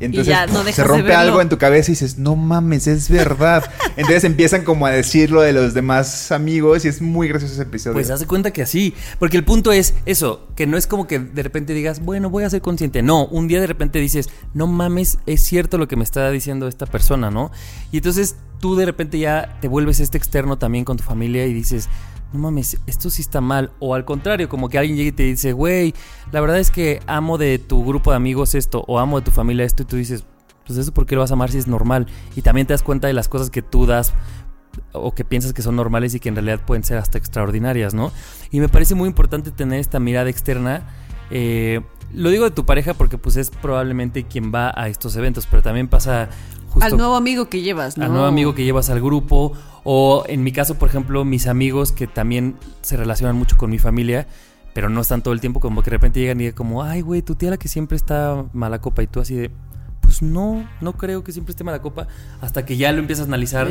Y 0.00 0.06
entonces 0.06 0.28
ya 0.28 0.46
no 0.46 0.64
se 0.64 0.82
rompe 0.82 1.14
algo 1.14 1.40
en 1.40 1.48
tu 1.48 1.58
cabeza 1.58 1.90
y 1.90 1.94
dices, 1.94 2.18
no 2.18 2.34
mames, 2.34 2.88
es 2.88 3.08
verdad. 3.08 3.70
Entonces 3.96 4.24
empiezan 4.24 4.64
como 4.64 4.86
a 4.86 4.90
decirlo 4.90 5.42
de 5.42 5.52
los 5.52 5.74
demás 5.74 6.32
amigos 6.32 6.84
y 6.84 6.88
es 6.88 7.00
muy 7.00 7.28
gracioso 7.28 7.54
ese 7.54 7.62
episodio. 7.62 7.94
Pues 7.94 8.10
hace 8.10 8.26
cuenta 8.26 8.50
que 8.50 8.62
así. 8.62 8.94
Porque 9.20 9.36
el 9.36 9.44
punto 9.44 9.70
es 9.70 9.94
eso, 10.04 10.48
que 10.56 10.66
no 10.66 10.76
es 10.76 10.88
como 10.88 11.06
que 11.06 11.20
de 11.20 11.42
repente 11.42 11.72
digas, 11.72 12.00
bueno, 12.00 12.30
voy 12.30 12.42
a 12.42 12.50
ser 12.50 12.62
consciente. 12.62 13.02
No, 13.02 13.26
un 13.26 13.46
día 13.46 13.60
de 13.60 13.68
repente 13.68 14.00
dices, 14.00 14.28
no 14.54 14.66
mames, 14.66 15.18
es 15.26 15.42
cierto 15.44 15.78
lo 15.78 15.86
que 15.86 15.94
me 15.94 16.04
está 16.04 16.28
diciendo 16.30 16.66
esta 16.66 16.86
persona, 16.86 17.30
¿no? 17.30 17.52
Y 17.92 17.98
entonces 17.98 18.34
tú 18.58 18.74
de 18.74 18.86
repente 18.86 19.20
ya 19.20 19.58
te 19.60 19.68
vuelves 19.68 20.00
este 20.00 20.18
externo 20.18 20.58
también 20.58 20.84
con 20.84 20.96
tu 20.96 21.04
familia 21.04 21.46
y 21.46 21.54
dices, 21.54 21.88
no 22.32 22.38
mames, 22.40 22.78
esto 22.86 23.10
sí 23.10 23.22
está 23.22 23.40
mal. 23.40 23.72
O 23.78 23.94
al 23.94 24.04
contrario, 24.04 24.48
como 24.48 24.68
que 24.68 24.78
alguien 24.78 24.96
llega 24.96 25.08
y 25.08 25.12
te 25.12 25.22
dice, 25.24 25.52
güey, 25.52 25.94
la 26.30 26.40
verdad 26.40 26.58
es 26.58 26.70
que 26.70 27.00
amo 27.06 27.38
de 27.38 27.58
tu 27.58 27.84
grupo 27.84 28.10
de 28.10 28.16
amigos 28.16 28.54
esto, 28.54 28.84
o 28.86 28.98
amo 28.98 29.20
de 29.20 29.24
tu 29.24 29.30
familia 29.30 29.64
esto, 29.64 29.82
y 29.82 29.86
tú 29.86 29.96
dices, 29.96 30.24
pues 30.66 30.78
eso 30.78 30.92
por 30.92 31.06
qué 31.06 31.14
lo 31.14 31.20
vas 31.20 31.30
a 31.30 31.34
amar 31.34 31.50
si 31.50 31.58
es 31.58 31.66
normal. 31.66 32.06
Y 32.36 32.42
también 32.42 32.66
te 32.66 32.72
das 32.72 32.82
cuenta 32.82 33.06
de 33.06 33.12
las 33.12 33.28
cosas 33.28 33.50
que 33.50 33.62
tú 33.62 33.86
das 33.86 34.14
o 34.92 35.14
que 35.14 35.24
piensas 35.24 35.52
que 35.52 35.60
son 35.60 35.76
normales 35.76 36.14
y 36.14 36.20
que 36.20 36.30
en 36.30 36.34
realidad 36.34 36.64
pueden 36.64 36.82
ser 36.82 36.96
hasta 36.98 37.18
extraordinarias, 37.18 37.92
¿no? 37.92 38.10
Y 38.50 38.60
me 38.60 38.68
parece 38.68 38.94
muy 38.94 39.08
importante 39.08 39.50
tener 39.50 39.80
esta 39.80 40.00
mirada 40.00 40.30
externa. 40.30 40.88
eh, 41.30 41.80
lo 42.14 42.28
digo 42.28 42.44
de 42.44 42.50
tu 42.50 42.66
pareja 42.66 42.94
porque 42.94 43.16
pues 43.16 43.36
es 43.36 43.50
probablemente 43.50 44.24
quien 44.24 44.52
va 44.54 44.72
a 44.76 44.88
estos 44.88 45.16
eventos, 45.16 45.46
pero 45.46 45.62
también 45.62 45.88
pasa 45.88 46.28
justo 46.72 46.86
Al 46.86 46.96
nuevo 46.96 47.16
amigo 47.16 47.48
que 47.48 47.60
llevas, 47.60 47.98
¿no? 47.98 48.04
al 48.04 48.12
nuevo 48.12 48.26
amigo 48.26 48.54
que 48.54 48.64
llevas 48.64 48.90
al 48.90 49.00
grupo 49.00 49.52
o 49.84 50.24
en 50.26 50.42
mi 50.42 50.52
caso, 50.52 50.78
por 50.78 50.88
ejemplo, 50.88 51.24
mis 51.24 51.46
amigos 51.46 51.92
que 51.92 52.06
también 52.06 52.56
se 52.82 52.96
relacionan 52.96 53.36
mucho 53.36 53.56
con 53.56 53.70
mi 53.70 53.78
familia, 53.78 54.26
pero 54.72 54.88
no 54.88 55.00
están 55.00 55.22
todo 55.22 55.34
el 55.34 55.40
tiempo, 55.40 55.60
como 55.60 55.82
que 55.82 55.90
de 55.90 55.96
repente 55.96 56.20
llegan 56.20 56.38
y 56.40 56.44
digan 56.44 56.56
como, 56.56 56.82
ay, 56.82 57.00
güey, 57.02 57.22
tu 57.22 57.34
tía 57.34 57.50
la 57.50 57.56
que 57.56 57.68
siempre 57.68 57.96
está 57.96 58.44
mala 58.52 58.80
copa 58.80 59.02
y 59.02 59.06
tú 59.06 59.20
así 59.20 59.34
de, 59.34 59.50
pues 60.00 60.22
no, 60.22 60.68
no 60.80 60.92
creo 60.94 61.24
que 61.24 61.32
siempre 61.32 61.52
esté 61.52 61.64
mala 61.64 61.82
copa, 61.82 62.06
hasta 62.40 62.64
que 62.64 62.76
ya 62.76 62.92
lo 62.92 63.00
empiezas 63.00 63.24
a 63.24 63.28
analizar 63.28 63.68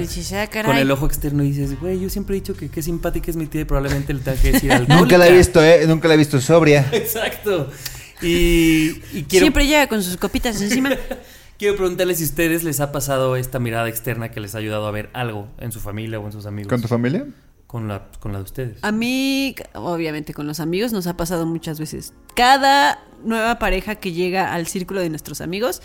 con 0.65 0.75
el 0.75 0.91
ojo 0.91 1.05
externo 1.05 1.43
y 1.43 1.51
dices, 1.51 1.79
güey, 1.79 1.99
yo 1.99 2.09
siempre 2.09 2.35
he 2.35 2.39
dicho 2.39 2.55
que 2.55 2.69
qué 2.69 2.81
simpática 2.81 3.31
es 3.31 3.37
mi 3.37 3.47
tía 3.47 3.61
y 3.61 3.65
probablemente 3.65 4.13
le 4.13 4.19
tenga 4.19 4.39
que 4.41 4.51
decir 4.51 4.71
algo. 4.73 4.93
Nunca 4.93 5.17
la 5.17 5.27
he 5.27 5.35
visto, 5.35 5.63
¿eh? 5.63 5.85
Nunca 5.87 6.07
la 6.07 6.15
he 6.15 6.17
visto 6.17 6.39
sobria. 6.39 6.87
Exacto. 6.91 7.69
Y, 8.21 8.91
y 9.13 9.25
quiero, 9.27 9.45
Siempre 9.45 9.65
llega 9.65 9.87
con 9.87 10.03
sus 10.03 10.17
copitas 10.17 10.61
encima. 10.61 10.89
quiero 11.61 11.75
preguntarles 11.75 12.17
si 12.17 12.23
a 12.23 12.25
ustedes 12.25 12.63
les 12.63 12.79
ha 12.79 12.91
pasado 12.91 13.35
esta 13.35 13.59
mirada 13.59 13.87
externa 13.87 14.31
que 14.31 14.39
les 14.39 14.55
ha 14.55 14.57
ayudado 14.57 14.87
a 14.87 14.91
ver 14.91 15.11
algo 15.13 15.47
en 15.59 15.71
su 15.71 15.79
familia 15.79 16.19
o 16.19 16.25
en 16.25 16.31
sus 16.31 16.47
amigos. 16.47 16.67
¿Con 16.69 16.81
tu 16.81 16.87
familia? 16.87 17.27
Con 17.67 17.87
la, 17.87 18.07
con 18.19 18.31
la 18.31 18.39
de 18.39 18.43
ustedes. 18.45 18.77
A 18.81 18.91
mí, 18.91 19.53
obviamente 19.75 20.33
con 20.33 20.47
los 20.47 20.59
amigos, 20.59 20.91
nos 20.91 21.05
ha 21.05 21.17
pasado 21.17 21.45
muchas 21.45 21.79
veces. 21.79 22.13
Cada 22.35 22.99
nueva 23.23 23.59
pareja 23.59 23.93
que 23.93 24.11
llega 24.11 24.55
al 24.55 24.65
círculo 24.65 25.01
de 25.01 25.09
nuestros 25.11 25.39
amigos 25.39 25.83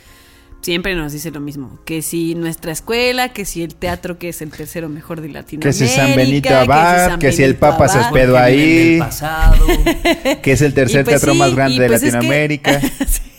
siempre 0.63 0.95
nos 0.95 1.13
dice 1.13 1.31
lo 1.31 1.41
mismo. 1.41 1.79
Que 1.85 2.01
si 2.01 2.35
nuestra 2.35 2.73
escuela, 2.73 3.35
que 3.35 3.45
si 3.45 3.63
el 3.63 3.75
teatro 3.75 4.19
que 4.19 4.31
es 4.31 4.41
el 4.41 4.53
tercero 4.53 4.89
mejor 4.89 5.21
de 5.21 5.29
Latinoamérica. 5.29 5.79
Que 5.85 5.89
si 5.89 5.95
San 5.95 6.17
Benito 6.17 6.49
que 6.49 6.55
si 6.55 6.61
Abad, 6.63 7.19
que 7.19 7.33
si 7.33 7.43
el 7.43 7.57
Papa 7.57 7.87
se 7.89 7.99
hospedó 7.99 8.39
ahí. 8.39 8.99
Que 10.43 10.53
es 10.53 10.63
el 10.63 10.73
tercer 10.73 11.05
pues 11.05 11.17
teatro 11.17 11.35
sí, 11.35 11.39
más 11.39 11.55
grande 11.55 11.83
de 11.83 11.89
pues 11.89 12.03
es 12.03 12.09
que- 12.09 12.17
Latinoamérica. 12.17 12.81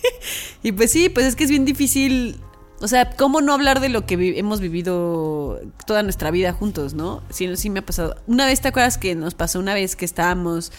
Y 0.64 0.72
pues 0.72 0.92
sí, 0.92 1.10
pues 1.10 1.26
es 1.26 1.36
que 1.36 1.44
es 1.44 1.50
bien 1.50 1.66
difícil. 1.66 2.40
O 2.80 2.88
sea, 2.88 3.12
¿cómo 3.12 3.42
no 3.42 3.54
hablar 3.54 3.80
de 3.80 3.90
lo 3.90 4.06
que 4.06 4.38
hemos 4.38 4.60
vivido 4.60 5.60
toda 5.86 6.04
nuestra 6.04 6.30
vida 6.30 6.54
juntos, 6.54 6.94
no? 6.94 7.24
Sí, 7.30 7.56
sí 7.58 7.70
me 7.70 7.80
ha 7.80 7.86
pasado. 7.86 8.16
Una 8.28 8.46
vez, 8.46 8.62
¿te 8.62 8.68
acuerdas 8.68 8.98
que 8.98 9.16
nos 9.16 9.34
pasó 9.34 9.60
una 9.60 9.74
vez 9.74 9.96
que 9.96 10.06
estábamos 10.06 10.72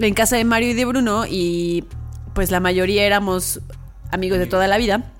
en 0.00 0.14
casa 0.14 0.36
de 0.36 0.44
Mario 0.44 0.70
y 0.70 0.74
de 0.74 0.84
Bruno 0.84 1.24
y 1.28 1.84
pues 2.34 2.50
la 2.50 2.60
mayoría 2.60 3.04
éramos 3.04 3.60
amigos 4.10 4.38
de 4.38 4.46
toda 4.46 4.68
la 4.68 4.78
vida? 4.78 5.13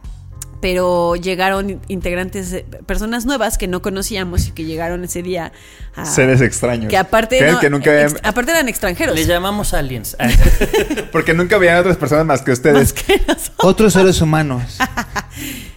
Pero 0.61 1.17
llegaron 1.17 1.81
integrantes, 1.89 2.53
eh, 2.53 2.67
personas 2.87 3.27
nuevas 3.27 3.59
que 3.59 3.67
no 3.69 3.83
conocíamos 3.83 4.49
y 4.49 4.53
que 4.53 4.65
llegaron 4.65 5.05
ese 5.05 5.23
día 5.23 5.53
a... 5.95 6.07
Seres 6.07 6.41
extraños. 6.41 6.89
Que 6.91 6.97
aparte, 6.97 7.39
Que- 7.39 7.53
no, 7.53 7.61
que 7.61 7.71
nunca 7.71 8.03
ex- 8.03 8.13
habían- 8.15 8.27
aparte 8.27 8.51
eran 8.53 8.69
extranjeros. 8.69 9.15
Le 9.15 9.27
llamamos 9.27 9.75
aliens. 9.75 10.17
Porque 11.13 11.35
nunca 11.35 11.59
veían 11.59 11.79
otras 11.79 11.97
personas 11.97 12.25
más 12.27 12.43
que 12.43 12.53
ustedes. 12.53 12.95
Otros 13.59 13.93
seres 13.93 14.21
humanos. 14.21 14.79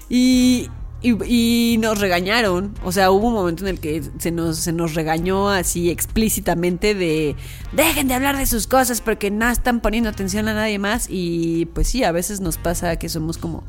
Y, 0.10 0.70
y, 1.02 1.74
y 1.74 1.78
nos 1.80 2.00
regañaron. 2.00 2.74
O 2.84 2.92
sea, 2.92 3.12
hubo 3.12 3.28
un 3.28 3.34
momento 3.34 3.64
en 3.64 3.70
el 3.70 3.80
que 3.80 4.02
se 4.20 4.32
nos, 4.32 4.58
se 4.58 4.72
nos 4.72 4.94
regañó 4.94 5.50
así 5.50 5.90
explícitamente 5.90 6.96
de 6.96 7.36
dejen 7.74 8.08
de 8.08 8.14
hablar 8.14 8.38
de 8.38 8.46
sus 8.46 8.68
cosas 8.68 9.02
porque 9.02 9.32
no 9.32 9.50
están 9.50 9.82
poniendo 9.82 10.10
atención 10.10 10.48
a 10.48 10.54
nadie 10.54 10.80
más. 10.80 11.08
Y 11.10 11.66
pues 11.74 11.90
sí, 11.90 12.04
a 12.04 12.12
veces 12.12 12.40
nos 12.40 12.58
pasa 12.58 12.96
que 12.98 13.10
somos 13.10 13.38
como... 13.38 13.64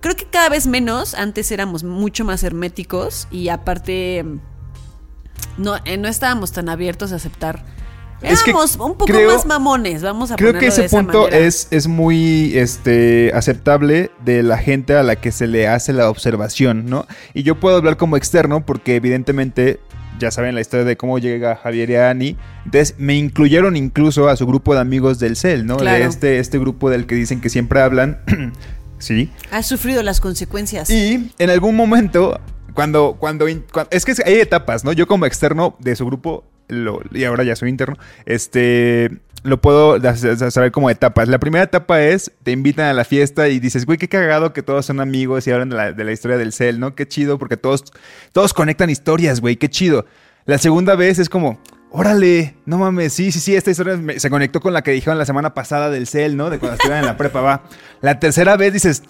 Creo 0.00 0.16
que 0.16 0.24
cada 0.24 0.48
vez 0.48 0.66
menos. 0.66 1.14
Antes 1.14 1.50
éramos 1.52 1.84
mucho 1.84 2.24
más 2.24 2.42
herméticos 2.42 3.28
y 3.30 3.48
aparte 3.48 4.24
no, 5.58 5.76
eh, 5.84 5.96
no 5.98 6.08
estábamos 6.08 6.52
tan 6.52 6.68
abiertos 6.68 7.12
a 7.12 7.16
aceptar. 7.16 7.64
Es 8.22 8.42
que 8.42 8.50
Éramos 8.50 8.76
un 8.76 8.92
poco 8.98 9.06
creo- 9.06 9.32
más 9.32 9.46
mamones, 9.46 10.02
vamos 10.02 10.30
a 10.30 10.36
Creo 10.36 10.52
que 10.52 10.58
de 10.60 10.66
ese 10.66 10.84
esa 10.84 10.98
punto 10.98 11.22
manera. 11.22 11.38
es, 11.38 11.68
es 11.70 11.86
muy 11.86 12.52
este, 12.58 13.32
aceptable 13.34 14.10
de 14.22 14.42
la 14.42 14.58
gente 14.58 14.94
a 14.94 15.02
la 15.02 15.16
que 15.16 15.32
se 15.32 15.46
le 15.46 15.66
hace 15.68 15.94
la 15.94 16.10
observación, 16.10 16.84
¿no? 16.84 17.06
Y 17.32 17.44
yo 17.44 17.58
puedo 17.58 17.76
hablar 17.78 17.96
como 17.96 18.18
externo 18.18 18.66
porque 18.66 18.96
evidentemente 18.96 19.80
ya 20.18 20.30
saben 20.30 20.54
la 20.54 20.60
historia 20.60 20.84
de 20.84 20.98
cómo 20.98 21.18
llega 21.18 21.56
Javier 21.56 21.88
y 21.88 21.96
Ani. 21.96 22.36
Entonces 22.66 22.94
me 22.98 23.16
incluyeron 23.16 23.74
incluso 23.74 24.28
a 24.28 24.36
su 24.36 24.46
grupo 24.46 24.74
de 24.74 24.80
amigos 24.80 25.18
del 25.18 25.34
CEL, 25.34 25.64
¿no? 25.64 25.78
Claro. 25.78 25.98
De 25.98 26.04
este, 26.04 26.38
este 26.40 26.58
grupo 26.58 26.90
del 26.90 27.06
que 27.06 27.14
dicen 27.14 27.40
que 27.40 27.48
siempre 27.48 27.80
hablan. 27.80 28.20
sí. 29.00 29.28
Has 29.50 29.66
sufrido 29.66 30.04
las 30.04 30.20
consecuencias. 30.20 30.88
Y 30.88 31.32
en 31.38 31.50
algún 31.50 31.74
momento, 31.74 32.38
cuando, 32.74 33.16
cuando, 33.18 33.46
es 33.48 34.04
que 34.04 34.14
hay 34.24 34.34
etapas, 34.34 34.84
¿no? 34.84 34.92
Yo 34.92 35.08
como 35.08 35.26
externo 35.26 35.76
de 35.80 35.96
su 35.96 36.06
grupo, 36.06 36.44
lo- 36.68 37.00
y 37.12 37.24
ahora 37.24 37.42
ya 37.42 37.56
soy 37.56 37.68
interno, 37.68 37.96
este, 38.26 39.10
lo 39.42 39.60
puedo 39.60 39.98
saber 40.50 40.70
como 40.70 40.88
etapas. 40.90 41.28
La 41.28 41.38
primera 41.40 41.64
etapa 41.64 42.00
es, 42.00 42.30
te 42.44 42.52
invitan 42.52 42.86
a 42.86 42.92
la 42.92 43.04
fiesta 43.04 43.48
y 43.48 43.58
dices, 43.58 43.86
güey, 43.86 43.98
qué 43.98 44.08
cagado 44.08 44.52
que 44.52 44.62
todos 44.62 44.86
son 44.86 45.00
amigos 45.00 45.46
y 45.46 45.50
hablan 45.50 45.70
de 45.70 45.76
la, 45.76 45.92
de 45.92 46.04
la 46.04 46.12
historia 46.12 46.36
del 46.38 46.52
cel, 46.52 46.78
¿no? 46.78 46.94
Qué 46.94 47.08
chido, 47.08 47.38
porque 47.38 47.56
todos, 47.56 47.84
todos 48.32 48.54
conectan 48.54 48.88
historias, 48.90 49.40
güey, 49.40 49.56
qué 49.56 49.68
chido. 49.68 50.06
La 50.44 50.58
segunda 50.58 50.94
vez 50.94 51.18
es 51.18 51.28
como... 51.28 51.58
Órale, 51.92 52.54
no 52.66 52.78
mames, 52.78 53.12
sí, 53.12 53.32
sí, 53.32 53.40
sí, 53.40 53.56
esta 53.56 53.70
historia 53.72 53.96
me- 53.96 54.20
se 54.20 54.30
conectó 54.30 54.60
con 54.60 54.72
la 54.72 54.82
que 54.82 54.92
dijeron 54.92 55.18
la 55.18 55.24
semana 55.26 55.54
pasada 55.54 55.90
del 55.90 56.06
CEL, 56.06 56.36
¿no? 56.36 56.48
De 56.48 56.58
cuando 56.58 56.74
estuvieron 56.74 57.00
en 57.00 57.06
la 57.06 57.16
prepa, 57.16 57.40
va. 57.40 57.62
La 58.00 58.20
tercera 58.20 58.56
vez 58.56 58.72
dices, 58.72 59.02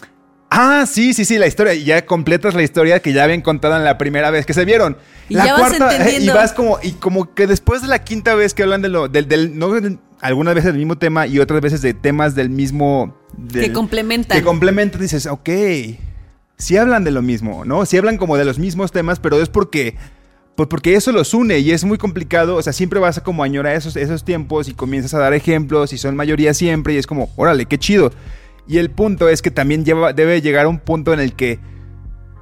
Ah, 0.52 0.84
sí, 0.84 1.14
sí, 1.14 1.24
sí, 1.24 1.38
la 1.38 1.46
historia. 1.46 1.74
Y 1.74 1.84
ya 1.84 2.04
completas 2.04 2.54
la 2.54 2.64
historia 2.64 2.98
que 3.00 3.12
ya 3.12 3.22
habían 3.22 3.40
contado 3.40 3.76
en 3.76 3.84
la 3.84 3.98
primera 3.98 4.32
vez 4.32 4.46
que 4.46 4.52
se 4.52 4.64
vieron. 4.64 4.96
Y 5.28 5.34
la 5.34 5.44
ya 5.46 5.52
vas 5.52 5.60
cuarta, 5.60 5.92
eh, 5.92 5.96
entendiendo. 5.98 6.32
y 6.32 6.34
vas 6.34 6.52
como, 6.52 6.78
y 6.82 6.90
como 6.94 7.34
que 7.36 7.46
después 7.46 7.82
de 7.82 7.86
la 7.86 8.02
quinta 8.02 8.34
vez 8.34 8.52
que 8.52 8.64
hablan 8.64 8.82
de 8.82 8.88
lo, 8.88 9.06
del, 9.06 9.28
del- 9.28 9.56
no, 9.56 9.70
algunas 10.20 10.56
veces 10.56 10.72
del 10.72 10.78
mismo 10.78 10.98
tema 10.98 11.28
y 11.28 11.38
otras 11.38 11.60
veces 11.60 11.82
de 11.82 11.94
temas 11.94 12.34
del 12.34 12.50
mismo. 12.50 13.16
del- 13.36 13.66
que 13.66 13.72
complementan. 13.72 14.36
que 14.38 14.42
complementan, 14.42 15.00
dices, 15.00 15.26
ok. 15.26 15.48
Sí 16.58 16.76
hablan 16.76 17.04
de 17.04 17.12
lo 17.12 17.22
mismo, 17.22 17.64
¿no? 17.64 17.86
Sí 17.86 17.96
hablan 17.96 18.16
como 18.18 18.36
de 18.36 18.44
los 18.44 18.58
mismos 18.58 18.90
temas, 18.90 19.20
pero 19.20 19.40
es 19.40 19.48
porque. 19.48 19.96
Pues 20.60 20.68
porque 20.68 20.94
eso 20.94 21.10
los 21.10 21.32
une 21.32 21.58
y 21.60 21.70
es 21.70 21.86
muy 21.86 21.96
complicado. 21.96 22.56
O 22.56 22.62
sea, 22.62 22.74
siempre 22.74 23.00
vas 23.00 23.16
a 23.16 23.22
como 23.22 23.42
añorar 23.42 23.76
esos, 23.76 23.96
esos 23.96 24.24
tiempos 24.24 24.68
y 24.68 24.74
comienzas 24.74 25.14
a 25.14 25.18
dar 25.18 25.32
ejemplos 25.32 25.94
y 25.94 25.96
son 25.96 26.14
mayoría 26.14 26.52
siempre 26.52 26.92
y 26.92 26.98
es 26.98 27.06
como, 27.06 27.30
órale, 27.36 27.64
qué 27.64 27.78
chido. 27.78 28.10
Y 28.68 28.76
el 28.76 28.90
punto 28.90 29.30
es 29.30 29.40
que 29.40 29.50
también 29.50 29.86
lleva, 29.86 30.12
debe 30.12 30.42
llegar 30.42 30.66
a 30.66 30.68
un 30.68 30.78
punto 30.78 31.14
en 31.14 31.20
el 31.20 31.32
que 31.32 31.60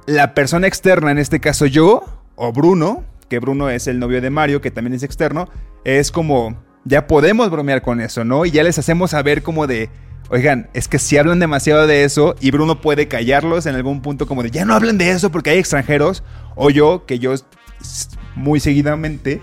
la 0.05 0.33
persona 0.33 0.67
externa, 0.67 1.11
en 1.11 1.17
este 1.17 1.39
caso 1.39 1.65
yo, 1.65 2.03
o 2.35 2.51
Bruno, 2.51 3.05
que 3.29 3.39
Bruno 3.39 3.69
es 3.69 3.87
el 3.87 3.99
novio 3.99 4.19
de 4.19 4.29
Mario, 4.29 4.59
que 4.59 4.69
también 4.69 4.95
es 4.95 5.03
externo, 5.03 5.47
es 5.85 6.11
como, 6.11 6.61
ya 6.83 7.07
podemos 7.07 7.49
bromear 7.49 7.81
con 7.81 8.01
eso, 8.01 8.25
¿no? 8.25 8.45
Y 8.45 8.51
ya 8.51 8.63
les 8.63 8.77
hacemos 8.77 9.11
saber 9.11 9.43
como 9.43 9.65
de, 9.65 9.89
oigan, 10.29 10.69
es 10.73 10.89
que 10.89 10.99
si 10.99 11.17
hablan 11.17 11.39
demasiado 11.39 11.87
de 11.87 12.03
eso 12.03 12.35
y 12.41 12.51
Bruno 12.51 12.81
puede 12.81 13.07
callarlos 13.07 13.65
en 13.65 13.75
algún 13.75 14.01
punto 14.01 14.27
como 14.27 14.43
de, 14.43 14.51
ya 14.51 14.65
no 14.65 14.73
hablen 14.73 14.97
de 14.97 15.09
eso 15.09 15.31
porque 15.31 15.51
hay 15.51 15.59
extranjeros, 15.59 16.21
o 16.57 16.69
yo, 16.69 17.05
que 17.05 17.17
yo 17.19 17.33
muy 18.35 18.59
seguidamente 18.59 19.41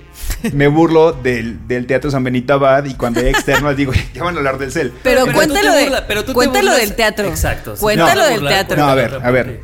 me 0.52 0.68
burlo 0.68 1.12
del, 1.12 1.66
del 1.68 1.86
Teatro 1.86 2.10
San 2.10 2.24
Benito 2.24 2.54
Abad 2.54 2.84
y 2.86 2.94
cuando 2.94 3.20
hay 3.20 3.26
externos 3.26 3.76
digo, 3.76 3.92
ya 4.14 4.22
van 4.24 4.34
a 4.34 4.38
hablar 4.38 4.58
del 4.58 4.72
CEL. 4.72 4.92
Pero, 5.02 5.22
Pero 5.22 5.26
tú 5.26 5.32
cuéntalo, 5.32 5.72
de- 5.72 5.84
burla- 5.88 6.04
pero 6.06 6.20
tú 6.22 6.26
te 6.28 6.34
cuéntalo 6.34 6.74
del 6.74 6.94
teatro. 6.94 7.26
Exacto, 7.28 7.74
sí. 7.76 7.80
Cuéntalo 7.82 8.22
No. 8.22 8.26
del 8.26 8.34
Burlar 8.40 8.52
teatro. 8.54 8.76
No, 8.78 8.88
a 8.88 8.94
ver, 8.94 9.20
a 9.22 9.30
ver. 9.30 9.60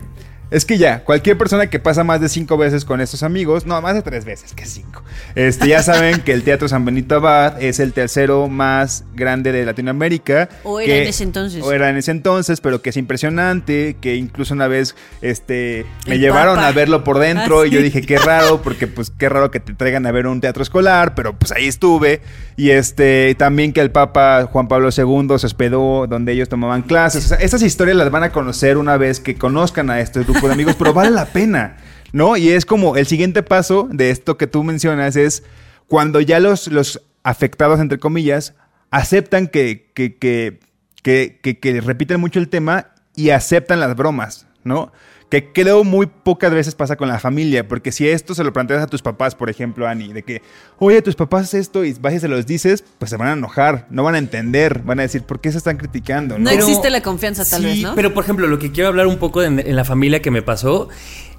Es 0.53 0.65
que 0.65 0.79
ya, 0.79 1.03
cualquier 1.05 1.37
persona 1.39 1.67
que 1.69 1.79
pasa 1.81 2.05
más 2.05 2.21
de 2.21 2.29
cinco 2.29 2.57
veces 2.57 2.85
con 2.85 3.01
estos 3.01 3.23
amigos, 3.23 3.67
no, 3.67 3.81
más 3.83 3.95
de 3.95 4.03
tres 4.03 4.25
veces, 4.25 4.53
que 4.53 4.67
cinco. 4.67 5.03
Este, 5.35 5.67
ya 5.69 5.83
saben 5.83 6.21
que 6.21 6.33
el 6.33 6.43
Teatro 6.45 6.69
San 6.69 6.85
Benito 6.85 7.17
Abad 7.17 7.61
es 7.63 7.81
el 7.81 7.93
tercero 7.93 8.49
más 8.49 9.05
grande 9.15 9.51
de 9.53 9.65
Latinoamérica. 9.65 10.49
O 10.65 10.79
era 10.81 10.87
que- 10.93 11.03
en 11.03 11.09
ese 11.09 11.25
entonces. 11.25 11.63
O 11.65 11.73
era 11.73 11.89
en 11.89 11.97
ese 11.97 12.11
entonces, 12.11 12.61
pero 12.61 12.83
que 12.83 12.91
es 12.91 12.97
impresionante, 12.97 13.97
que 14.01 14.17
incluso 14.17 14.55
una 14.55 14.69
vez, 14.69 14.95
este, 15.23 15.87
me 16.07 16.15
El 16.17 16.21
llevaron 16.21 16.57
Papa. 16.57 16.69
a 16.69 16.73
verlo 16.73 17.03
por 17.05 17.19
dentro 17.19 17.63
Ah, 17.63 17.67
y 17.67 17.71
yo 17.71 17.81
dije, 17.81 18.03
qué 18.03 18.19
raro, 18.19 18.63
porque 18.63 18.87
pues 18.87 19.11
qué 19.11 19.29
raro 19.29 19.51
que 19.51 19.61
te 19.61 19.75
traigan 19.75 20.07
a 20.07 20.13
ver 20.13 20.27
un 20.27 20.41
teatro 20.41 20.63
escolar, 20.63 21.15
pero 21.15 21.33
pues 21.39 21.53
ahí 21.53 21.67
estuve. 21.67 22.21
Y 22.57 22.71
este, 22.71 23.35
también 23.39 23.73
que 23.73 23.81
el 23.81 23.91
Papa 23.91 24.47
Juan 24.53 24.69
Pablo 24.69 24.91
II 24.95 25.39
se 25.39 25.47
hospedó 25.47 26.07
donde 26.07 26.33
ellos 26.33 26.49
tomaban 26.49 26.83
clases. 26.83 27.25
O 27.25 27.29
sea, 27.29 27.39
estas 27.39 27.63
historias 27.63 27.97
las 27.97 28.11
van 28.11 28.23
a 28.25 28.31
conocer 28.33 28.77
una 28.77 28.97
vez 28.99 29.21
que 29.21 29.35
conozcan 29.37 29.89
a 29.91 30.01
este 30.01 30.21
grupo 30.25 30.42
de 30.49 30.55
amigos, 30.55 30.77
pero 30.79 30.93
vale 30.93 31.11
la 31.11 31.27
pena, 31.27 31.77
¿no? 32.13 32.37
Y 32.37 32.51
es 32.51 32.65
como 32.67 32.97
el 32.97 33.07
siguiente 33.07 33.43
paso 33.43 33.89
de 33.91 34.11
esto 34.11 34.37
que 34.37 34.47
tú 34.47 34.63
mencionas 34.65 35.17
es 35.17 35.43
cuando 35.89 36.21
ya 36.21 36.41
los, 36.41 36.69
los 36.69 37.03
afectados, 37.23 37.81
entre 37.81 37.99
comillas, 37.99 38.55
aceptan 38.91 39.47
que, 39.49 39.91
que, 39.95 40.17
que, 40.17 40.61
que- 41.03 41.59
que 41.61 41.81
repiten 41.81 42.21
mucho 42.21 42.39
el 42.39 42.49
tema 42.49 42.89
y 43.15 43.31
aceptan 43.31 43.81
las 43.81 43.95
bromas, 43.97 44.47
¿no? 44.65 44.93
Que 45.33 45.51
creo 45.51 45.83
muy 45.83 46.05
pocas 46.07 46.53
veces 46.53 46.75
pasa 46.75 46.97
con 46.97 47.09
la 47.09 47.19
familia, 47.19 47.67
porque 47.67 47.91
si 47.91 48.07
esto 48.07 48.35
se 48.35 48.45
lo 48.45 48.53
planteas 48.53 48.83
a 48.83 48.87
tus 48.87 49.01
papás, 49.01 49.35
por 49.35 49.49
ejemplo, 49.49 49.89
Ani, 49.89 50.13
de 50.13 50.23
que, 50.23 50.43
oye, 50.79 51.01
tus 51.01 51.15
papás 51.15 51.55
esto 51.55 51.87
y 51.87 51.95
vas 51.95 52.13
y 52.13 52.21
se 52.21 52.29
los 52.29 52.45
dices, 52.45 52.85
pues 52.99 53.09
se 53.11 53.17
van 53.17 53.29
a 53.29 53.33
enojar, 53.33 53.87
no 53.89 54.03
van 54.05 54.15
a 54.15 54.19
entender, 54.19 54.83
van 54.85 54.99
a 54.99 55.03
decir, 55.05 55.23
¿por 55.23 55.41
qué 55.41 55.51
se 55.51 55.57
están 55.57 55.79
criticando? 55.79 56.39
No 56.39 56.45
¿no? 56.45 56.51
Existe 56.51 56.91
la 56.91 57.01
confianza, 57.03 57.47
tal 57.47 57.63
Sí, 57.63 57.67
vez, 57.67 57.81
¿no? 57.83 57.95
Pero 57.95 58.13
por 58.13 58.25
ejemplo, 58.25 58.47
lo 58.47 58.59
que 58.59 58.73
quiero 58.73 58.89
hablar 58.89 59.07
un 59.07 59.17
poco 59.17 59.43
en, 59.43 59.59
en 59.59 59.75
la 59.75 59.85
familia 59.85 60.21
que 60.21 60.31
me 60.31 60.43
pasó 60.43 60.91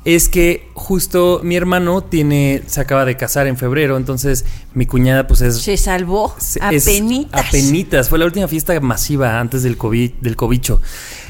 es 0.06 0.28
que 0.28 0.68
justo 0.74 1.40
mi 1.44 1.56
hermano 1.56 2.04
tiene, 2.04 2.64
se 2.66 2.82
acaba 2.82 3.06
de 3.06 3.16
casar 3.16 3.48
en 3.48 3.56
febrero, 3.58 3.96
entonces 3.96 4.44
mi 4.74 4.86
cuñada 4.86 5.28
pues 5.28 5.40
es... 5.42 5.62
Se 5.62 5.78
salvó. 5.78 6.36
es- 6.40 6.58
Apenitas. 6.62 7.48
apenitas. 7.48 8.10
Fue 8.10 8.18
la 8.20 8.26
última 8.26 8.48
fiesta 8.50 8.78
masiva 8.82 9.40
antes 9.40 9.64
del 9.64 9.78
COVID, 9.78 10.14
del 10.20 10.36
cobicho. 10.36 10.82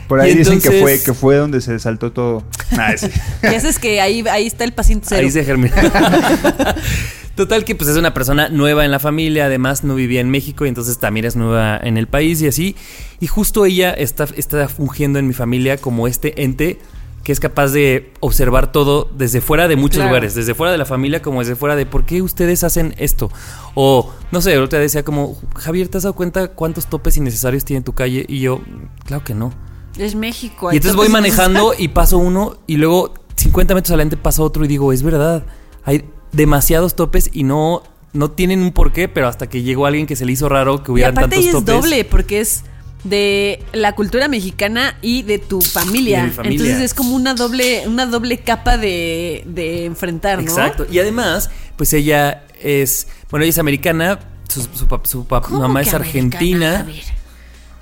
Por 0.07 0.19
ahí 0.19 0.35
dicen 0.35 0.59
que 0.61 0.71
fue, 0.81 1.01
que 1.01 1.13
fue 1.13 1.35
donde 1.37 1.61
se 1.61 1.77
saltó 1.79 2.11
todo. 2.11 2.43
Nah, 2.71 2.95
sí. 2.97 3.07
Y 3.43 3.47
eso 3.47 3.67
es 3.67 3.79
que 3.79 4.01
ahí, 4.01 4.23
ahí 4.29 4.45
está 4.47 4.63
el 4.63 4.73
paciente 4.73 5.05
cero. 5.09 5.21
Ahí 5.23 5.31
se 5.31 5.43
germinó. 5.43 5.73
Total 7.35 7.65
que 7.65 7.73
pues 7.73 7.89
es 7.89 7.97
una 7.97 8.13
persona 8.13 8.49
nueva 8.49 8.85
en 8.85 8.91
la 8.91 8.99
familia, 8.99 9.45
además 9.45 9.83
no 9.83 9.95
vivía 9.95 10.21
en 10.21 10.29
México 10.29 10.65
y 10.65 10.69
entonces 10.69 10.99
también 10.99 11.25
es 11.25 11.35
nueva 11.35 11.79
en 11.81 11.97
el 11.97 12.05
país 12.07 12.39
y 12.43 12.47
así. 12.47 12.75
Y 13.19 13.25
justo 13.27 13.65
ella 13.65 13.91
está, 13.91 14.27
está 14.35 14.67
fungiendo 14.67 15.17
en 15.17 15.25
mi 15.27 15.33
familia 15.33 15.77
como 15.77 16.07
este 16.07 16.43
ente 16.43 16.79
que 17.23 17.31
es 17.31 17.39
capaz 17.39 17.69
de 17.71 18.11
observar 18.19 18.71
todo 18.73 19.09
desde 19.17 19.39
fuera 19.39 19.67
de 19.69 19.77
muchos 19.77 19.95
Claro. 19.95 20.09
lugares, 20.09 20.35
desde 20.35 20.53
fuera 20.53 20.73
de 20.73 20.77
la 20.77 20.85
familia 20.85 21.21
como 21.21 21.39
desde 21.39 21.55
fuera 21.55 21.75
de 21.77 21.85
por 21.85 22.05
qué 22.05 22.21
ustedes 22.21 22.63
hacen 22.65 22.93
esto. 22.97 23.31
O, 23.75 24.11
no 24.31 24.41
sé, 24.41 24.57
otra 24.57 24.77
decía 24.79 25.03
como, 25.03 25.39
Javier, 25.55 25.87
¿te 25.87 25.97
has 25.97 26.03
dado 26.03 26.13
cuenta 26.15 26.49
cuántos 26.49 26.87
topes 26.87 27.15
innecesarios 27.15 27.63
tiene 27.63 27.81
tu 27.81 27.93
calle? 27.93 28.25
Y 28.27 28.41
yo, 28.41 28.61
claro 29.05 29.23
que 29.23 29.33
no. 29.33 29.53
Es 29.97 30.15
México. 30.15 30.71
Y 30.71 30.77
entonces 30.77 30.95
voy 30.95 31.08
topes 31.08 31.21
manejando 31.21 31.73
y 31.77 31.89
paso 31.89 32.17
uno 32.17 32.58
y 32.67 32.77
luego 32.77 33.13
50 33.36 33.75
metros 33.75 33.91
adelante 33.91 34.17
pasa 34.17 34.41
otro 34.41 34.63
y 34.65 34.67
digo, 34.67 34.91
es 34.93 35.03
verdad, 35.03 35.43
hay 35.84 36.06
demasiados 36.32 36.95
topes 36.95 37.29
y 37.34 37.43
no, 37.43 37.84
no 38.13 38.32
tienen 38.32 38.62
un 38.62 38.71
porqué, 38.71 39.08
pero 39.08 39.27
hasta 39.27 39.47
que 39.47 39.62
llegó 39.63 39.86
alguien 39.86 40.06
que 40.08 40.15
se 40.15 40.25
le 40.25 40.32
hizo 40.32 40.49
raro 40.49 40.84
que 40.84 40.91
Y 40.91 40.93
hubieran 40.93 41.12
aparte 41.17 41.36
tantos 41.36 41.39
ahí 41.43 41.47
es 41.47 41.53
topes. 41.53 41.75
doble, 41.75 42.06
porque 42.06 42.39
es 42.41 42.63
de 43.03 43.62
la 43.73 43.93
cultura 43.95 44.27
mexicana 44.29 44.97
y 45.01 45.23
de 45.23 45.38
tu 45.38 45.60
familia. 45.62 46.19
Y 46.19 46.21
de 46.21 46.27
mi 46.27 46.34
familia. 46.34 46.56
Entonces 46.58 46.82
es 46.86 46.93
como 46.93 47.15
una 47.15 47.34
doble, 47.34 47.84
una 47.88 48.06
doble 48.06 48.37
capa 48.39 48.77
de, 48.77 49.44
de 49.46 49.85
enfrentar, 49.85 50.37
¿no? 50.37 50.44
Exacto. 50.44 50.85
Y 50.89 51.00
además, 51.00 51.50
pues 51.75 51.91
ella 51.94 52.46
es, 52.62 53.08
bueno, 53.29 53.44
ella 53.44 53.50
es 53.52 53.60
americana, 53.60 54.19
su, 54.48 54.62
su 54.62 54.87
su 55.04 55.27
pap- 55.27 55.41
¿Cómo 55.44 55.60
mamá 55.60 55.81
es 55.81 55.94
argentina. 55.94 56.77
Javier? 56.85 57.04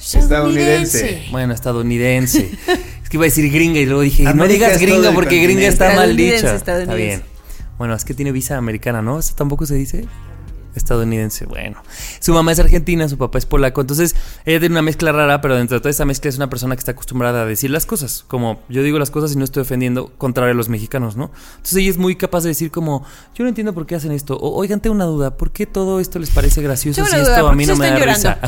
Estadounidense. 0.01 1.27
Bueno, 1.31 1.53
estadounidense. 1.53 2.49
es 3.03 3.09
que 3.09 3.17
iba 3.17 3.23
a 3.23 3.25
decir 3.25 3.51
gringa 3.51 3.79
y 3.79 3.85
luego 3.85 4.01
dije, 4.01 4.23
no 4.33 4.47
digas 4.47 4.79
gringa 4.79 5.11
porque 5.11 5.39
gringa 5.41 5.67
está 5.67 5.95
mal 5.95 6.15
dicha. 6.15 6.55
Está 6.55 6.95
bien. 6.95 7.23
Bueno, 7.77 7.95
es 7.95 8.05
que 8.05 8.13
tiene 8.13 8.31
visa 8.31 8.57
americana, 8.57 9.01
¿no? 9.01 9.19
¿Eso 9.19 9.33
tampoco 9.35 9.65
se 9.65 9.75
dice? 9.75 10.05
Estadounidense. 10.75 11.45
Bueno, 11.45 11.81
su 12.19 12.33
mamá 12.33 12.51
es 12.51 12.59
argentina, 12.59 13.07
su 13.09 13.17
papá 13.17 13.37
es 13.37 13.45
polaco. 13.45 13.81
Entonces, 13.81 14.15
ella 14.45 14.59
tiene 14.59 14.73
una 14.73 14.81
mezcla 14.81 15.11
rara, 15.11 15.41
pero 15.41 15.55
dentro 15.55 15.77
de 15.77 15.81
toda 15.81 15.91
esa 15.91 16.05
mezcla 16.05 16.29
es 16.29 16.37
una 16.37 16.49
persona 16.49 16.75
que 16.75 16.79
está 16.79 16.91
acostumbrada 16.91 17.43
a 17.43 17.45
decir 17.45 17.69
las 17.69 17.85
cosas. 17.85 18.25
Como 18.27 18.61
yo 18.69 18.83
digo 18.83 18.99
las 18.99 19.11
cosas 19.11 19.33
y 19.33 19.37
no 19.37 19.43
estoy 19.43 19.61
ofendiendo, 19.61 20.11
contrario 20.17 20.53
a 20.53 20.55
los 20.55 20.69
mexicanos, 20.69 21.15
¿no? 21.15 21.31
Entonces, 21.51 21.77
ella 21.77 21.89
es 21.89 21.97
muy 21.97 22.15
capaz 22.15 22.43
de 22.43 22.49
decir, 22.49 22.71
como, 22.71 23.05
yo 23.35 23.43
no 23.43 23.49
entiendo 23.49 23.73
por 23.73 23.85
qué 23.85 23.95
hacen 23.95 24.11
esto. 24.11 24.37
O, 24.37 24.55
oigan, 24.55 24.79
tengo 24.79 24.95
una 24.95 25.05
duda, 25.05 25.37
¿por 25.37 25.51
qué 25.51 25.65
todo 25.65 25.99
esto 25.99 26.19
les 26.19 26.29
parece 26.29 26.61
gracioso 26.61 27.05
si 27.05 27.15
esto 27.15 27.35
a 27.35 27.41
¿por 27.41 27.55
mí 27.55 27.65
no 27.65 27.75
me 27.75 27.87
da 27.87 27.97
risa? 27.97 28.39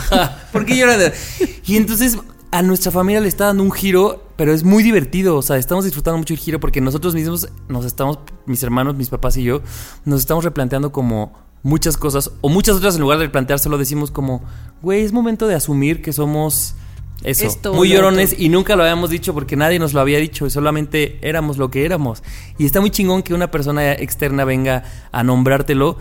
¿Por 0.52 0.66
qué 0.66 0.78
lloran? 0.78 1.00
Y 1.66 1.78
entonces 1.78 2.18
a 2.54 2.62
nuestra 2.62 2.92
familia 2.92 3.20
le 3.20 3.28
está 3.28 3.46
dando 3.46 3.64
un 3.64 3.72
giro, 3.72 4.28
pero 4.36 4.54
es 4.54 4.64
muy 4.64 4.84
divertido. 4.84 5.38
O 5.38 5.42
sea, 5.42 5.58
estamos 5.58 5.86
disfrutando 5.86 6.20
mucho 6.20 6.36
el 6.36 6.40
giro 6.40 6.60
porque 6.60 6.82
nosotros 6.82 7.16
mismos 7.16 7.50
nos 7.68 7.84
estamos, 7.84 8.20
mis 8.46 8.62
hermanos, 8.62 8.96
mis 8.96 9.10
papás 9.10 9.38
y 9.38 9.44
yo, 9.44 9.62
nos 10.06 10.20
estamos 10.20 10.44
replanteando 10.44 10.92
como 10.92 11.34
muchas 11.64 11.98
cosas, 11.98 12.32
o 12.42 12.50
muchas 12.50 12.76
otras 12.76 12.96
en 12.96 13.02
lugar 13.02 13.18
de 13.18 13.26
replanteárselo, 13.26 13.78
decimos 13.78 14.12
como, 14.12 14.44
güey, 14.82 15.04
es 15.04 15.14
momento 15.14 15.48
de 15.48 15.56
asumir 15.56 16.02
que 16.02 16.14
somos 16.14 16.76
eso, 17.24 17.46
Esto, 17.48 17.74
muy 17.74 17.88
lo 17.88 17.96
llorones 17.96 18.36
y 18.38 18.50
nunca 18.50 18.76
lo 18.76 18.84
habíamos 18.84 19.10
dicho 19.10 19.34
porque 19.34 19.56
nadie 19.56 19.80
nos 19.80 19.94
lo 19.94 20.02
había 20.02 20.20
dicho, 20.20 20.50
solamente 20.50 21.20
éramos 21.22 21.58
lo 21.58 21.72
que 21.72 21.86
éramos. 21.86 22.22
Y 22.58 22.66
está 22.66 22.82
muy 22.82 22.92
chingón 22.92 23.24
que 23.24 23.34
una 23.34 23.50
persona 23.50 23.94
externa 23.94 24.44
venga 24.44 24.84
a 25.12 25.24
nombrártelo. 25.24 25.98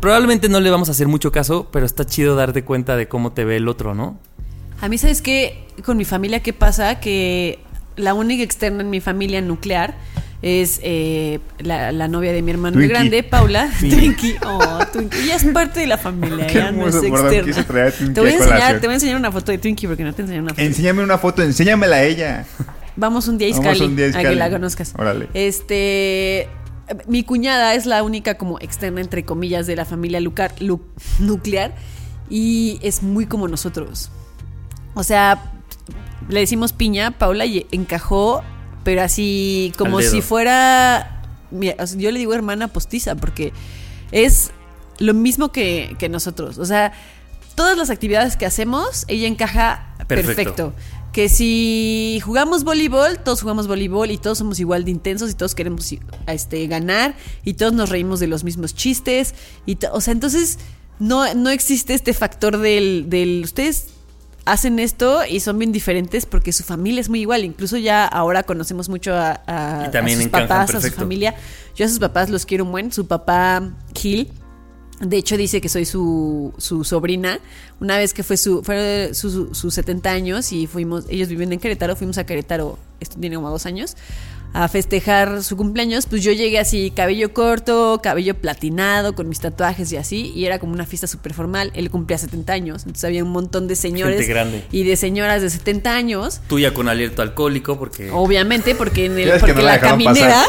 Probablemente 0.00 0.48
no 0.48 0.60
le 0.60 0.70
vamos 0.70 0.88
a 0.88 0.92
hacer 0.92 1.08
mucho 1.08 1.30
caso, 1.30 1.68
pero 1.70 1.84
está 1.84 2.06
chido 2.06 2.34
darte 2.34 2.64
cuenta 2.64 2.96
de 2.96 3.06
cómo 3.06 3.32
te 3.32 3.44
ve 3.44 3.56
el 3.56 3.68
otro, 3.68 3.94
¿no? 3.94 4.18
A 4.80 4.88
mí, 4.88 4.96
¿sabes 4.96 5.20
qué? 5.20 5.66
Con 5.84 5.98
mi 5.98 6.06
familia, 6.06 6.42
¿qué 6.42 6.54
pasa? 6.54 7.00
Que 7.00 7.58
la 7.96 8.14
única 8.14 8.42
externa 8.42 8.80
en 8.80 8.88
mi 8.88 9.00
familia 9.00 9.42
nuclear 9.42 9.98
es 10.46 10.78
eh, 10.82 11.40
la, 11.58 11.90
la 11.90 12.06
novia 12.08 12.32
de 12.32 12.40
mi 12.42 12.52
hermano 12.52 12.74
Twinkie. 12.76 12.88
grande, 12.94 13.22
Paula. 13.24 13.68
Twinkie. 13.80 14.36
Oh, 14.46 14.78
Twinkie. 14.92 15.18
Ella 15.24 15.36
es 15.36 15.44
parte 15.44 15.80
de 15.80 15.86
la 15.88 15.98
familia, 15.98 16.46
ella 16.46 16.70
no 16.72 16.86
es 16.86 16.94
externa. 16.96 18.12
Te 18.14 18.20
voy 18.20 18.30
a 18.30 18.34
enseñar, 18.36 18.80
te 18.80 18.86
voy 18.86 18.92
a 18.92 18.94
enseñar 18.94 19.16
una 19.16 19.32
foto 19.32 19.50
de 19.52 19.58
Twinkie 19.58 19.88
porque 19.88 20.04
no 20.04 20.12
te 20.14 20.22
enseñé 20.22 20.40
una 20.40 20.50
foto. 20.50 20.62
Enséñame 20.62 21.02
una 21.02 21.18
foto, 21.18 21.42
enséñamela 21.42 21.96
a 21.96 22.02
ella. 22.04 22.44
Vamos 22.96 23.28
un 23.28 23.38
día 23.38 23.48
a 23.48 23.50
Iscali, 23.50 24.02
a 24.14 24.22
que 24.22 24.34
la 24.36 24.50
conozcas. 24.50 24.94
Órale. 24.96 25.28
Este, 25.34 26.48
mi 27.08 27.24
cuñada 27.24 27.74
es 27.74 27.84
la 27.86 28.02
única 28.02 28.36
como 28.38 28.58
externa 28.60 29.00
entre 29.00 29.24
comillas 29.24 29.66
de 29.66 29.74
la 29.76 29.84
familia 29.84 30.20
lucar- 30.20 30.54
lu- 30.60 30.80
nuclear 31.18 31.74
y 32.30 32.78
es 32.82 33.02
muy 33.02 33.26
como 33.26 33.48
nosotros. 33.48 34.10
O 34.94 35.02
sea, 35.02 35.42
le 36.28 36.40
decimos 36.40 36.72
piña, 36.72 37.10
Paula 37.10 37.44
y 37.44 37.66
encajó, 37.70 38.42
pero 38.86 39.02
así 39.02 39.72
como 39.76 40.00
si 40.00 40.22
fuera, 40.22 41.20
mira, 41.50 41.84
yo 41.96 42.12
le 42.12 42.20
digo 42.20 42.32
hermana 42.32 42.68
postiza 42.68 43.16
porque 43.16 43.52
es 44.12 44.52
lo 45.00 45.12
mismo 45.12 45.50
que, 45.50 45.96
que 45.98 46.08
nosotros. 46.08 46.58
O 46.58 46.64
sea, 46.64 46.92
todas 47.56 47.76
las 47.76 47.90
actividades 47.90 48.36
que 48.36 48.46
hacemos, 48.46 49.04
ella 49.08 49.26
encaja 49.26 49.96
Perfecto. 50.06 50.36
perfecto. 50.36 50.72
Que 51.12 51.28
si 51.28 52.20
jugamos 52.24 52.62
voleibol, 52.62 53.18
todos 53.18 53.40
jugamos 53.40 53.66
voleibol 53.66 54.12
y 54.12 54.18
todos 54.18 54.38
somos 54.38 54.60
igual 54.60 54.84
de 54.84 54.92
intensos 54.92 55.32
y 55.32 55.34
todos 55.34 55.56
queremos 55.56 55.92
este, 56.28 56.64
ganar 56.68 57.16
y 57.42 57.54
todos 57.54 57.72
nos 57.72 57.88
reímos 57.88 58.20
de 58.20 58.28
los 58.28 58.44
mismos 58.44 58.72
chistes. 58.72 59.34
Y 59.66 59.78
o 59.90 60.00
sea, 60.00 60.12
entonces 60.12 60.60
no, 61.00 61.34
no 61.34 61.50
existe 61.50 61.92
este 61.92 62.14
factor 62.14 62.58
del, 62.58 63.10
del 63.10 63.42
ustedes 63.42 63.95
hacen 64.46 64.78
esto 64.78 65.20
y 65.28 65.40
son 65.40 65.58
bien 65.58 65.72
diferentes 65.72 66.24
porque 66.24 66.52
su 66.52 66.62
familia 66.64 67.00
es 67.00 67.08
muy 67.10 67.20
igual. 67.20 67.44
Incluso 67.44 67.76
ya 67.76 68.06
ahora 68.06 68.42
conocemos 68.44 68.88
mucho 68.88 69.14
a, 69.14 69.42
a- 69.46 69.86
Y 69.88 69.90
también 69.90 70.18
a 70.18 70.22
sus 70.22 70.30
papás, 70.48 70.70
a 70.70 70.80
su 70.80 70.86
familia. 71.00 71.34
Yo 71.74 71.84
a 71.84 71.88
sus 71.88 71.98
papás 71.98 72.30
los 72.30 72.46
quiero 72.46 72.64
un 72.64 72.70
buen. 72.70 72.90
Su 72.92 73.06
papá, 73.06 73.70
Gil, 73.94 74.30
de 75.00 75.18
hecho, 75.18 75.36
dice 75.36 75.60
que 75.60 75.68
soy 75.68 75.84
su, 75.84 76.54
su 76.56 76.82
sobrina. 76.84 77.38
Una 77.80 77.98
vez 77.98 78.14
que 78.14 78.22
fue 78.22 78.38
su, 78.38 78.62
fue 78.62 79.10
su, 79.12 79.30
su- 79.30 79.54
sus 79.54 79.74
70 79.74 80.10
años 80.10 80.52
y 80.52 80.66
fuimos, 80.66 81.04
ellos 81.10 81.28
viven 81.28 81.52
en 81.52 81.58
Querétaro, 81.60 81.96
fuimos 81.96 82.16
a 82.16 82.24
Querétaro, 82.24 82.78
esto 83.00 83.18
tiene 83.20 83.36
como 83.36 83.50
dos 83.50 83.66
años, 83.66 83.94
a 84.52 84.68
festejar 84.68 85.42
su 85.42 85.56
cumpleaños. 85.56 86.06
Pues 86.06 86.22
yo 86.22 86.32
llegué 86.32 86.58
así, 86.58 86.90
cabello 86.90 87.32
corto, 87.32 88.00
cabello 88.02 88.34
platinado, 88.34 89.14
con 89.14 89.28
mis 89.28 89.40
tatuajes 89.40 89.92
y 89.92 89.96
así, 89.96 90.32
y 90.34 90.44
era 90.46 90.58
como 90.58 90.72
una 90.72 90.86
fiesta 90.86 91.06
súper 91.06 91.34
formal. 91.34 91.70
Él 91.74 91.90
cumplía 91.90 92.18
70 92.18 92.52
años, 92.52 92.82
entonces 92.82 93.04
había 93.04 93.24
un 93.24 93.30
montón 93.30 93.68
de 93.68 93.76
señores 93.76 94.16
Gente 94.16 94.32
grande. 94.32 94.64
y 94.72 94.84
de 94.84 94.96
señoras 94.96 95.42
de 95.42 95.50
70 95.50 95.94
años. 95.94 96.40
Tuya 96.48 96.72
con 96.72 96.88
aliento 96.88 97.22
alcohólico 97.22 97.78
porque... 97.78 98.10
Obviamente, 98.10 98.74
porque 98.74 99.06
en 99.06 99.18
el, 99.18 99.38
porque 99.38 99.54
no 99.54 99.62
la 99.62 99.80
caminera. 99.80 100.44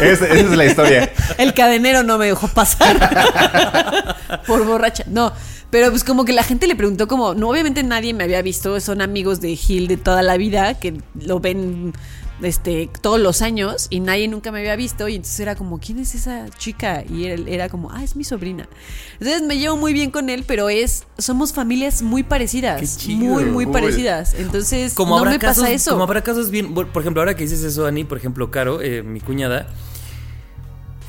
Esa, 0.00 0.26
esa 0.26 0.34
es 0.34 0.56
la 0.56 0.64
historia. 0.64 1.12
El 1.38 1.54
cadenero 1.54 2.02
no 2.02 2.18
me 2.18 2.26
dejó 2.26 2.48
pasar 2.48 2.96
por 4.46 4.64
borracha. 4.64 5.04
No, 5.06 5.32
pero 5.70 5.90
pues 5.90 6.04
como 6.04 6.24
que 6.24 6.32
la 6.32 6.42
gente 6.42 6.66
le 6.66 6.74
preguntó 6.74 7.06
como, 7.06 7.34
no, 7.34 7.48
obviamente 7.48 7.82
nadie 7.82 8.12
me 8.12 8.24
había 8.24 8.42
visto, 8.42 8.80
son 8.80 9.00
amigos 9.00 9.40
de 9.40 9.54
Gil 9.56 9.86
de 9.86 9.96
toda 9.96 10.22
la 10.22 10.36
vida 10.36 10.74
que 10.78 11.00
lo 11.14 11.40
ven 11.40 11.92
este 12.42 12.90
todos 13.00 13.20
los 13.20 13.42
años 13.42 13.86
y 13.90 14.00
nadie 14.00 14.28
nunca 14.28 14.50
me 14.52 14.60
había 14.60 14.76
visto 14.76 15.08
y 15.08 15.16
entonces 15.16 15.40
era 15.40 15.54
como, 15.56 15.78
¿quién 15.78 15.98
es 15.98 16.14
esa 16.14 16.48
chica? 16.58 17.04
Y 17.08 17.26
él 17.26 17.46
era 17.48 17.68
como, 17.68 17.90
ah, 17.92 18.02
es 18.02 18.16
mi 18.16 18.24
sobrina. 18.24 18.68
Entonces 19.18 19.42
me 19.42 19.58
llevo 19.58 19.76
muy 19.76 19.92
bien 19.92 20.10
con 20.10 20.30
él, 20.30 20.44
pero 20.46 20.68
es 20.68 21.04
somos 21.18 21.52
familias 21.52 22.02
muy 22.02 22.22
parecidas, 22.22 22.80
Qué 22.80 22.86
chido. 22.86 23.18
muy 23.24 23.44
muy 23.44 23.66
Uy. 23.66 23.72
parecidas. 23.72 24.34
Entonces 24.34 24.94
como 24.94 25.18
no 25.18 25.30
me 25.30 25.38
casos, 25.38 25.64
pasa 25.64 25.74
eso. 25.74 25.90
Como 25.92 26.04
habrá 26.04 26.22
casos 26.22 26.50
bien. 26.50 26.74
Por 26.74 26.88
por 26.88 27.02
ejemplo, 27.02 27.20
ahora 27.22 27.34
que 27.36 27.44
dices 27.44 27.62
eso, 27.62 27.86
Ani, 27.86 28.04
por 28.04 28.18
ejemplo, 28.18 28.50
Caro, 28.50 28.80
eh, 28.82 29.02
mi 29.02 29.20
cuñada. 29.20 29.68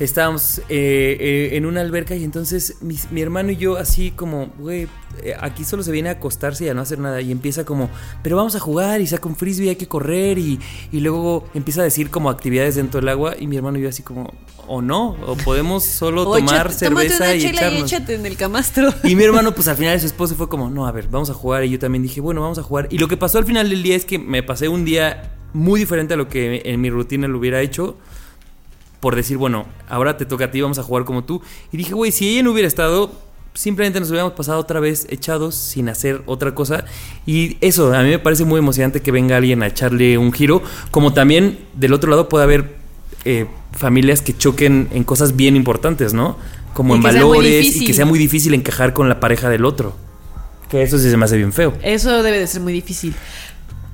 Estábamos 0.04 0.58
eh, 0.68 1.16
eh, 1.20 1.50
en 1.52 1.66
una 1.66 1.80
alberca 1.80 2.14
y 2.16 2.24
entonces 2.24 2.76
mi, 2.80 2.96
mi 3.10 3.20
hermano 3.22 3.50
y 3.52 3.56
yo 3.56 3.76
así 3.76 4.10
como, 4.10 4.48
güey, 4.58 4.88
eh, 5.22 5.34
aquí 5.40 5.64
solo 5.64 5.82
se 5.82 5.92
viene 5.92 6.08
a 6.08 6.12
acostarse 6.12 6.64
y 6.64 6.68
a 6.68 6.74
no 6.74 6.80
hacer 6.80 6.98
nada 6.98 7.20
y 7.20 7.30
empieza 7.30 7.64
como, 7.64 7.88
pero 8.22 8.36
vamos 8.36 8.54
a 8.56 8.60
jugar 8.60 9.00
y 9.00 9.06
saca 9.06 9.28
un 9.28 9.36
frisbee, 9.36 9.68
hay 9.70 9.76
que 9.76 9.86
correr 9.88 10.38
y, 10.38 10.58
y 10.90 11.00
luego 11.00 11.44
empieza 11.54 11.82
a 11.82 11.84
decir 11.84 12.10
como 12.10 12.30
actividades 12.30 12.74
dentro 12.74 13.00
del 13.00 13.08
agua 13.10 13.34
y 13.38 13.46
mi 13.46 13.56
hermano 13.56 13.78
y 13.78 13.82
yo 13.82 13.88
así 13.88 14.02
como, 14.02 14.32
o 14.66 14.80
no, 14.82 15.16
o 15.26 15.36
podemos 15.36 15.84
solo 15.84 16.22
O 16.28 16.36
tomar 16.36 16.68
échate- 16.68 16.72
cerveza 16.72 17.34
y 17.34 17.40
chela 17.40 17.52
y 17.52 17.56
echarnos. 17.56 17.92
échate 17.92 18.14
en 18.14 18.26
el 18.26 18.36
camastro. 18.36 18.92
Y 19.04 19.14
mi 19.16 19.24
hermano, 19.24 19.54
pues 19.54 19.68
al 19.68 19.76
final 19.76 19.98
su 20.00 20.06
esposo 20.06 20.34
fue 20.34 20.48
como, 20.48 20.70
no, 20.70 20.86
a 20.86 20.92
ver, 20.92 21.08
vamos 21.08 21.30
a 21.30 21.34
jugar. 21.34 21.64
Y 21.64 21.70
yo 21.70 21.78
también 21.78 22.02
dije, 22.02 22.20
bueno, 22.20 22.40
vamos 22.40 22.58
a 22.58 22.62
jugar. 22.62 22.88
Y 22.90 22.98
lo 22.98 23.08
que 23.08 23.16
pasó 23.16 23.38
al 23.38 23.44
final 23.44 23.68
del 23.68 23.82
día 23.82 23.96
es 23.96 24.04
que 24.04 24.18
me 24.18 24.42
pasé 24.42 24.68
un 24.68 24.84
día 24.84 25.32
muy 25.52 25.80
diferente 25.80 26.14
a 26.14 26.16
lo 26.16 26.28
que 26.28 26.62
en 26.64 26.80
mi 26.80 26.90
rutina 26.90 27.26
lo 27.28 27.38
hubiera 27.38 27.60
hecho. 27.60 27.96
Por 29.02 29.16
decir, 29.16 29.36
bueno, 29.36 29.66
ahora 29.88 30.16
te 30.16 30.26
toca 30.26 30.44
a 30.44 30.50
ti, 30.52 30.60
vamos 30.60 30.78
a 30.78 30.84
jugar 30.84 31.04
como 31.04 31.24
tú. 31.24 31.42
Y 31.72 31.76
dije, 31.76 31.92
güey, 31.92 32.12
si 32.12 32.28
ella 32.28 32.44
no 32.44 32.52
hubiera 32.52 32.68
estado, 32.68 33.10
simplemente 33.52 33.98
nos 33.98 34.10
hubiéramos 34.10 34.34
pasado 34.34 34.60
otra 34.60 34.78
vez 34.78 35.08
echados 35.10 35.56
sin 35.56 35.88
hacer 35.88 36.22
otra 36.26 36.54
cosa. 36.54 36.84
Y 37.26 37.56
eso, 37.60 37.92
a 37.92 38.00
mí 38.04 38.10
me 38.10 38.20
parece 38.20 38.44
muy 38.44 38.60
emocionante 38.60 39.00
que 39.00 39.10
venga 39.10 39.38
alguien 39.38 39.60
a 39.64 39.66
echarle 39.66 40.18
un 40.18 40.32
giro. 40.32 40.62
Como 40.92 41.12
también 41.12 41.58
del 41.74 41.94
otro 41.94 42.10
lado 42.10 42.28
puede 42.28 42.44
haber 42.44 42.76
eh, 43.24 43.46
familias 43.72 44.22
que 44.22 44.38
choquen 44.38 44.88
en 44.92 45.02
cosas 45.02 45.34
bien 45.34 45.56
importantes, 45.56 46.14
¿no? 46.14 46.36
Como 46.72 46.94
Y 46.94 46.98
en 46.98 47.02
valores 47.02 47.76
y 47.78 47.84
que 47.84 47.94
sea 47.94 48.06
muy 48.06 48.20
difícil 48.20 48.54
encajar 48.54 48.92
con 48.92 49.08
la 49.08 49.18
pareja 49.18 49.48
del 49.48 49.64
otro. 49.64 49.96
Que 50.70 50.82
eso 50.84 50.96
sí 50.96 51.10
se 51.10 51.16
me 51.16 51.24
hace 51.24 51.36
bien 51.36 51.52
feo. 51.52 51.74
Eso 51.82 52.22
debe 52.22 52.38
de 52.38 52.46
ser 52.46 52.60
muy 52.62 52.72
difícil. 52.72 53.16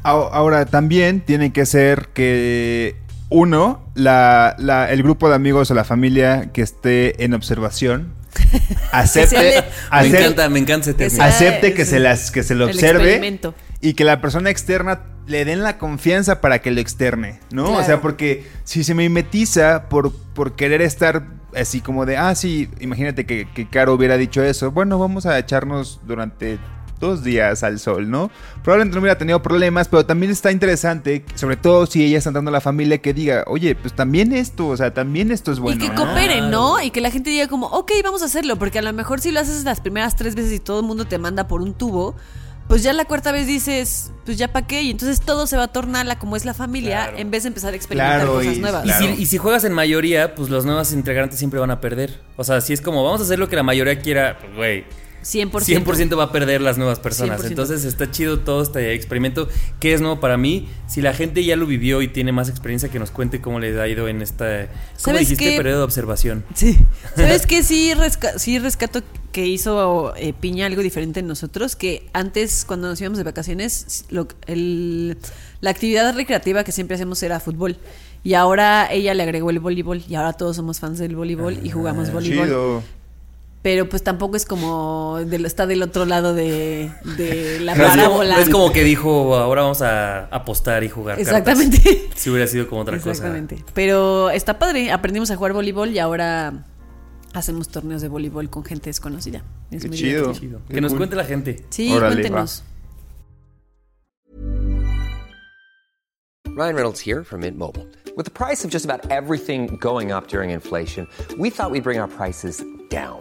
Ahora, 0.03 0.67
también 0.67 1.21
tiene 1.21 1.51
que 1.51 1.67
ser 1.67 2.09
que 2.15 2.97
uno, 3.31 3.91
la, 3.95 4.55
la- 4.59 4.91
el 4.91 5.03
grupo 5.03 5.29
de 5.29 5.35
amigos 5.35 5.71
o 5.71 5.75
la 5.75 5.85
familia 5.85 6.51
que 6.53 6.63
esté 6.63 7.25
en 7.25 7.35
observación 7.35 8.15
acepte, 8.93 9.65
Me 9.93 10.07
encanta, 10.09 10.49
me 10.49 10.59
encanta 10.59 10.91
ese 10.99 11.21
acepte 11.21 11.75
que 11.75 11.85
se 11.85 11.99
las 11.99 12.31
que 12.31 12.43
se 12.43 12.55
lo 12.55 12.67
observe 12.67 13.41
y 13.81 13.95
que 13.95 14.05
la 14.05 14.21
persona 14.21 14.51
externa 14.51 15.01
le 15.27 15.45
den 15.45 15.63
la 15.63 15.77
confianza 15.79 16.41
para 16.41 16.61
que 16.61 16.71
lo 16.71 16.81
externe, 16.81 17.41
¿no? 17.53 17.75
O 17.75 17.83
sea, 17.85 18.01
porque 18.01 18.47
si 18.65 18.83
se 18.83 18.95
mimetiza 18.95 19.89
por, 19.89 20.13
por 20.35 20.57
querer 20.57 20.81
estar 20.83 21.27
así 21.55 21.81
como 21.81 22.07
de, 22.07 22.17
ah, 22.17 22.35
sí, 22.35 22.71
imagínate 22.81 23.27
que, 23.27 23.47
que 23.55 23.69
Caro 23.69 23.93
hubiera 23.95 24.17
dicho 24.17 24.43
eso, 24.43 24.71
bueno, 24.71 24.99
vamos 24.99 25.27
a 25.27 25.39
echarnos 25.39 26.01
durante 26.07 26.59
dos 27.01 27.23
días 27.25 27.63
al 27.63 27.79
sol, 27.79 28.11
¿no? 28.11 28.31
Probablemente 28.63 28.95
no 28.97 29.01
hubiera 29.03 29.19
tenido 29.19 29.41
problemas, 29.43 29.89
pero 29.89 30.05
también 30.05 30.33
está 30.33 30.51
interesante, 30.53 31.25
sobre 31.35 31.57
todo 31.57 31.87
si 31.87 32.05
ella 32.05 32.19
está 32.19 32.31
dando 32.31 32.49
a 32.51 32.53
la 32.53 32.61
familia, 32.61 32.99
que 32.99 33.15
diga, 33.15 33.45
oye, 33.47 33.75
pues 33.75 33.95
también 33.95 34.33
esto, 34.33 34.67
o 34.69 34.77
sea, 34.77 34.93
también 34.93 35.31
esto 35.33 35.53
es 35.53 35.59
bueno. 35.61 35.83
y 35.85 35.89
que 35.89 35.95
¿no? 35.95 36.05
cooperen, 36.05 36.51
¿no? 36.51 36.81
Y 36.83 36.91
que 36.91 37.01
la 37.01 37.11
gente 37.11 37.31
diga 37.31 37.49
como, 37.49 37.67
ok, 37.69 37.93
vamos 38.03 38.23
a 38.23 38.27
hacerlo, 38.27 38.57
porque 38.59 38.79
a 38.79 38.83
lo 38.83 38.93
mejor 38.93 39.21
si 39.21 39.31
lo 39.31 39.41
haces 39.41 39.65
las 39.65 39.81
primeras 39.81 40.17
tres 40.17 40.35
veces 40.35 40.53
y 40.53 40.59
todo 40.59 40.81
el 40.81 40.87
mundo 40.87 41.05
te 41.07 41.19
manda 41.19 41.47
por 41.49 41.63
un 41.63 41.75
tubo, 41.75 42.15
pues 42.67 42.83
ya 42.83 42.93
la 42.93 43.07
cuarta 43.07 43.33
vez 43.33 43.47
dices, 43.47 44.13
pues 44.27 44.37
ya 44.37 44.53
para 44.53 44.67
qué, 44.67 44.83
y 44.83 44.91
entonces 44.91 45.23
todo 45.23 45.47
se 45.47 45.57
va 45.57 45.63
a 45.63 45.69
tornar 45.69 46.11
a 46.11 46.19
como 46.19 46.37
es 46.37 46.45
la 46.45 46.53
familia 46.53 47.05
Claro. 47.05 47.17
en 47.19 47.31
vez 47.31 47.45
de 47.45 47.49
empezar 47.49 47.73
a 47.73 47.77
experimentar 47.77 48.19
Claro, 48.21 48.35
cosas 48.35 48.57
y- 48.57 48.61
nuevas. 48.61 48.85
Y, 48.85 48.89
Claro. 48.89 49.07
si, 49.17 49.23
y 49.23 49.27
si 49.27 49.39
juegas 49.39 49.65
en 49.65 49.73
mayoría, 49.73 50.35
pues 50.35 50.51
los 50.51 50.67
nuevos 50.67 50.93
integrantes 50.93 51.39
siempre 51.39 51.59
van 51.61 51.71
a 51.71 51.81
perder. 51.81 52.21
O 52.37 52.45
sea, 52.45 52.61
si 52.61 52.75
es 52.75 52.83
como, 52.83 53.03
vamos 53.05 53.21
a 53.23 53.25
hacer 53.25 53.39
lo 53.39 53.49
que 53.49 53.57
la 53.57 53.63
mayoría 53.63 53.99
quiera, 54.01 54.37
pues, 54.39 54.55
güey. 54.55 54.85
100%. 55.23 55.51
100% 55.85 56.19
va 56.19 56.25
a 56.25 56.33
perder 56.33 56.61
las 56.61 56.79
nuevas 56.79 56.99
personas. 57.01 57.41
100%. 57.41 57.47
Entonces 57.49 57.85
está 57.85 58.11
chido 58.11 58.41
todo 58.41 58.63
este 58.63 58.95
experimento. 58.95 59.49
que 59.81 59.93
es 59.95 60.01
nuevo 60.01 60.21
para 60.21 60.37
mí? 60.37 60.69
Si 60.87 61.01
la 61.03 61.13
gente 61.15 61.45
ya 61.45 61.57
lo 61.57 61.67
vivió 61.67 62.01
y 62.03 62.09
tiene 62.09 62.33
más 62.33 62.49
experiencia, 62.49 62.89
que 62.89 62.99
nos 62.99 63.11
cuente 63.11 63.41
cómo 63.41 63.61
les 63.61 63.77
ha 63.79 63.87
ido 63.89 64.09
en 64.09 64.23
esta. 64.23 64.67
¿Cómo 64.67 65.17
¿Sabes 65.17 65.21
dijiste? 65.29 65.51
qué? 65.53 65.57
Periodo 65.57 65.79
de 65.79 65.85
observación. 65.85 66.45
Sí. 66.55 66.79
¿Sabes 67.17 67.47
qué? 67.47 67.63
Sí, 67.63 67.93
resca- 67.95 68.39
sí 68.39 68.59
rescato 68.59 69.03
que 69.33 69.47
hizo 69.47 70.15
eh, 70.17 70.33
Piña 70.33 70.67
algo 70.67 70.83
diferente 70.83 71.21
en 71.21 71.27
nosotros, 71.29 71.77
que 71.77 72.09
antes 72.13 72.65
cuando 72.65 72.89
nos 72.89 73.01
íbamos 73.01 73.19
de 73.19 73.25
vacaciones, 73.25 74.07
lo- 74.11 74.29
el- 74.47 75.19
la 75.61 75.71
actividad 75.71 76.15
recreativa 76.15 76.65
que 76.65 76.73
siempre 76.73 76.95
hacemos 76.95 77.23
era 77.23 77.39
fútbol. 77.41 77.77
Y 78.25 78.35
ahora 78.35 78.89
ella 78.91 79.15
le 79.15 79.23
agregó 79.23 79.51
el 79.51 79.61
voleibol 79.61 80.03
y 80.09 80.15
ahora 80.17 80.33
todos 80.33 80.57
somos 80.57 80.81
fans 80.81 80.99
del 80.99 81.15
voleibol 81.15 81.59
y 81.63 81.71
jugamos 81.71 82.13
voleibol. 82.13 82.47
Chido. 82.47 82.83
Pero 83.61 83.89
pues 83.89 84.05
tampoco 84.05 84.37
es 84.37 84.45
como 84.45 85.19
está 85.45 85.67
del 85.67 85.83
otro 85.83 86.05
lado 86.07 86.33
de, 86.33 86.93
de 87.17 87.59
la 87.61 87.75
parábola. 87.75 88.37
no 88.37 88.41
es 88.41 88.49
como 88.49 88.73
que 88.73 88.85
dijo, 88.85 89.35
ahora 89.37 89.63
vamos 89.63 89.83
a 89.83 90.27
apostar 90.27 90.85
y 90.85 90.89
jugar. 90.89 91.17
cartas". 91.17 91.33
Exactamente. 91.59 92.09
Si 92.15 92.31
hubiera 92.31 92.47
sido 92.47 92.69
como 92.69 92.83
otra 92.83 92.97
Exactamente. 92.97 93.65
Pero 93.75 94.31
está 94.31 94.59
padre. 94.59 94.93
Aprendimos 94.93 95.31
a 95.33 95.37
jugar 95.37 95.53
voleibol 95.55 95.91
y 95.91 95.99
ahora 95.99 96.67
hacemos 97.35 97.69
torneos 97.69 98.01
de 98.01 98.09
voleibol 98.09 98.49
con 98.49 98.65
gente 98.65 98.91
desconocida. 98.91 99.43
Es 99.71 99.83
Qué 99.83 99.89
muy 99.89 99.97
chido. 99.97 100.27
cosa. 100.29 100.41
Qué 100.41 100.75
Que 100.75 100.81
nos 100.81 100.93
cool. 100.93 100.99
cuente 100.99 101.17
la 101.17 101.25
gente. 101.25 101.65
Sí, 101.71 101.93
Órale, 101.93 102.15
cuéntenos. 102.17 102.63
Ryan 106.47 106.75
Reynolds 106.75 107.01
here 107.01 107.23
from 107.25 107.41
Mint 107.43 107.57
Mobile. 107.57 107.87
With 108.17 108.25
the 108.25 108.33
price 108.33 108.65
of 108.65 108.71
just 108.71 108.85
about 108.85 109.11
everything 109.11 109.77
going 109.81 110.11
up 110.11 110.27
during 110.29 110.51
inflation, 110.51 111.07
we 111.39 111.51
thought 111.51 111.71
we'd 111.71 111.85
bring 111.85 112.01
our 112.01 112.09
prices 112.09 112.65
down. 112.91 113.21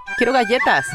Quiero 0.21 0.33
galletas. 0.33 0.85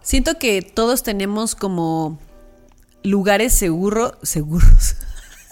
Siento 0.00 0.38
que 0.38 0.62
todos 0.62 1.02
tenemos 1.02 1.56
como 1.56 2.20
lugares 3.02 3.52
seguros, 3.52 4.12
seguros. 4.22 4.94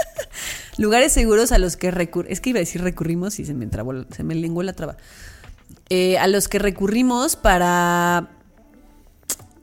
lugares 0.79 1.13
seguros 1.13 1.51
a 1.51 1.59
los 1.59 1.77
que 1.77 1.91
recurrimos. 1.91 2.33
Es 2.33 2.41
que 2.41 2.51
iba 2.51 2.59
a 2.59 2.61
decir 2.61 2.81
recurrimos 2.81 3.41
y 3.41 3.45
se 3.45 3.55
me 3.55 3.67
trabó, 3.67 4.05
se 4.15 4.23
me 4.23 4.37
lenguó 4.37 4.63
la 4.63 4.73
traba. 4.73 4.97
Eh, 5.89 6.17
a 6.17 6.29
los 6.29 6.47
que 6.47 6.61
recurrimos 6.61 7.35
para. 7.35 8.31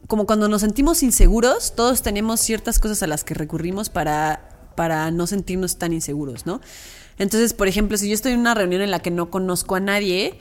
Como 0.08 0.26
cuando 0.26 0.50
nos 0.50 0.60
sentimos 0.60 1.02
inseguros, 1.02 1.78
todos 1.78 2.02
tenemos 2.02 2.42
ciertas 2.42 2.80
cosas 2.80 3.02
a 3.04 3.08
las 3.08 3.24
que 3.24 3.36
recurrimos 3.36 3.88
para, 3.88 4.50
para 4.76 5.12
no 5.12 5.28
sentirnos 5.28 5.78
tan 5.78 5.94
inseguros, 5.94 6.46
¿no? 6.46 6.60
Entonces, 7.20 7.54
por 7.54 7.68
ejemplo, 7.68 7.98
si 7.98 8.08
yo 8.08 8.14
estoy 8.14 8.34
en 8.34 8.40
una 8.40 8.54
reunión 8.54 8.82
en 8.82 8.92
la 8.92 9.00
que 9.00 9.12
no 9.12 9.30
conozco 9.30 9.76
a 9.76 9.80
nadie, 9.80 10.38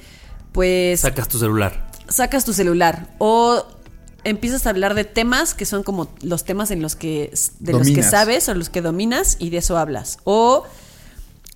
pues 0.53 1.01
Sacas 1.01 1.29
tu 1.29 1.39
celular. 1.39 1.91
sacas 2.09 2.45
tu 2.45 2.53
celular 2.53 3.09
o 3.19 3.65
empiezas 4.25 4.67
a 4.67 4.71
hablar 4.71 4.95
de 4.95 5.05
temas 5.05 5.55
que 5.55 5.65
son 5.65 5.83
como 5.83 6.09
los 6.23 6.45
temas 6.45 6.71
en 6.71 6.83
los 6.83 6.97
que 6.97 7.33
de 7.61 7.73
los 7.73 7.89
que 7.89 8.03
sabes 8.03 8.49
o 8.49 8.55
los 8.55 8.71
que 8.71 8.83
dominas 8.83 9.37
y 9.39 9.51
de 9.51 9.59
eso 9.59 9.79
hablas 9.79 10.19
o 10.25 10.65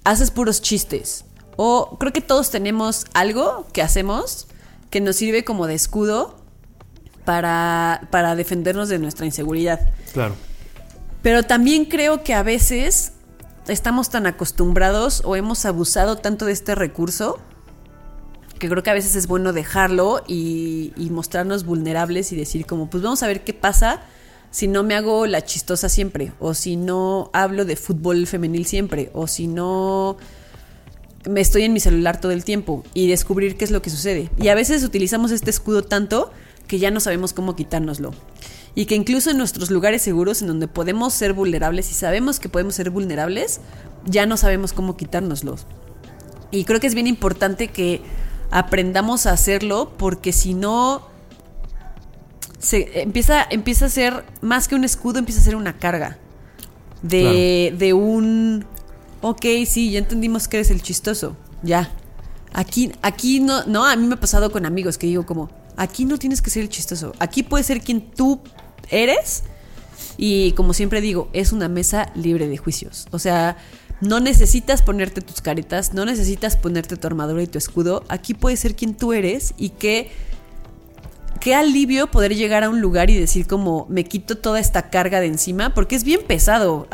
haces 0.04 0.30
puros 0.30 0.62
chistes 0.62 1.24
o 1.56 1.96
creo 1.98 2.12
que 2.12 2.20
todos 2.20 2.50
tenemos 2.50 3.06
algo 3.12 3.66
que 3.72 3.82
hacemos 3.82 4.46
que 4.90 5.00
nos 5.00 5.16
sirve 5.16 5.44
como 5.44 5.66
de 5.66 5.74
escudo 5.74 6.36
para 7.24 8.08
para 8.10 8.36
defendernos 8.36 8.88
de 8.88 8.98
nuestra 8.98 9.26
inseguridad. 9.26 9.80
Claro. 10.12 10.34
Pero 11.22 11.42
también 11.42 11.84
creo 11.84 12.22
que 12.22 12.34
a 12.34 12.42
veces 12.42 13.12
estamos 13.68 14.10
tan 14.10 14.26
acostumbrados 14.26 15.22
o 15.24 15.36
hemos 15.36 15.64
abusado 15.64 16.16
tanto 16.16 16.46
de 16.46 16.52
este 16.52 16.74
recurso 16.74 17.38
que 18.58 18.68
creo 18.68 18.82
que 18.82 18.90
a 18.90 18.94
veces 18.94 19.16
es 19.16 19.26
bueno 19.26 19.52
dejarlo 19.52 20.22
y, 20.26 20.92
y 20.96 21.10
mostrarnos 21.10 21.64
vulnerables 21.64 22.30
y 22.32 22.36
decir 22.36 22.66
como, 22.66 22.90
pues 22.90 23.02
vamos 23.02 23.22
a 23.22 23.26
ver 23.26 23.42
qué 23.42 23.54
pasa 23.54 24.02
si 24.50 24.68
no 24.68 24.82
me 24.82 24.94
hago 24.94 25.26
la 25.26 25.44
chistosa 25.44 25.88
siempre, 25.88 26.32
o 26.40 26.54
si 26.54 26.76
no 26.76 27.30
hablo 27.32 27.64
de 27.64 27.76
fútbol 27.76 28.26
femenil 28.26 28.66
siempre, 28.66 29.10
o 29.14 29.26
si 29.26 29.46
no 29.46 30.16
me 31.28 31.40
estoy 31.40 31.62
en 31.62 31.72
mi 31.72 31.80
celular 31.80 32.20
todo 32.20 32.32
el 32.32 32.44
tiempo 32.44 32.84
y 32.94 33.08
descubrir 33.08 33.56
qué 33.56 33.64
es 33.64 33.70
lo 33.70 33.82
que 33.82 33.90
sucede. 33.90 34.30
Y 34.38 34.48
a 34.48 34.54
veces 34.54 34.82
utilizamos 34.82 35.30
este 35.30 35.50
escudo 35.50 35.82
tanto 35.82 36.32
que 36.66 36.78
ya 36.78 36.90
no 36.90 37.00
sabemos 37.00 37.32
cómo 37.32 37.56
quitárnoslo. 37.56 38.12
Y 38.74 38.86
que 38.86 38.94
incluso 38.94 39.30
en 39.30 39.38
nuestros 39.38 39.70
lugares 39.70 40.02
seguros 40.02 40.42
en 40.42 40.48
donde 40.48 40.68
podemos 40.68 41.12
ser 41.12 41.32
vulnerables 41.32 41.90
y 41.90 41.94
sabemos 41.94 42.38
que 42.38 42.48
podemos 42.48 42.74
ser 42.74 42.90
vulnerables, 42.90 43.60
ya 44.06 44.26
no 44.26 44.36
sabemos 44.36 44.72
cómo 44.72 44.96
quitárnoslos. 44.96 45.66
Y 46.50 46.64
creo 46.64 46.80
que 46.80 46.86
es 46.86 46.94
bien 46.94 47.06
importante 47.06 47.68
que 47.68 48.00
aprendamos 48.50 49.26
a 49.26 49.32
hacerlo 49.32 49.92
porque 49.96 50.32
si 50.32 50.54
no 50.54 51.08
se 52.58 53.02
empieza, 53.02 53.46
empieza 53.48 53.86
a 53.86 53.88
ser 53.88 54.24
más 54.40 54.68
que 54.68 54.74
un 54.74 54.84
escudo, 54.84 55.18
empieza 55.18 55.40
a 55.40 55.44
ser 55.44 55.56
una 55.56 55.78
carga. 55.78 56.18
De, 57.02 57.74
de 57.78 57.94
un 57.94 58.66
ok, 59.20 59.44
sí, 59.66 59.90
ya 59.90 59.98
entendimos 59.98 60.48
que 60.48 60.58
eres 60.58 60.70
el 60.70 60.82
chistoso. 60.82 61.36
Ya. 61.62 61.90
Aquí, 62.52 62.92
aquí 63.02 63.40
no, 63.40 63.64
no, 63.66 63.86
a 63.86 63.94
mí 63.96 64.06
me 64.06 64.14
ha 64.14 64.20
pasado 64.20 64.50
con 64.50 64.66
amigos 64.66 64.98
que 64.98 65.06
digo 65.06 65.24
como, 65.24 65.50
aquí 65.80 66.04
no 66.04 66.18
tienes 66.18 66.42
que 66.42 66.50
ser 66.50 66.62
el 66.62 66.68
chistoso. 66.68 67.14
Aquí 67.18 67.42
puedes 67.42 67.66
ser 67.66 67.80
quien 67.80 68.02
tú 68.10 68.40
eres. 68.90 69.44
Y 70.18 70.52
como 70.52 70.74
siempre 70.74 71.00
digo, 71.00 71.30
es 71.32 71.52
una 71.52 71.68
mesa 71.68 72.12
libre 72.14 72.48
de 72.48 72.58
juicios. 72.58 73.08
O 73.12 73.18
sea, 73.18 73.56
no 74.02 74.20
necesitas 74.20 74.82
ponerte 74.82 75.22
tus 75.22 75.40
caretas, 75.40 75.94
no 75.94 76.04
necesitas 76.04 76.56
ponerte 76.56 76.96
tu 76.96 77.06
armadura 77.06 77.42
y 77.42 77.46
tu 77.46 77.56
escudo. 77.56 78.04
Aquí 78.08 78.34
puedes 78.34 78.60
ser 78.60 78.76
quien 78.76 78.94
tú 78.94 79.14
eres 79.14 79.54
y 79.56 79.70
que 79.70 80.10
qué 81.40 81.54
alivio 81.54 82.10
poder 82.10 82.36
llegar 82.36 82.62
a 82.62 82.68
un 82.68 82.82
lugar 82.82 83.08
y 83.08 83.18
decir 83.18 83.46
como 83.46 83.86
me 83.88 84.04
quito 84.04 84.36
toda 84.36 84.60
esta 84.60 84.90
carga 84.90 85.20
de 85.20 85.28
encima, 85.28 85.72
porque 85.72 85.96
es 85.96 86.04
bien 86.04 86.20
pesado. 86.26 86.88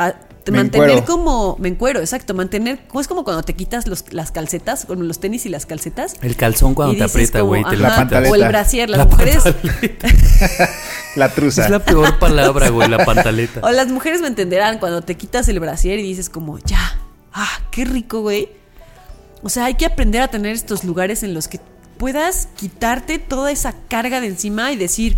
Me 0.52 0.58
mantener 0.58 0.90
encuero. 0.90 1.06
como, 1.06 1.56
me 1.58 1.68
encuero, 1.68 2.00
exacto, 2.00 2.34
mantener, 2.34 2.80
es 2.98 3.08
como 3.08 3.24
cuando 3.24 3.42
te 3.42 3.54
quitas 3.54 3.86
los- 3.86 4.12
las 4.12 4.30
calcetas, 4.30 4.84
como 4.86 5.02
los 5.02 5.18
tenis 5.20 5.44
y 5.46 5.48
las 5.48 5.66
calcetas. 5.66 6.14
El 6.22 6.36
calzón 6.36 6.74
cuando 6.74 6.96
te 6.96 7.04
aprieta, 7.04 7.40
güey. 7.40 7.62
La 7.76 7.96
pantaleta. 7.96 8.30
O 8.32 8.34
el 8.34 8.48
brasier, 8.48 8.88
las 8.90 8.98
La 8.98 9.04
mujeres. 9.06 9.42
pantaleta. 9.42 10.08
La 11.16 11.30
truza. 11.30 11.64
Es 11.64 11.70
la 11.70 11.78
peor 11.78 12.18
palabra, 12.18 12.68
güey, 12.68 12.88
la 12.90 13.04
pantaleta. 13.04 13.60
O 13.62 13.70
las 13.70 13.88
mujeres 13.88 14.20
me 14.20 14.26
entenderán 14.28 14.78
cuando 14.78 15.00
te 15.02 15.14
quitas 15.16 15.48
el 15.48 15.58
brasier 15.60 15.98
y 15.98 16.02
dices 16.02 16.28
como, 16.28 16.58
ya, 16.58 16.98
ah, 17.32 17.48
qué 17.70 17.84
rico, 17.86 18.20
güey. 18.20 18.50
O 19.42 19.48
sea, 19.48 19.64
hay 19.64 19.74
que 19.74 19.86
aprender 19.86 20.20
a 20.20 20.28
tener 20.28 20.52
estos 20.54 20.84
lugares 20.84 21.22
en 21.22 21.32
los 21.32 21.48
que 21.48 21.58
puedas 21.96 22.48
quitarte 22.56 23.18
toda 23.18 23.50
esa 23.50 23.74
carga 23.88 24.20
de 24.20 24.26
encima 24.26 24.72
y 24.72 24.76
decir, 24.76 25.16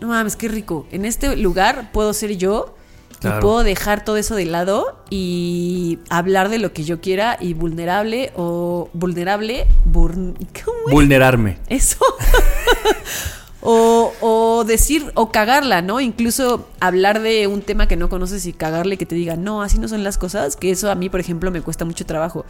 no 0.00 0.08
mames, 0.08 0.34
qué 0.36 0.48
rico. 0.48 0.86
En 0.92 1.04
este 1.04 1.36
lugar 1.36 1.90
puedo 1.92 2.14
ser 2.14 2.36
yo 2.38 2.74
Claro. 3.20 3.38
y 3.38 3.40
puedo 3.40 3.64
dejar 3.64 4.04
todo 4.04 4.16
eso 4.16 4.36
de 4.36 4.44
lado 4.44 5.02
y 5.10 5.98
hablar 6.08 6.48
de 6.50 6.58
lo 6.58 6.72
que 6.72 6.84
yo 6.84 7.00
quiera 7.00 7.36
y 7.40 7.54
vulnerable 7.54 8.32
o 8.36 8.88
vulnerable, 8.92 9.66
burn- 9.84 10.34
¿cómo 10.64 10.78
es? 10.88 10.92
Vulnerarme. 10.92 11.58
Eso. 11.68 11.98
o, 13.60 14.12
o 14.20 14.64
decir, 14.64 15.10
o 15.14 15.30
cagarla, 15.32 15.82
¿no? 15.82 16.00
Incluso 16.00 16.68
hablar 16.80 17.20
de 17.20 17.46
un 17.48 17.62
tema 17.62 17.88
que 17.88 17.96
no 17.96 18.08
conoces 18.08 18.46
y 18.46 18.52
cagarle 18.52 18.96
que 18.96 19.06
te 19.06 19.14
diga, 19.16 19.36
no, 19.36 19.62
así 19.62 19.78
no 19.78 19.88
son 19.88 20.04
las 20.04 20.16
cosas, 20.16 20.56
que 20.56 20.70
eso 20.70 20.90
a 20.90 20.94
mí, 20.94 21.08
por 21.08 21.20
ejemplo, 21.20 21.50
me 21.50 21.60
cuesta 21.60 21.84
mucho 21.84 22.06
trabajo. 22.06 22.44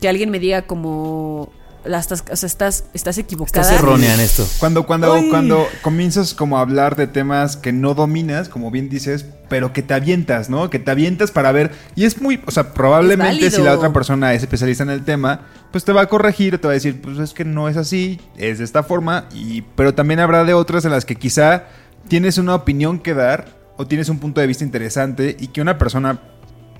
Que 0.00 0.08
alguien 0.08 0.30
me 0.30 0.40
diga 0.40 0.62
como, 0.62 1.52
la 1.84 1.98
estás, 1.98 2.22
o 2.30 2.36
sea, 2.36 2.46
estás, 2.46 2.84
estás 2.94 3.18
equivocada. 3.18 3.62
Estás 3.62 3.78
errónea 3.80 4.14
en 4.14 4.20
esto. 4.20 4.46
Cuando, 4.58 4.86
cuando, 4.86 5.08
cuando 5.30 5.66
comienzas 5.82 6.34
como 6.34 6.58
a 6.58 6.60
hablar 6.60 6.96
de 6.96 7.06
temas 7.06 7.56
que 7.56 7.72
no 7.72 7.94
dominas, 7.94 8.48
como 8.48 8.70
bien 8.70 8.88
dices, 8.88 9.26
pero 9.48 9.72
que 9.72 9.82
te 9.82 9.94
avientas, 9.94 10.48
¿no? 10.48 10.70
Que 10.70 10.78
te 10.78 10.90
avientas 10.90 11.30
para 11.30 11.52
ver. 11.52 11.72
Y 11.96 12.04
es 12.04 12.20
muy, 12.20 12.40
o 12.46 12.50
sea, 12.50 12.72
probablemente 12.72 13.50
si 13.50 13.62
la 13.62 13.74
otra 13.74 13.92
persona 13.92 14.32
es 14.34 14.42
especialista 14.42 14.82
en 14.84 14.90
el 14.90 15.04
tema, 15.04 15.42
pues 15.70 15.84
te 15.84 15.92
va 15.92 16.02
a 16.02 16.06
corregir, 16.06 16.58
te 16.58 16.66
va 16.66 16.72
a 16.72 16.74
decir, 16.74 17.00
pues 17.02 17.18
es 17.18 17.32
que 17.34 17.44
no 17.44 17.68
es 17.68 17.76
así, 17.76 18.20
es 18.36 18.58
de 18.58 18.64
esta 18.64 18.82
forma. 18.82 19.26
Y, 19.34 19.62
pero 19.62 19.94
también 19.94 20.20
habrá 20.20 20.44
de 20.44 20.54
otras 20.54 20.84
en 20.84 20.90
las 20.92 21.04
que 21.04 21.16
quizá 21.16 21.64
tienes 22.08 22.38
una 22.38 22.54
opinión 22.54 22.98
que 22.98 23.14
dar 23.14 23.46
o 23.76 23.86
tienes 23.86 24.08
un 24.08 24.18
punto 24.18 24.40
de 24.40 24.46
vista 24.46 24.64
interesante 24.64 25.36
y 25.38 25.48
que 25.48 25.60
una 25.60 25.78
persona, 25.78 26.20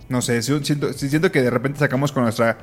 no 0.08 0.22
sé, 0.22 0.42
si- 0.42 0.64
siento, 0.64 0.92
si 0.92 1.08
siento 1.08 1.32
que 1.32 1.42
de 1.42 1.50
repente 1.50 1.78
sacamos 1.78 2.12
con 2.12 2.22
nuestra, 2.22 2.58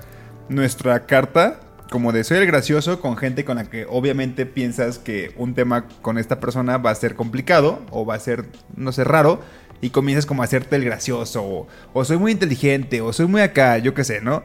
nuestra 0.49 1.05
carta 1.05 1.59
como 1.89 2.11
de 2.11 2.23
soy 2.23 2.37
el 2.37 2.45
gracioso 2.45 2.99
con 3.01 3.17
gente 3.17 3.43
con 3.43 3.57
la 3.57 3.65
que 3.65 3.85
obviamente 3.89 4.45
piensas 4.45 4.99
que 4.99 5.31
un 5.37 5.55
tema 5.55 5.87
con 6.01 6.17
esta 6.17 6.39
persona 6.39 6.77
va 6.77 6.91
a 6.91 6.95
ser 6.95 7.15
complicado 7.15 7.81
o 7.89 8.05
va 8.05 8.15
a 8.15 8.19
ser, 8.19 8.45
no 8.75 8.91
sé, 8.91 9.03
raro. 9.03 9.41
Y 9.81 9.91
comienzas 9.91 10.25
como 10.25 10.41
a 10.41 10.45
hacerte 10.45 10.75
el 10.75 10.83
gracioso 10.83 11.67
o, 11.93 12.05
soy 12.05 12.17
muy 12.17 12.33
inteligente 12.33 12.99
o 12.99 13.13
soy 13.13 13.27
muy 13.27 13.41
acá, 13.41 13.77
yo 13.77 13.93
qué 13.93 14.03
sé, 14.03 14.19
¿no? 14.19 14.43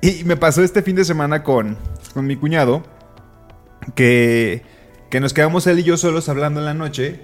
Y 0.00 0.22
me 0.24 0.36
pasó 0.36 0.62
este 0.62 0.80
fin 0.80 0.94
de 0.94 1.04
semana 1.04 1.42
con, 1.42 1.76
con 2.14 2.24
mi 2.24 2.36
cuñado 2.36 2.84
que, 3.96 4.62
que 5.10 5.18
nos 5.18 5.34
quedamos 5.34 5.66
él 5.66 5.80
y 5.80 5.82
yo 5.82 5.96
solos 5.96 6.28
hablando 6.28 6.60
en 6.60 6.66
la 6.66 6.74
noche 6.74 7.20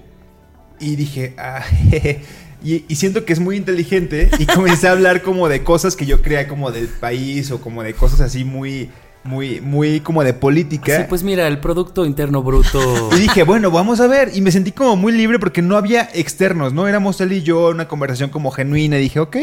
y 0.81 0.97
dije, 0.97 1.35
ah. 1.39 1.65
Y, 2.65 2.85
y 2.87 2.95
siento 2.95 3.25
que 3.25 3.33
es 3.33 3.41
muy 3.41 3.57
inteligente 3.57 4.31
y 4.39 4.47
comencé 4.47 4.87
a 4.87 4.93
hablar 4.93 5.23
como 5.23 5.49
de 5.49 5.65
cosas 5.65 5.97
que 5.97 6.07
yo 6.07 6.23
creía 6.23 6.47
como 6.47 6.71
del 6.71 6.87
país 6.87 7.51
o 7.51 7.61
como 7.61 7.83
de 7.83 7.93
cosas 7.93 8.21
así 8.21 8.45
muy, 8.45 8.89
muy, 9.25 9.61
muy 9.61 10.01
como 10.01 10.25
de 10.25 10.35
política. 10.35 10.99
Sí, 10.99 11.05
pues 11.09 11.23
mira, 11.23 11.47
el 11.47 11.59
Producto 11.59 12.05
Interno 12.05 12.43
Bruto. 12.43 13.11
Y 13.13 13.21
dije, 13.21 13.45
bueno, 13.45 13.71
vamos 13.71 14.01
a 14.01 14.07
ver. 14.07 14.31
Y 14.35 14.41
me 14.41 14.51
sentí 14.51 14.73
como 14.73 14.97
muy 14.97 15.13
libre 15.13 15.39
porque 15.39 15.63
no 15.63 15.77
había 15.77 16.09
externos, 16.15 16.73
¿no? 16.73 16.89
Éramos 16.89 17.21
él 17.21 17.33
y 17.33 17.43
yo, 17.43 17.69
una 17.69 17.89
conversación 17.89 18.31
como 18.31 18.51
genuina. 18.51 18.99
Y 18.99 19.03
dije, 19.03 19.21
ok. 19.21 19.37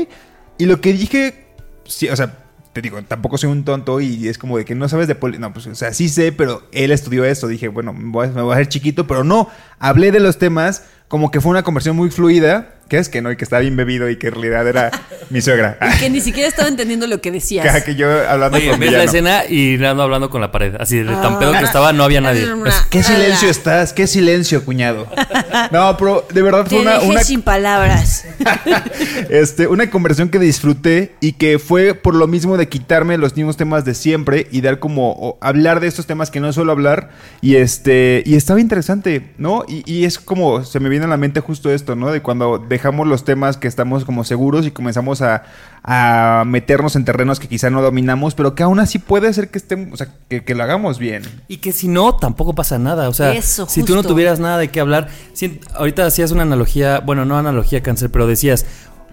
Y 0.57 0.65
lo 0.65 0.81
que 0.81 0.93
dije, 0.93 1.47
sí, 1.85 2.09
o 2.09 2.15
sea, 2.15 2.45
te 2.73 2.81
digo, 2.81 3.01
tampoco 3.03 3.37
soy 3.37 3.49
un 3.49 3.63
tonto 3.63 3.99
y 3.99 4.27
es 4.27 4.37
como 4.37 4.57
de 4.57 4.65
que 4.65 4.75
no 4.75 4.89
sabes 4.89 5.07
de 5.07 5.15
política. 5.15 5.47
No, 5.47 5.53
pues, 5.53 5.67
o 5.67 5.75
sea, 5.75 5.93
sí 5.93 6.09
sé, 6.09 6.31
pero 6.31 6.63
él 6.71 6.91
estudió 6.91 7.23
esto. 7.25 7.47
Dije, 7.47 7.69
bueno, 7.69 7.93
me 7.93 8.11
voy, 8.11 8.27
a, 8.27 8.31
me 8.31 8.41
voy 8.41 8.51
a 8.51 8.55
hacer 8.55 8.67
chiquito, 8.67 9.07
pero 9.07 9.23
no. 9.23 9.49
Hablé 9.79 10.11
de 10.11 10.19
los 10.19 10.37
temas 10.37 10.83
como 11.09 11.29
que 11.31 11.41
fue 11.41 11.51
una 11.51 11.63
conversación 11.63 11.97
muy 11.97 12.09
fluida. 12.09 12.75
Que 12.89 12.97
es 12.97 13.07
que 13.07 13.21
no, 13.21 13.31
y 13.31 13.35
que 13.37 13.43
estaba 13.43 13.59
bien 13.59 13.75
bebido 13.75 14.09
y 14.09 14.17
que 14.17 14.29
en 14.29 14.33
realidad 14.33 14.67
era 14.67 14.89
mi 15.29 15.41
suegra. 15.41 15.77
Y 15.95 15.99
que 15.99 16.09
ni 16.09 16.21
siquiera 16.21 16.49
estaba 16.49 16.67
entendiendo 16.67 17.05
lo 17.05 17.21
que 17.21 17.29
decías. 17.31 17.71
Que, 17.71 17.83
que 17.83 17.95
yo 17.95 18.09
hablando 18.27 18.57
Oye, 18.57 18.71
con 18.71 18.79
ves 18.79 18.91
la 18.91 19.03
escena 19.03 19.45
y 19.47 19.77
Nando 19.77 20.01
hablando 20.01 20.31
con 20.31 20.41
la 20.41 20.51
pared. 20.51 20.73
Así 20.79 20.97
de 20.97 21.03
tan 21.05 21.35
Ah. 21.35 21.39
pedo 21.39 21.51
que 21.51 21.65
estaba, 21.65 21.93
no 21.93 22.03
había 22.03 22.19
nadie. 22.19 22.47
Pues, 22.59 22.73
¿Qué 22.89 23.03
silencio 23.03 23.47
estás? 23.47 23.93
¿Qué 23.93 24.07
silencio, 24.07 24.65
cuñado? 24.65 25.07
No, 25.71 25.95
pero 25.97 26.25
de 26.33 26.41
verdad 26.41 26.63
Te 26.63 26.69
fue 26.69 26.79
una, 26.79 26.93
dejé 26.95 27.07
una, 27.09 27.23
sin 27.23 27.41
palabras. 27.41 28.25
este, 29.29 29.67
una 29.67 29.89
conversación 29.89 30.29
que 30.29 30.39
disfruté 30.39 31.15
y 31.21 31.33
que 31.33 31.59
fue 31.59 31.93
por 31.93 32.15
lo 32.15 32.27
mismo 32.27 32.57
de 32.57 32.67
quitarme 32.69 33.17
los 33.17 33.35
mismos 33.35 33.57
temas 33.57 33.85
de 33.85 33.93
siempre 33.93 34.47
y 34.51 34.61
dar 34.61 34.79
como 34.79 35.11
o 35.11 35.37
hablar 35.41 35.79
de 35.79 35.87
estos 35.87 36.05
temas 36.05 36.31
que 36.31 36.39
no 36.39 36.51
suelo 36.53 36.71
hablar 36.71 37.09
y 37.41 37.55
este 37.57 38.23
y 38.25 38.35
estaba 38.35 38.59
interesante, 38.59 39.31
¿no? 39.37 39.63
Y, 39.67 39.83
y 39.91 40.05
es 40.05 40.17
como 40.19 40.63
se 40.63 40.79
me 40.79 40.89
viene 40.89 40.98
a 41.03 41.07
la 41.07 41.17
mente 41.17 41.39
justo 41.41 41.69
esto, 41.71 41.95
¿no? 41.95 42.11
De 42.11 42.21
cuando 42.21 42.57
dejamos 42.59 43.07
los 43.07 43.23
temas 43.25 43.57
que 43.57 43.67
estamos 43.67 44.05
como 44.05 44.23
seguros 44.23 44.65
y 44.65 44.71
comenzamos 44.71 45.21
a, 45.21 45.43
a 45.83 46.43
meternos 46.45 46.95
en 46.95 47.05
terrenos 47.05 47.39
que 47.39 47.47
quizá 47.47 47.69
no 47.69 47.81
dominamos, 47.81 48.35
pero 48.35 48.55
que 48.55 48.63
aún 48.63 48.79
así 48.79 48.99
puede 48.99 49.31
ser 49.33 49.49
que 49.49 49.57
estemos, 49.57 49.93
o 49.93 49.97
sea, 49.97 50.13
que, 50.29 50.43
que 50.43 50.55
lo 50.55 50.63
hagamos 50.63 50.99
bien. 50.99 51.23
Y 51.47 51.57
que 51.57 51.71
si 51.71 51.87
no, 51.87 52.15
tampoco 52.15 52.53
pasa 52.55 52.77
nada. 52.79 53.09
O 53.09 53.13
sea, 53.13 53.33
Eso, 53.33 53.67
si 53.67 53.83
tú 53.83 53.95
no 53.95 54.03
tuvieras 54.03 54.39
nada 54.39 54.57
de 54.57 54.69
qué 54.69 54.79
hablar. 54.79 55.09
si- 55.33 55.59
ahorita 55.75 56.05
hacías 56.05 56.31
una 56.31 56.43
analogía, 56.43 56.99
bueno, 56.99 57.25
no 57.25 57.37
analogía 57.37 57.81
cáncer, 57.83 58.09
pero 58.11 58.27
decías, 58.27 58.65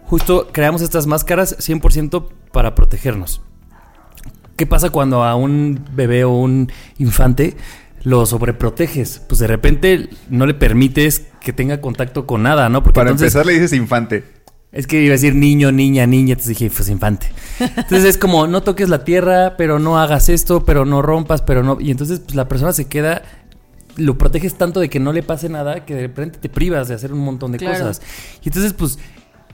justo 0.04 0.48
creamos 0.52 0.82
estas 0.82 1.06
máscaras 1.06 1.56
100% 1.58 2.28
para 2.52 2.74
protegernos. 2.74 3.40
¿Qué 4.56 4.66
pasa 4.66 4.88
cuando 4.90 5.22
a 5.22 5.34
un 5.34 5.84
bebé 5.92 6.24
o 6.24 6.30
un 6.30 6.72
infante 6.98 7.56
lo 8.04 8.24
sobreproteges? 8.24 9.20
Pues 9.28 9.38
de 9.38 9.46
repente 9.46 10.08
no 10.30 10.46
le 10.46 10.54
permites 10.54 11.26
que 11.46 11.52
tenga 11.52 11.80
contacto 11.80 12.26
con 12.26 12.42
nada, 12.42 12.68
¿no? 12.68 12.82
Porque 12.82 12.96
Para 12.96 13.10
entonces- 13.10 13.34
empezar 13.34 13.46
le 13.46 13.52
dices 13.54 13.72
infante. 13.72 14.24
es 14.72 14.86
que 14.88 15.00
iba 15.00 15.12
a 15.12 15.16
decir 15.16 15.34
niño, 15.36 15.70
niña, 15.72 16.06
niña, 16.06 16.32
entonces 16.32 16.58
dije, 16.58 16.70
pues 16.74 16.88
infante. 16.90 17.28
Entonces 17.60 18.04
es 18.04 18.18
como, 18.18 18.46
no 18.48 18.62
toques 18.62 18.88
la 18.90 19.04
tierra, 19.04 19.54
pero 19.56 19.78
no 19.78 19.98
hagas 19.98 20.28
esto, 20.28 20.64
pero 20.64 20.84
no 20.84 21.00
rompas, 21.02 21.40
pero 21.42 21.62
no... 21.62 21.78
Y 21.80 21.90
entonces 21.92 22.18
pues 22.18 22.34
la 22.34 22.48
persona 22.48 22.72
se 22.72 22.86
queda, 22.86 23.22
lo 23.96 24.18
proteges 24.18 24.56
tanto 24.58 24.80
de 24.80 24.90
que 24.90 24.98
no 25.00 25.12
le 25.14 25.22
pase 25.22 25.48
nada, 25.48 25.86
que 25.86 25.94
de 25.94 26.02
repente 26.02 26.38
te 26.40 26.48
privas 26.50 26.88
de 26.88 26.94
hacer 26.94 27.12
un 27.12 27.20
montón 27.20 27.52
de 27.52 27.58
Claro. 27.58 27.78
cosas. 27.78 28.02
Y 28.42 28.48
entonces 28.50 28.74
pues, 28.74 28.98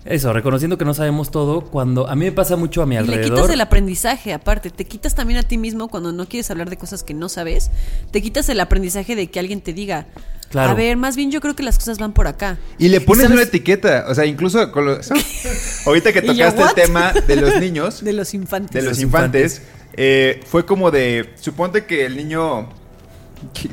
eso, 0.05 0.32
reconociendo 0.32 0.76
que 0.78 0.84
no 0.84 0.95
sabemos 0.95 1.30
todo, 1.30 1.61
cuando 1.61 2.09
a 2.09 2.16
mí 2.16 2.24
me 2.24 2.32
pasa 2.32 2.57
mucho 2.57 2.82
a 2.82 2.86
mi 2.86 2.97
Y 2.97 3.03
le 3.07 3.20
quitas 3.20 3.49
el 3.51 3.61
aprendizaje, 3.61 4.32
aparte. 4.32 4.70
Te 4.70 4.84
quitas 4.86 5.14
también 5.14 5.38
a 5.38 5.45
ti 5.45 5.59
mismo 5.59 5.86
cuando 5.86 6.11
no 6.11 6.26
quieres 6.26 6.51
hablar 6.51 6.68
de 6.70 6.76
cosas 6.76 7.05
que 7.05 7.14
no 7.14 7.28
sabes. 7.28 7.70
Te 8.11 8.20
quitas 8.20 8.49
el 8.49 8.59
aprendizaje 8.59 9.14
de 9.14 9.28
que 9.30 9.38
alguien 9.38 9.61
te 9.61 9.72
diga. 9.72 10.07
Claro. 10.53 10.73
A 10.73 10.75
ver, 10.75 10.99
más 10.99 11.17
bien 11.17 11.31
yo 11.31 11.41
creo 11.41 11.57
que 11.57 11.63
las 11.63 11.79
cosas 11.79 11.99
van 11.99 12.13
por 12.13 12.27
acá. 12.27 12.59
Y 12.77 12.91
le 12.91 13.01
pones 13.01 13.23
¿sabes? 13.23 13.39
una 13.39 13.43
etiqueta, 13.43 14.05
o 14.07 14.15
sea, 14.15 14.27
incluso 14.27 14.71
con 14.71 14.85
los... 14.85 15.11
ahorita 15.87 16.13
que 16.13 16.19
¿Y 16.19 16.37
yo, 16.37 16.53
tocaste 16.53 16.83
el 16.83 16.89
tema 16.89 17.13
de 17.27 17.37
los 17.37 17.59
niños, 17.59 18.05
De 18.05 18.13
los 18.13 18.35
infantes. 18.35 18.83
de 18.83 18.87
los 18.87 19.01
infantes, 19.01 19.63
eh, 19.95 20.43
fue 20.47 20.67
como 20.67 20.91
de, 20.91 21.31
suponte 21.41 21.87
que 21.87 22.05
el 22.05 22.19
niño, 22.19 22.69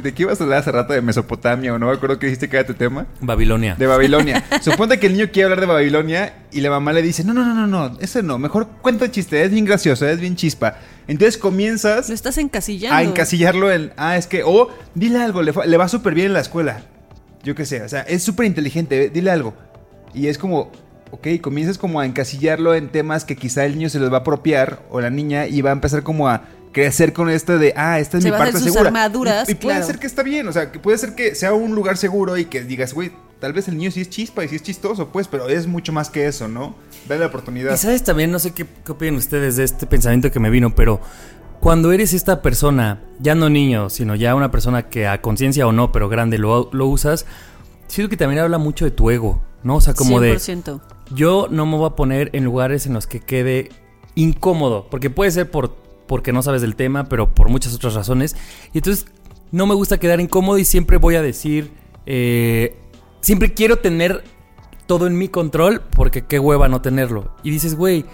¿de 0.02 0.14
qué 0.14 0.22
ibas 0.24 0.40
a 0.40 0.46
hablar 0.46 0.60
hace 0.60 0.72
rato? 0.72 0.94
De 0.94 1.02
Mesopotamia 1.02 1.74
o 1.74 1.80
no 1.80 1.88
me 1.88 1.92
acuerdo 1.92 2.18
que 2.18 2.28
dijiste 2.28 2.48
que 2.48 2.56
era 2.56 2.66
tu 2.66 2.76
tema. 2.76 3.08
Babilonia. 3.20 3.76
De 3.76 3.86
Babilonia. 3.86 4.46
Suponte 4.62 5.02
que 5.02 5.08
el 5.08 5.14
niño 5.14 5.28
quiere 5.34 5.46
hablar 5.46 5.60
de 5.60 5.66
Babilonia 5.66 6.34
y 6.50 6.62
la 6.62 6.70
mamá 6.70 6.94
le 6.94 7.02
dice, 7.02 7.26
no, 7.26 7.34
no, 7.34 7.46
no, 7.46 7.54
no, 7.54 7.68
no, 7.68 8.00
eso 8.00 8.22
no, 8.22 8.38
mejor 8.38 8.70
cuenta 8.82 9.04
el 9.04 9.12
chiste, 9.12 9.44
es 9.44 9.52
bien 9.52 9.66
gracioso, 9.66 10.08
es 10.08 10.22
bien 10.22 10.38
chispa. 10.38 10.78
Entonces 11.10 11.38
comienzas 11.40 12.08
Lo 12.08 12.14
estás 12.14 12.38
encasillando. 12.38 12.96
a 12.96 13.02
encasillarlo 13.04 13.72
en, 13.72 13.92
ah, 13.98 14.16
es 14.16 14.28
que, 14.28 14.44
o 14.44 14.70
dile 14.94 15.20
algo, 15.20 15.42
le, 15.42 15.52
va 15.52 15.88
súper 15.90 16.14
bien 16.14 16.28
en 16.28 16.34
la 16.34 16.40
escuela. 16.40 16.84
Yo 17.44 17.56
qué 17.56 17.66
sé, 17.66 17.82
o 17.82 17.90
sea, 17.90 18.02
es 18.02 18.22
súper 18.22 18.46
inteligente, 18.46 19.06
eh, 19.06 19.10
dile 19.10 19.32
algo. 19.32 19.56
Y 20.14 20.28
es 20.28 20.38
como, 20.38 20.72
ok, 21.10 21.28
comienzas 21.42 21.80
como 21.80 22.00
a 22.00 22.06
encasillarlo 22.06 22.76
en 22.76 22.90
temas 22.90 23.26
que 23.26 23.36
quizá 23.36 23.66
el 23.66 23.74
niño 23.76 23.90
se 23.90 24.00
los 24.00 24.12
va 24.14 24.18
a 24.18 24.20
apropiar 24.20 24.84
o 24.92 25.02
la 25.02 25.10
niña 25.10 25.48
y 25.48 25.62
va 25.62 25.72
a 25.72 25.74
empezar 25.74 26.04
como 26.04 26.30
a 26.30 26.44
crecer 26.72 27.12
con 27.12 27.32
esto 27.32 27.58
de, 27.58 27.74
ah, 27.76 28.00
esta 28.00 28.18
es 28.18 28.24
Se 28.24 28.32
mi 28.32 28.38
parte 28.38 28.60
segura. 28.60 28.82
armaduras, 28.90 29.50
y, 29.50 29.54
y 29.54 29.56
puede 29.56 29.78
claro. 29.78 29.88
ser 29.88 29.98
que 29.98 30.06
está 30.06 30.22
bien, 30.22 30.48
o 30.48 30.54
sea, 30.54 30.72
que 30.72 30.78
puede 30.78 31.00
ser 31.00 31.16
que 31.16 31.34
sea 31.34 31.54
un 31.54 31.74
lugar 31.74 31.98
seguro 31.98 32.38
y 32.38 32.46
que 32.46 32.62
digas, 32.62 32.94
güey, 32.94 33.12
tal 33.40 33.54
vez 33.54 33.68
el 33.68 33.78
niño 33.78 33.92
sí 33.92 34.02
es 34.02 34.10
chispa 34.10 34.44
y 34.44 34.50
sí 34.50 34.56
es 34.56 34.64
chistoso, 34.64 35.10
pues, 35.10 35.28
pero 35.28 35.48
es 35.48 35.68
mucho 35.68 35.94
más 35.94 36.10
que 36.10 36.28
eso, 36.28 36.48
¿no? 36.48 36.76
Dale 37.08 37.22
la 37.22 37.28
oportunidad. 37.28 37.74
Y 37.74 37.78
sabes 37.78 38.04
también, 38.04 38.32
no 38.32 38.40
sé 38.40 38.52
qué, 38.52 38.66
qué 38.86 38.92
opinan 38.92 39.16
ustedes 39.16 39.56
de 39.56 39.64
este 39.64 39.88
pensamiento 39.88 40.32
que 40.32 40.40
me 40.40 40.50
vino, 40.50 40.76
pero 40.76 41.00
cuando 41.60 41.92
eres 41.92 42.14
esta 42.14 42.42
persona, 42.42 43.02
ya 43.20 43.36
no 43.36 43.50
niño, 43.50 43.90
sino 43.90 44.16
ya 44.16 44.36
una 44.36 44.52
persona 44.52 44.90
que 44.90 45.08
a 45.08 45.22
conciencia 45.22 45.68
o 45.68 45.72
no, 45.72 45.92
pero 45.92 46.10
grande, 46.10 46.38
lo, 46.38 46.70
lo 46.72 46.88
usas, 46.88 47.26
siento 47.88 48.10
que 48.10 48.18
también 48.18 48.42
habla 48.42 48.58
mucho 48.58 48.86
de 48.86 48.92
tu 48.92 49.10
ego, 49.10 49.42
¿no? 49.64 49.78
O 49.78 49.82
sea, 49.82 49.94
como 49.94 50.20
de 50.20 50.36
100%. 50.36 50.82
yo 51.14 51.48
no 51.50 51.66
me 51.66 51.78
voy 51.78 51.88
a 51.88 51.96
poner 51.96 52.30
en 52.34 52.44
lugares 52.46 52.86
en 52.86 52.94
los 52.94 53.08
que 53.08 53.20
quede 53.20 53.70
incómodo, 54.16 54.88
porque 54.90 55.10
puede 55.10 55.32
ser 55.32 55.50
por 55.50 55.90
porque 56.08 56.34
no 56.34 56.42
sabes 56.42 56.62
del 56.62 56.76
tema, 56.76 57.08
pero 57.08 57.36
por 57.36 57.50
muchas 57.50 57.76
otras 57.76 57.94
razones. 57.94 58.36
Y 58.74 58.80
entonces 58.80 59.06
no 59.52 59.68
me 59.68 59.76
gusta 59.76 60.00
quedar 60.00 60.20
incómodo 60.20 60.58
y 60.58 60.66
siempre 60.66 60.98
voy 60.98 61.14
a 61.14 61.22
decir, 61.22 61.72
eh, 62.08 62.76
siempre 63.22 63.54
quiero 63.54 63.78
tener 63.78 64.24
todo 64.88 65.08
en 65.08 65.18
mi 65.18 65.28
control, 65.28 65.82
porque 65.96 66.26
qué 66.26 66.40
hueva 66.40 66.68
no 66.68 66.82
tenerlo. 66.82 67.36
Y 67.44 67.52
dices, 67.52 67.76
güey, 67.76 68.06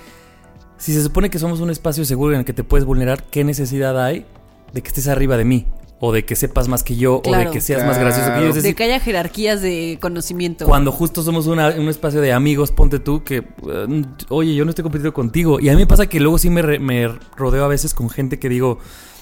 si 0.78 0.94
se 0.94 1.02
supone 1.02 1.30
que 1.30 1.40
somos 1.40 1.62
un 1.62 1.70
espacio 1.70 2.04
seguro 2.06 2.34
en 2.34 2.40
el 2.40 2.46
que 2.46 2.54
te 2.54 2.64
puedes 2.64 2.86
vulnerar, 2.86 3.24
¿qué 3.24 3.44
necesidad 3.44 4.04
hay 4.04 4.26
de 4.74 4.82
que 4.82 4.90
estés 4.90 5.08
arriba 5.08 5.38
de 5.38 5.46
mí? 5.46 5.68
O 6.02 6.12
de 6.12 6.26
que 6.26 6.36
sepas 6.36 6.68
más 6.68 6.84
que 6.84 6.98
yo, 6.98 7.22
o 7.26 7.32
de 7.36 7.50
que 7.50 7.62
seas 7.62 7.86
más 7.86 7.98
gracioso 7.98 8.30
que 8.34 8.42
yo. 8.42 8.50
Es 8.50 8.62
De 8.64 8.76
que 8.76 8.84
haya 8.84 9.00
jerarquías 9.00 9.62
de 9.62 9.98
conocimiento. 10.02 10.66
cuando 10.66 10.92
justo 10.92 11.24
somos 11.24 11.48
una- 11.48 11.70
un 11.70 11.88
espacio 11.88 12.20
de 12.20 12.34
amigos, 12.34 12.74
ponte 12.74 13.00
tú 13.00 13.24
que, 13.24 13.38
eh, 13.38 14.04
oye, 14.28 14.54
yo 14.54 14.66
no 14.66 14.72
estoy 14.72 14.84
compitiendo 14.84 15.14
contigo. 15.14 15.62
Y 15.62 15.70
a 15.70 15.72
mí 15.72 15.78
me 15.80 15.88
pasa 15.88 16.08
que 16.08 16.20
luego 16.20 16.38
sí 16.38 16.50
me, 16.50 16.62
re- 16.62 16.80
me 16.80 17.08
rodeo 17.38 17.64
a 17.64 17.70
veces 17.70 17.94
con 17.94 18.10
gente 18.10 18.38
que 18.38 18.50
digo, 18.50 18.80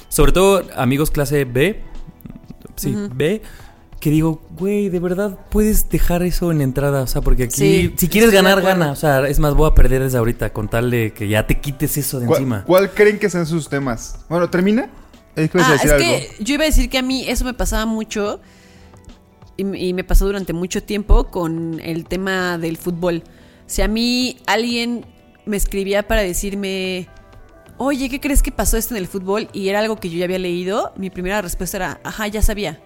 sobre 0.10 0.32
todo 0.32 0.64
amigos 0.76 1.12
clase 1.12 1.46
B, 1.46 1.84
sí. 2.76 2.96
B, 3.14 3.44
que 4.04 4.10
digo, 4.10 4.42
güey, 4.60 4.90
de 4.90 5.00
verdad 5.00 5.40
puedes 5.50 5.88
dejar 5.90 6.24
eso 6.24 6.52
en 6.52 6.58
la 6.58 6.66
entrada. 6.66 7.04
O 7.04 7.08
sea, 7.08 7.22
porque 7.22 7.44
aquí, 7.44 7.56
Sí, 7.56 7.94
si 7.96 8.10
quieres 8.10 8.32
ganar, 8.32 8.62
gana. 8.62 8.92
O 8.92 8.96
sea, 8.98 9.26
es 9.30 9.40
más, 9.40 9.54
voy 9.54 9.72
a 9.72 9.74
perder 9.74 10.04
desde 10.04 10.18
ahorita 10.18 10.52
con 10.52 10.68
tal 10.68 10.92
de 10.92 11.14
que 11.14 11.30
ya 11.30 11.48
te 11.48 11.62
quites 11.62 11.96
eso 11.98 12.20
de 12.20 12.26
¿Cuál, 12.28 12.42
encima. 12.42 12.64
cuál 12.66 12.92
creen 12.92 13.18
que 13.18 13.30
sean 13.30 13.46
sus 13.46 13.70
temas? 13.70 14.18
Bueno, 14.28 14.50
¿termina? 14.50 14.90
Es 15.38 15.50
que 15.50 15.58
ibas 15.58 15.70
a 15.70 15.72
Ah, 15.72 15.74
decir 15.76 15.88
es 15.88 15.94
algo. 15.94 16.06
que 16.06 16.44
yo 16.44 16.54
iba 16.56 16.64
a 16.64 16.68
decir 16.68 16.90
que 16.90 16.98
a 16.98 17.02
mí 17.02 17.24
eso 17.30 17.46
me 17.46 17.54
pasaba 17.54 17.86
mucho 17.86 18.42
y, 19.56 19.64
y 19.88 19.94
me 19.94 20.04
pasó 20.04 20.26
durante 20.26 20.52
mucho 20.52 20.84
tiempo 20.84 21.32
con 21.32 21.80
el 21.80 22.04
tema 22.06 22.58
del 22.58 22.76
fútbol. 22.76 23.24
Si 23.68 23.82
a 23.82 23.88
mí 23.88 24.36
alguien 24.48 25.06
me 25.46 25.56
escribía 25.56 26.08
para 26.08 26.24
decirme, 26.24 27.08
oye, 27.78 28.10
¿qué 28.10 28.20
crees 28.20 28.44
que 28.44 28.52
pasó 28.52 28.76
esto 28.76 28.96
en 28.96 29.00
el 29.00 29.08
fútbol? 29.08 29.48
Y 29.54 29.70
era 29.70 29.80
algo 29.80 29.96
que 29.96 30.10
yo 30.10 30.18
ya 30.18 30.26
había 30.26 30.40
leído, 30.40 30.92
mi 30.98 31.10
primera 31.10 31.42
respuesta 31.42 31.78
era, 31.78 32.02
ajá, 32.04 32.28
ya 32.28 32.42
sabía. 32.42 32.82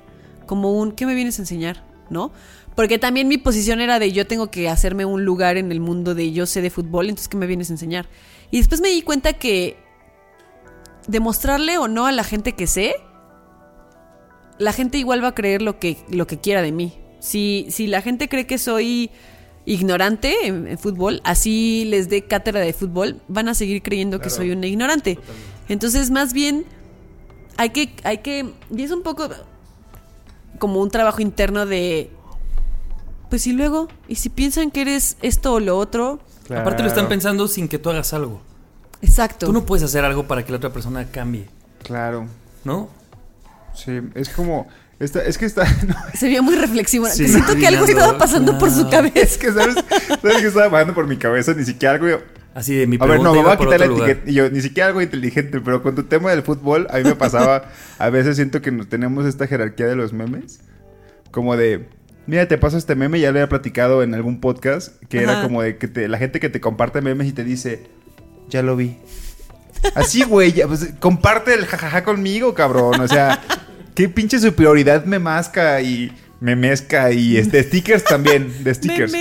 Como 0.48 0.74
un, 0.74 0.94
¿qué 0.94 1.06
me 1.06 1.14
vienes 1.14 1.38
a 1.38 1.44
enseñar? 1.44 1.84
¿No? 2.10 2.32
Porque 2.76 2.98
también 2.98 3.28
mi 3.28 3.38
posición 3.38 3.82
era 3.82 4.00
de 4.00 4.12
yo 4.12 4.26
tengo 4.26 4.50
que 4.50 4.70
hacerme 4.70 5.06
un 5.06 5.26
lugar 5.26 5.58
en 5.58 5.72
el 5.72 5.80
mundo 5.80 6.16
de 6.16 6.32
yo 6.32 6.46
sé 6.46 6.62
de 6.62 6.70
fútbol, 6.70 7.10
entonces 7.10 7.28
¿qué 7.28 7.38
me 7.38 7.48
vienes 7.48 7.70
a 7.70 7.74
enseñar? 7.74 8.08
Y 8.52 8.58
después 8.58 8.82
me 8.82 8.90
di 8.90 9.02
cuenta 9.02 9.34
que 9.34 9.78
demostrarle 11.08 11.78
o 11.78 11.88
no 11.88 12.06
a 12.06 12.12
la 12.12 12.24
gente 12.24 12.54
que 12.54 12.68
sé, 12.68 12.96
la 14.60 14.74
gente 14.74 14.98
igual 14.98 15.24
va 15.24 15.30
a 15.30 15.36
creer 15.36 15.62
lo 15.62 15.80
que, 15.80 15.98
lo 16.10 16.28
que 16.28 16.40
quiera 16.40 16.62
de 16.62 16.72
mí. 16.72 16.94
Si, 17.20 17.68
si 17.70 17.88
la 17.88 18.02
gente 18.02 18.30
cree 18.30 18.46
que 18.48 18.58
soy 18.58 19.12
ignorante 19.66 20.48
en, 20.48 20.68
en 20.68 20.78
fútbol, 20.78 21.22
así 21.24 21.86
les 21.86 22.10
dé 22.10 22.26
cátedra 22.26 22.62
de 22.62 22.74
fútbol, 22.74 23.22
van 23.28 23.50
a 23.50 23.54
seguir 23.54 23.82
creyendo 23.82 24.20
que 24.20 24.30
soy 24.30 24.52
una 24.52 24.68
ignorante. 24.68 25.20
Entonces, 25.68 26.10
más 26.12 26.32
bien, 26.32 26.66
hay 27.58 27.72
que, 27.72 27.94
hay 28.04 28.20
que, 28.20 28.54
y 28.76 28.84
es 28.84 28.92
un 28.92 29.02
poco 29.02 29.30
como 30.58 30.82
un 30.82 30.90
trabajo 30.92 31.22
interno 31.22 31.66
de, 31.66 32.10
pues 33.30 33.46
y 33.48 33.54
luego, 33.54 33.88
y 34.08 34.16
si 34.16 34.30
piensan 34.30 34.72
que 34.72 34.82
eres 34.82 35.18
esto 35.22 35.54
o 35.54 35.60
lo 35.60 35.78
otro, 35.78 36.20
Aparte 36.50 36.82
lo 36.82 36.88
están 36.88 37.10
pensando 37.10 37.48
sin 37.50 37.68
que 37.68 37.78
tú 37.78 37.90
hagas 37.90 38.14
algo. 38.14 38.42
exacto. 39.02 39.48
Tú 39.48 39.54
no 39.54 39.66
puedes 39.66 39.84
hacer 39.84 40.06
algo 40.06 40.28
para 40.28 40.46
que 40.46 40.52
la 40.52 40.58
otra 40.58 40.72
persona 40.72 41.06
cambie, 41.12 41.48
Claro. 41.84 42.28
¿no? 42.64 42.90
Sí, 43.76 44.00
es 44.16 44.30
como. 44.30 44.68
Esta, 45.00 45.24
es 45.24 45.38
que 45.38 45.46
está. 45.46 45.64
no, 45.88 45.94
Se 46.16 46.28
vio 46.28 46.42
muy 46.42 46.56
reflexivo. 46.56 47.06
Sí. 47.08 47.28
Siento 47.28 47.54
que 47.56 47.68
algo 47.68 47.86
estaba 47.86 48.18
pasando 48.18 48.58
por 48.58 48.72
su 48.72 48.90
cabeza. 48.90 49.20
es 49.20 49.38
que, 49.38 49.52
¿sabes? 49.52 49.76
¿Sabes 50.22 50.38
que 50.42 50.48
estaba 50.48 50.72
pasando 50.72 50.94
por 50.96 51.06
mi 51.06 51.18
cabeza? 51.18 51.54
Ni 51.54 51.64
siquiera 51.66 51.96
algo. 51.96 52.20
Así 52.58 52.74
de 52.74 52.88
mi 52.88 52.96
A 52.96 53.06
ver, 53.06 53.20
pregunta 53.20 53.30
no, 53.36 53.44
voy 53.44 53.52
a 53.52 53.58
quitar 53.58 53.80
la 53.80 53.86
etiqueta. 53.86 54.32
Y 54.32 54.34
yo, 54.34 54.50
ni 54.50 54.62
siquiera 54.62 54.88
algo 54.88 55.00
inteligente, 55.00 55.62
pero 55.62 55.84
con 55.84 55.94
tu 55.94 56.06
tema 56.06 56.32
del 56.32 56.42
fútbol, 56.42 56.88
a 56.90 56.98
mí 56.98 57.04
me 57.04 57.14
pasaba. 57.14 57.70
a 58.00 58.10
veces 58.10 58.36
siento 58.36 58.64
que 58.64 58.72
tenemos 58.72 59.28
esta 59.28 59.46
jerarquía 59.46 59.86
de 59.86 59.96
los 59.96 60.12
memes. 60.12 60.62
Como 61.30 61.56
de. 61.56 61.88
Mira, 62.26 62.48
te 62.48 62.58
paso 62.58 62.76
este 62.80 62.96
meme, 62.96 63.20
ya 63.20 63.32
lo 63.32 63.38
había 63.38 63.48
platicado 63.48 64.02
en 64.02 64.16
algún 64.16 64.42
podcast. 64.42 65.00
Que 65.08 65.22
era 65.22 65.34
Ajá. 65.34 65.44
como 65.44 65.62
de 65.62 65.78
que 65.78 65.88
te- 65.88 66.08
la 66.08 66.18
gente 66.18 66.40
que 66.40 66.50
te 66.50 66.60
comparte 66.60 67.00
memes 67.02 67.28
y 67.28 67.32
te 67.32 67.44
dice. 67.44 67.92
Ya 68.50 68.64
lo 68.64 68.76
vi. 68.76 68.98
Así, 69.94 70.24
güey, 70.24 70.52
ya, 70.54 70.66
pues, 70.66 70.96
comparte 71.00 71.54
el 71.54 71.68
jajaja 71.68 72.04
conmigo, 72.04 72.56
cabrón. 72.56 73.00
O 73.02 73.08
sea, 73.08 73.40
qué 73.94 74.10
pinche 74.10 74.40
superioridad 74.40 75.06
me 75.06 75.20
masca 75.20 75.80
y 75.82 76.12
me 76.40 76.56
mezca 76.56 77.12
y 77.12 77.38
este, 77.38 77.64
stickers 77.64 78.04
también, 78.04 78.64
de 78.64 78.74
stickers. 78.76 79.14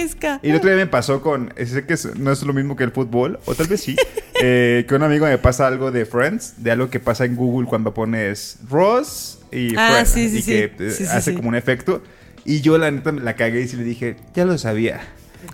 Y 0.43 0.51
el 0.51 0.57
otro 0.57 0.69
día 0.69 0.77
me 0.77 0.87
pasó 0.87 1.21
con, 1.23 1.53
sé 1.57 1.85
que 1.87 1.97
no 2.17 2.33
es 2.33 2.43
lo 2.43 2.53
mismo 2.53 2.77
que 2.77 2.85
el 2.85 2.93
fútbol, 2.93 3.39
o 3.47 3.55
tal 3.55 3.67
vez 3.69 3.81
sí, 3.81 3.97
eh, 4.43 4.85
que 4.89 4.95
un 4.95 5.03
amigo 5.03 5.27
me 5.27 5.39
pasa 5.39 5.67
algo 5.67 5.91
de 5.91 6.05
Friends, 6.05 6.55
de 6.63 6.71
algo 6.71 6.91
que 6.91 7.01
pasa 7.01 7.25
en 7.25 7.37
Google 7.37 7.67
cuando 7.69 7.95
pones 7.95 8.59
Ross 8.69 9.39
y 9.51 9.75
Ah, 9.77 9.91
Friends, 9.93 10.11
sí, 10.11 10.29
sí, 10.29 10.37
y 10.39 10.43
sí. 10.43 10.51
que 10.51 10.73
eh, 10.79 11.09
hace 11.11 11.35
como 11.35 11.49
un 11.49 11.55
efecto. 11.55 12.03
Y 12.45 12.61
yo 12.61 12.79
la 12.79 12.91
neta 12.91 13.11
me 13.11 13.23
la 13.23 13.35
cagué 13.35 13.63
y 13.63 13.77
le 13.77 13.83
dije, 13.83 14.17
ya 14.35 14.45
lo 14.45 14.57
sabía. 14.57 15.01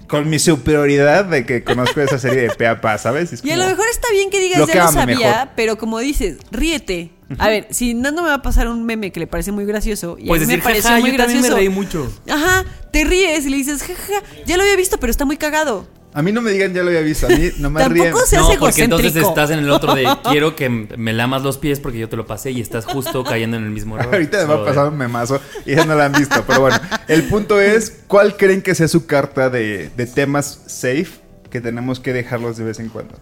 Con 0.08 0.28
mi 0.30 0.38
superioridad 0.38 1.24
de 1.24 1.44
que 1.46 1.64
conozco 1.64 2.00
esa 2.00 2.18
serie 2.18 2.42
de 2.42 2.50
pe 2.50 2.66
a 2.66 2.80
pa, 2.80 2.98
¿sabes? 2.98 3.32
Es 3.32 3.44
Y 3.44 3.50
a 3.50 3.56
lo 3.56 3.66
mejor 3.66 3.86
está 3.90 4.08
bien 4.10 4.30
que 4.30 4.40
digas, 4.40 4.58
Lo 4.58 4.66
ya 4.66 4.72
que 4.72 4.78
lo 4.78 4.88
sabía, 4.92 5.16
mejor. 5.16 5.48
pero 5.56 5.76
como 5.78 5.98
dices, 5.98 6.36
ríete. 6.50 7.10
A 7.38 7.48
ver, 7.48 7.66
si 7.70 7.94
Nando 7.94 8.22
me 8.22 8.28
va 8.28 8.34
a 8.34 8.42
pasar 8.42 8.68
un 8.68 8.84
meme 8.84 9.12
que 9.12 9.20
le 9.20 9.26
parece 9.26 9.52
muy 9.52 9.64
gracioso 9.64 10.16
y 10.18 10.26
Puedes 10.26 10.44
a 10.44 10.46
mí 10.46 10.52
me 10.52 10.56
decir, 10.56 10.62
pareció 10.64 10.88
jaja, 10.90 11.00
muy 11.00 11.10
yo 11.12 11.16
también 11.16 11.40
me 11.40 11.48
gracioso. 11.48 11.56
reí 11.56 11.68
mucho. 11.68 12.12
Ajá, 12.28 12.64
te 12.92 13.04
ríes 13.04 13.46
y 13.46 13.50
le 13.50 13.56
dices, 13.56 13.82
jaja, 13.82 14.22
ya 14.46 14.56
lo 14.56 14.62
había 14.62 14.76
visto, 14.76 14.98
pero 14.98 15.10
está 15.10 15.24
muy 15.24 15.36
cagado. 15.36 15.86
A 16.14 16.20
mí 16.20 16.30
no 16.30 16.42
me 16.42 16.50
digan, 16.50 16.74
ya 16.74 16.82
lo 16.82 16.88
había 16.88 17.00
visto. 17.00 17.26
A 17.26 17.30
mí 17.30 17.50
no 17.58 17.70
me 17.70 17.88
ríen. 17.88 18.04
Tampoco 18.04 18.26
seas 18.26 18.42
No, 18.42 18.58
porque 18.58 18.84
entonces 18.84 19.16
estás 19.16 19.50
en 19.50 19.60
el 19.60 19.70
otro 19.70 19.94
de 19.94 20.06
quiero 20.30 20.54
que 20.54 20.68
me 20.68 21.14
lamas 21.14 21.42
los 21.42 21.56
pies 21.56 21.80
porque 21.80 21.98
yo 21.98 22.08
te 22.10 22.16
lo 22.16 22.26
pasé 22.26 22.50
y 22.50 22.60
estás 22.60 22.84
justo 22.84 23.24
cayendo 23.24 23.56
en 23.56 23.64
el 23.64 23.70
mismo 23.70 23.96
error. 23.98 24.14
Ahorita 24.14 24.38
me 24.38 24.44
va 24.44 24.62
a 24.62 24.64
pasar 24.66 24.88
un 24.88 24.98
memazo 24.98 25.40
y 25.64 25.74
ya 25.74 25.86
no 25.86 25.94
la 25.94 26.04
han 26.04 26.12
visto. 26.12 26.44
Pero 26.46 26.60
bueno, 26.60 26.78
el 27.08 27.22
punto 27.24 27.58
es: 27.62 28.02
¿cuál 28.08 28.36
creen 28.36 28.60
que 28.60 28.74
sea 28.74 28.88
su 28.88 29.06
carta 29.06 29.48
de, 29.48 29.88
de 29.96 30.06
temas 30.06 30.60
safe 30.66 31.08
que 31.50 31.62
tenemos 31.62 31.98
que 31.98 32.12
dejarlos 32.12 32.58
de 32.58 32.64
vez 32.64 32.78
en 32.78 32.90
cuando? 32.90 33.18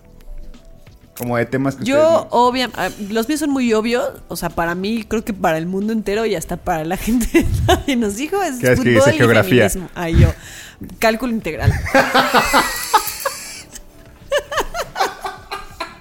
Como 1.21 1.37
de 1.37 1.45
temas 1.45 1.77
que 1.77 1.85
Yo, 1.85 2.27
obviamente, 2.31 2.81
los 3.11 3.29
míos 3.29 3.41
son 3.41 3.51
muy 3.51 3.71
obvios, 3.75 4.09
o 4.29 4.37
sea, 4.37 4.49
para 4.49 4.75
mí, 4.75 5.05
creo 5.07 5.23
que 5.23 5.35
para 5.35 5.59
el 5.59 5.66
mundo 5.66 5.93
entero 5.93 6.25
y 6.25 6.35
hasta 6.35 6.57
para 6.57 6.83
la 6.87 6.97
gente 6.97 7.47
que 7.85 7.95
nos 7.97 8.16
dijo 8.16 8.43
es 8.43 8.57
¿Qué 8.57 8.73
es 8.73 8.81
que 8.81 8.93
fútbol 8.93 8.95
dice 8.95 9.14
y 9.14 9.18
geografía? 9.18 9.68
feminismo. 9.68 9.91
Ay, 9.95 10.16
yo, 10.18 10.33
cálculo 10.99 11.35
integral. 11.35 11.75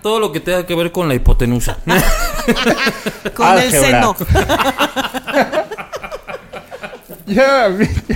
Todo 0.01 0.21
lo 0.21 0.31
que 0.31 0.39
tenga 0.39 0.65
que 0.65 0.73
ver 0.75 0.93
con 0.93 1.09
la 1.09 1.15
hipotenusa. 1.15 1.77
Con 3.35 3.57
el 3.59 3.69
seno. 3.69 4.15
Ya, 7.29 7.69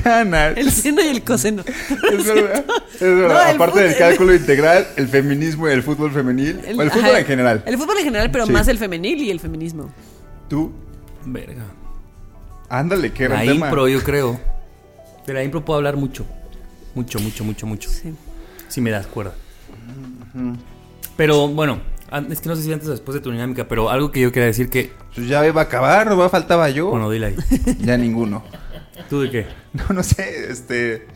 ya, 0.04 0.20
Ana. 0.22 0.48
El 0.50 0.72
seno 0.72 1.02
y 1.02 1.08
el 1.08 1.24
coseno. 1.24 1.64
Es 2.12 2.26
verdad. 2.26 2.66
Es 2.96 3.02
verdad. 3.02 3.28
No, 3.46 3.50
el 3.50 3.56
Aparte 3.56 3.80
del 3.82 3.98
cálculo 3.98 4.34
integral, 4.34 4.88
el 4.96 5.08
feminismo 5.08 5.68
y 5.70 5.72
el 5.72 5.84
fútbol 5.84 6.12
femenil. 6.12 6.60
o 6.78 6.82
el 6.82 6.92
fútbol 6.92 7.10
ajá, 7.12 7.20
en 7.20 7.26
general. 7.26 7.64
El 7.66 7.78
fútbol 7.78 7.98
en 8.00 8.04
general, 8.06 8.32
pero 8.32 8.46
Sí. 8.46 8.52
más 8.52 8.68
el 8.68 8.78
femenil 8.78 9.22
y 9.22 9.32
el 9.32 9.40
feminismo. 9.40 9.90
Tú, 10.50 10.72
Verga. 11.26 11.64
ándale, 12.70 13.12
qué 13.14 13.30
La 13.30 13.40
tema. 13.42 13.68
impro, 13.68 13.88
yo 13.88 14.02
creo. 14.04 14.40
De 15.26 15.34
la 15.34 15.44
impro 15.44 15.64
puedo 15.64 15.78
hablar 15.78 15.96
mucho. 15.96 16.26
Mucho, 16.96 17.20
mucho, 17.20 17.44
mucho, 17.44 17.66
mucho. 17.66 17.90
Sí. 17.90 18.14
Si 18.68 18.82
me 18.82 18.90
das 18.92 19.08
cuerda. 19.08 19.34
Pero 21.16 21.48
bueno, 21.48 21.80
es 22.30 22.42
que 22.42 22.50
no 22.50 22.56
sé 22.56 22.64
si 22.64 22.74
antes 22.74 22.88
o 22.88 22.92
después 22.92 23.14
de 23.16 23.22
tu 23.22 23.32
dinámica, 23.32 23.68
pero 23.68 23.90
algo 23.90 24.12
que 24.12 24.20
yo 24.20 24.32
quería 24.32 24.48
decir 24.48 24.70
que. 24.70 24.92
Pues 25.16 25.28
ya 25.28 25.46
iba 25.46 25.62
a 25.62 25.66
acabar, 25.66 26.08
no 26.08 26.30
faltaba 26.30 26.70
yo. 26.70 26.88
Bueno, 26.90 27.10
dile 27.10 27.28
ahí. 27.28 27.36
Ya 27.80 27.98
ninguno. 27.98 28.44
¿Tú 29.10 29.22
de 29.22 29.30
qué? 29.32 29.46
No, 29.74 29.96
no 29.96 30.04
sé, 30.04 30.52
este. 30.52 31.08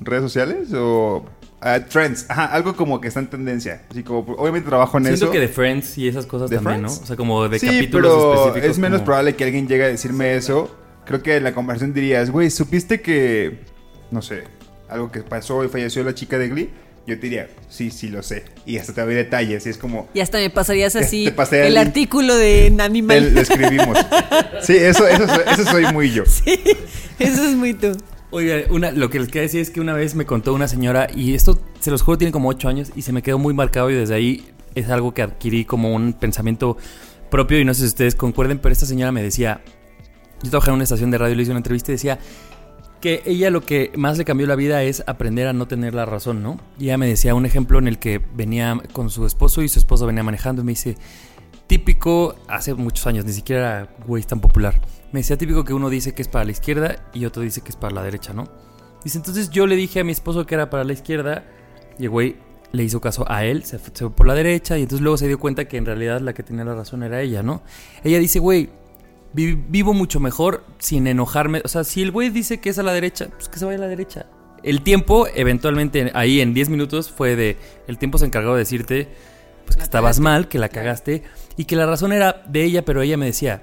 ¿Redes 0.00 0.22
sociales 0.22 0.68
o.? 0.74 1.24
ah, 1.60 1.80
trends, 1.80 2.26
ajá, 2.28 2.44
algo 2.46 2.76
como 2.76 3.00
que 3.00 3.08
está 3.08 3.18
en 3.20 3.26
tendencia. 3.28 3.82
Así 3.90 4.02
como, 4.04 4.20
obviamente 4.34 4.68
trabajo 4.68 4.96
en 4.98 5.04
Siento 5.04 5.24
eso. 5.24 5.32
que 5.32 5.40
de 5.40 5.48
Friends 5.48 5.98
y 5.98 6.06
esas 6.06 6.24
cosas 6.26 6.48
¿De 6.50 6.56
también, 6.56 6.80
Friends? 6.82 6.98
¿no? 6.98 7.02
O 7.04 7.06
sea, 7.06 7.16
como 7.16 7.48
de 7.48 7.58
sí, 7.58 7.66
capítulos 7.66 8.12
pero 8.14 8.34
específicos. 8.34 8.70
es 8.70 8.78
menos 8.78 8.98
como- 8.98 9.06
probable 9.06 9.34
que 9.34 9.44
alguien 9.44 9.66
llegue 9.66 9.84
a 9.84 9.88
decirme 9.88 10.36
eso. 10.36 10.74
Creo 11.04 11.22
que 11.22 11.36
en 11.36 11.44
la 11.44 11.54
conversación 11.54 11.92
dirías, 11.94 12.30
güey, 12.30 12.50
¿supiste 12.50 13.00
que, 13.00 13.60
no 14.10 14.22
sé, 14.22 14.44
algo 14.88 15.10
que 15.10 15.22
pasó 15.22 15.64
y 15.64 15.68
falleció 15.68 16.04
la 16.04 16.14
chica 16.14 16.38
de 16.38 16.48
Glee? 16.48 16.70
Yo 17.08 17.14
te 17.18 17.22
diría, 17.22 17.48
sí, 17.70 17.90
sí 17.90 18.08
lo 18.08 18.22
sé. 18.22 18.44
Y 18.66 18.76
hasta 18.76 18.92
te 18.92 19.00
doy 19.00 19.14
detalles. 19.14 19.64
Y 19.66 19.70
es 19.70 19.78
como, 19.78 20.08
Y 20.12 20.20
hasta 20.20 20.36
me 20.38 20.50
pasarías 20.50 20.94
así 20.94 21.32
el 21.52 21.76
artículo 21.78 22.36
de 22.36 22.72
Animal. 22.80 23.34
lo 23.34 23.40
escribimos. 23.40 23.96
sí, 24.62 24.76
eso, 24.76 25.08
eso, 25.08 25.26
soy- 25.26 25.44
eso 25.52 25.64
soy 25.64 25.86
muy 25.92 26.10
yo. 26.12 26.24
Sí, 26.38 26.60
eso 27.18 27.44
es 27.44 27.54
muy 27.56 27.72
tú. 27.74 27.96
Oiga, 28.30 28.58
una, 28.70 28.90
lo 28.92 29.08
que 29.08 29.18
les 29.18 29.28
quería 29.28 29.42
decir 29.42 29.60
es 29.62 29.70
que 29.70 29.80
una 29.80 29.94
vez 29.94 30.14
me 30.14 30.26
contó 30.26 30.52
una 30.52 30.68
señora, 30.68 31.08
y 31.14 31.32
esto 31.34 31.58
se 31.80 31.90
los 31.90 32.02
juro 32.02 32.18
tiene 32.18 32.30
como 32.30 32.50
8 32.50 32.68
años, 32.68 32.92
y 32.94 33.00
se 33.02 33.12
me 33.12 33.22
quedó 33.22 33.38
muy 33.38 33.54
marcado, 33.54 33.90
y 33.90 33.94
desde 33.94 34.14
ahí 34.14 34.46
es 34.74 34.90
algo 34.90 35.14
que 35.14 35.22
adquirí 35.22 35.64
como 35.64 35.94
un 35.94 36.12
pensamiento 36.12 36.76
propio, 37.30 37.58
y 37.58 37.64
no 37.64 37.72
sé 37.72 37.80
si 37.80 37.86
ustedes 37.86 38.14
concuerden, 38.14 38.58
pero 38.58 38.72
esta 38.74 38.84
señora 38.84 39.12
me 39.12 39.22
decía, 39.22 39.62
yo 40.42 40.50
trabajaba 40.50 40.72
en 40.72 40.76
una 40.76 40.84
estación 40.84 41.10
de 41.10 41.16
radio, 41.18 41.34
le 41.34 41.42
hice 41.42 41.50
una 41.52 41.60
entrevista 41.60 41.90
y 41.90 41.94
decía 41.94 42.18
que 43.00 43.22
ella 43.26 43.50
lo 43.50 43.60
que 43.60 43.92
más 43.96 44.18
le 44.18 44.24
cambió 44.24 44.46
la 44.46 44.56
vida 44.56 44.82
es 44.82 45.04
aprender 45.06 45.46
a 45.46 45.52
no 45.52 45.68
tener 45.68 45.94
la 45.94 46.04
razón, 46.04 46.42
¿no? 46.42 46.58
Y 46.78 46.84
ella 46.84 46.98
me 46.98 47.06
decía 47.06 47.34
un 47.34 47.46
ejemplo 47.46 47.78
en 47.78 47.88
el 47.88 47.98
que 47.98 48.20
venía 48.34 48.80
con 48.92 49.10
su 49.10 49.26
esposo 49.26 49.62
y 49.62 49.68
su 49.68 49.78
esposo 49.78 50.06
venía 50.06 50.22
manejando 50.22 50.62
y 50.62 50.64
me 50.64 50.72
dice, 50.72 50.96
típico, 51.66 52.34
hace 52.48 52.74
muchos 52.74 53.06
años, 53.06 53.24
ni 53.24 53.32
siquiera 53.32 53.60
era 53.80 53.96
güey 54.06 54.22
tan 54.24 54.40
popular. 54.40 54.80
Me 55.12 55.20
decía 55.20 55.38
típico 55.38 55.64
que 55.64 55.72
uno 55.72 55.90
dice 55.90 56.12
que 56.12 56.22
es 56.22 56.28
para 56.28 56.44
la 56.44 56.50
izquierda 56.50 56.96
y 57.14 57.24
otro 57.24 57.42
dice 57.42 57.60
que 57.60 57.70
es 57.70 57.76
para 57.76 57.94
la 57.94 58.02
derecha, 58.02 58.32
¿no? 58.32 58.48
Dice, 59.04 59.18
entonces 59.18 59.50
yo 59.50 59.66
le 59.66 59.76
dije 59.76 60.00
a 60.00 60.04
mi 60.04 60.12
esposo 60.12 60.44
que 60.44 60.54
era 60.54 60.70
para 60.70 60.84
la 60.84 60.92
izquierda 60.92 61.44
y 61.98 62.04
el 62.04 62.10
güey 62.10 62.36
le 62.72 62.84
hizo 62.84 63.00
caso 63.00 63.24
a 63.30 63.44
él, 63.44 63.64
se 63.64 63.78
fue, 63.78 63.90
se 63.94 64.04
fue 64.04 64.10
por 64.14 64.26
la 64.26 64.34
derecha 64.34 64.76
y 64.76 64.82
entonces 64.82 65.02
luego 65.02 65.16
se 65.16 65.26
dio 65.26 65.38
cuenta 65.38 65.66
que 65.66 65.76
en 65.76 65.86
realidad 65.86 66.20
la 66.20 66.34
que 66.34 66.42
tenía 66.42 66.64
la 66.64 66.74
razón 66.74 67.02
era 67.02 67.22
ella, 67.22 67.42
¿no? 67.42 67.62
Ella 68.02 68.18
dice, 68.18 68.38
güey, 68.40 68.70
vi- 69.32 69.54
vivo 69.68 69.94
mucho 69.94 70.20
mejor 70.20 70.64
sin 70.78 71.06
enojarme. 71.06 71.62
O 71.64 71.68
sea, 71.68 71.84
si 71.84 72.02
el 72.02 72.10
güey 72.10 72.30
dice 72.30 72.60
que 72.60 72.70
es 72.70 72.78
a 72.78 72.82
la 72.82 72.92
derecha, 72.92 73.28
pues 73.28 73.48
que 73.48 73.58
se 73.58 73.64
vaya 73.64 73.78
a 73.78 73.82
la 73.82 73.88
derecha. 73.88 74.26
El 74.62 74.82
tiempo, 74.82 75.26
eventualmente, 75.34 76.10
ahí 76.14 76.40
en 76.40 76.52
10 76.54 76.68
minutos, 76.68 77.10
fue 77.10 77.36
de. 77.36 77.56
El 77.86 77.98
tiempo 77.98 78.18
se 78.18 78.26
encargó 78.26 78.54
de 78.54 78.60
decirte 78.60 79.08
pues 79.64 79.76
que 79.76 79.82
estabas 79.82 80.18
mal, 80.18 80.48
que 80.48 80.58
la 80.58 80.68
cagaste 80.70 81.22
y 81.56 81.66
que 81.66 81.76
la 81.76 81.84
razón 81.86 82.12
era 82.12 82.42
de 82.48 82.64
ella, 82.64 82.84
pero 82.84 83.02
ella 83.02 83.16
me 83.16 83.26
decía: 83.26 83.62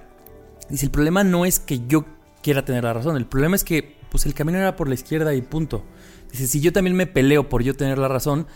Dice, 0.69 0.85
el 0.85 0.91
problema 0.91 1.23
no 1.23 1.45
es 1.45 1.59
que 1.59 1.85
yo 1.87 2.05
quiera 2.41 2.63
tener 2.63 2.83
la 2.83 2.93
razón, 2.93 3.17
el 3.17 3.25
problema 3.25 3.55
es 3.55 3.63
que 3.63 3.95
pues 4.09 4.25
el 4.25 4.33
camino 4.33 4.57
era 4.59 4.75
por 4.75 4.87
la 4.87 4.93
izquierda 4.93 5.33
y 5.33 5.41
punto. 5.41 5.83
Dice, 6.31 6.47
si 6.47 6.61
yo 6.61 6.71
también 6.71 6.95
me 6.95 7.07
peleo 7.07 7.49
por 7.49 7.63
yo 7.63 7.73
tener 7.75 7.97
la 7.97 8.07
razón, 8.07 8.47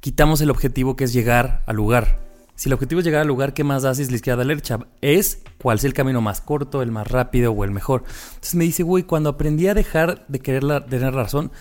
quitamos 0.00 0.40
el 0.40 0.50
objetivo 0.50 0.94
que 0.96 1.04
es 1.04 1.12
llegar 1.12 1.62
al 1.66 1.76
lugar. 1.76 2.27
Si 2.58 2.68
el 2.68 2.72
objetivo 2.72 2.98
es 2.98 3.04
llegar 3.04 3.20
al 3.20 3.28
lugar, 3.28 3.54
¿qué 3.54 3.62
más 3.62 3.84
haces 3.84 4.10
la 4.10 4.16
izquierda 4.16 4.42
a 4.42 4.44
la 4.44 4.48
derecha? 4.48 4.80
Es 5.00 5.42
cuál 5.62 5.78
sea 5.78 5.86
el 5.86 5.94
camino 5.94 6.20
más 6.20 6.40
corto, 6.40 6.82
el 6.82 6.90
más 6.90 7.06
rápido 7.06 7.52
o 7.52 7.62
el 7.62 7.70
mejor. 7.70 8.02
Entonces 8.30 8.56
me 8.56 8.64
dice, 8.64 8.82
güey, 8.82 9.04
cuando 9.04 9.30
aprendí 9.30 9.68
a 9.68 9.74
dejar 9.74 10.24
de 10.26 10.40
querer 10.40 10.64
tener 10.86 11.14
razón, 11.14 11.52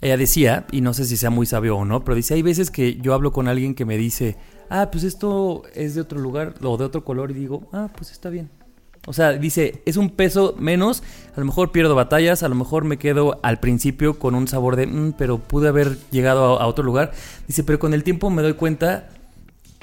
ella 0.00 0.16
decía, 0.16 0.66
y 0.72 0.80
no 0.80 0.94
sé 0.94 1.04
si 1.04 1.18
sea 1.18 1.28
muy 1.28 1.44
sabio 1.44 1.76
o 1.76 1.84
no, 1.84 2.04
pero 2.04 2.14
dice, 2.14 2.32
hay 2.32 2.40
veces 2.40 2.70
que 2.70 2.96
yo 2.96 3.12
hablo 3.12 3.32
con 3.32 3.48
alguien 3.48 3.74
que 3.74 3.84
me 3.84 3.98
dice, 3.98 4.38
ah, 4.70 4.88
pues 4.90 5.04
esto 5.04 5.64
es 5.74 5.94
de 5.94 6.00
otro 6.00 6.20
lugar 6.20 6.54
o 6.62 6.78
de 6.78 6.86
otro 6.86 7.04
color 7.04 7.32
y 7.32 7.34
digo, 7.34 7.68
ah, 7.74 7.90
pues 7.94 8.10
está 8.10 8.30
bien. 8.30 8.48
O 9.06 9.12
sea, 9.12 9.34
dice, 9.34 9.82
es 9.84 9.98
un 9.98 10.08
peso 10.08 10.54
menos, 10.58 11.02
a 11.36 11.40
lo 11.40 11.44
mejor 11.44 11.70
pierdo 11.70 11.94
batallas, 11.94 12.42
a 12.42 12.48
lo 12.48 12.54
mejor 12.54 12.84
me 12.84 12.96
quedo 12.96 13.40
al 13.42 13.60
principio 13.60 14.18
con 14.18 14.34
un 14.34 14.48
sabor 14.48 14.74
de, 14.76 14.86
"Mm, 14.86 15.12
pero 15.18 15.36
pude 15.36 15.68
haber 15.68 15.98
llegado 16.10 16.58
a 16.58 16.66
otro 16.66 16.82
lugar. 16.82 17.12
Dice, 17.46 17.62
pero 17.62 17.78
con 17.78 17.92
el 17.92 18.02
tiempo 18.02 18.30
me 18.30 18.40
doy 18.40 18.54
cuenta 18.54 19.10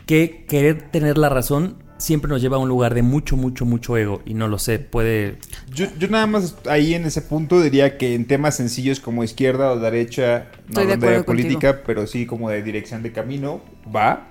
que 0.05 0.45
querer 0.47 0.89
tener 0.91 1.17
la 1.17 1.29
razón 1.29 1.77
siempre 1.97 2.29
nos 2.29 2.41
lleva 2.41 2.57
a 2.57 2.59
un 2.59 2.67
lugar 2.67 2.93
de 2.93 3.01
mucho, 3.01 3.37
mucho, 3.37 3.65
mucho 3.65 3.97
ego. 3.97 4.21
Y 4.25 4.33
no 4.33 4.47
lo 4.47 4.59
sé, 4.59 4.79
puede... 4.79 5.37
Yo, 5.73 5.87
yo 5.97 6.07
nada 6.09 6.27
más 6.27 6.55
ahí 6.69 6.93
en 6.93 7.05
ese 7.05 7.21
punto 7.21 7.61
diría 7.61 7.97
que 7.97 8.13
en 8.13 8.25
temas 8.25 8.55
sencillos 8.55 8.99
como 8.99 9.23
izquierda 9.23 9.71
o 9.71 9.79
derecha, 9.79 10.47
no 10.67 10.81
Estoy 10.81 10.85
de 10.87 10.93
hablando 10.93 11.05
de, 11.05 11.11
acuerdo 11.13 11.25
política, 11.25 11.81
pero 11.85 12.07
sí 12.07 12.25
como 12.25 12.49
de 12.49 12.61
dirección 12.61 13.03
de 13.03 13.11
camino, 13.11 13.61
va. 13.93 14.29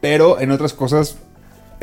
Pero 0.00 0.38
en 0.40 0.50
otras 0.50 0.74
cosas, 0.74 1.18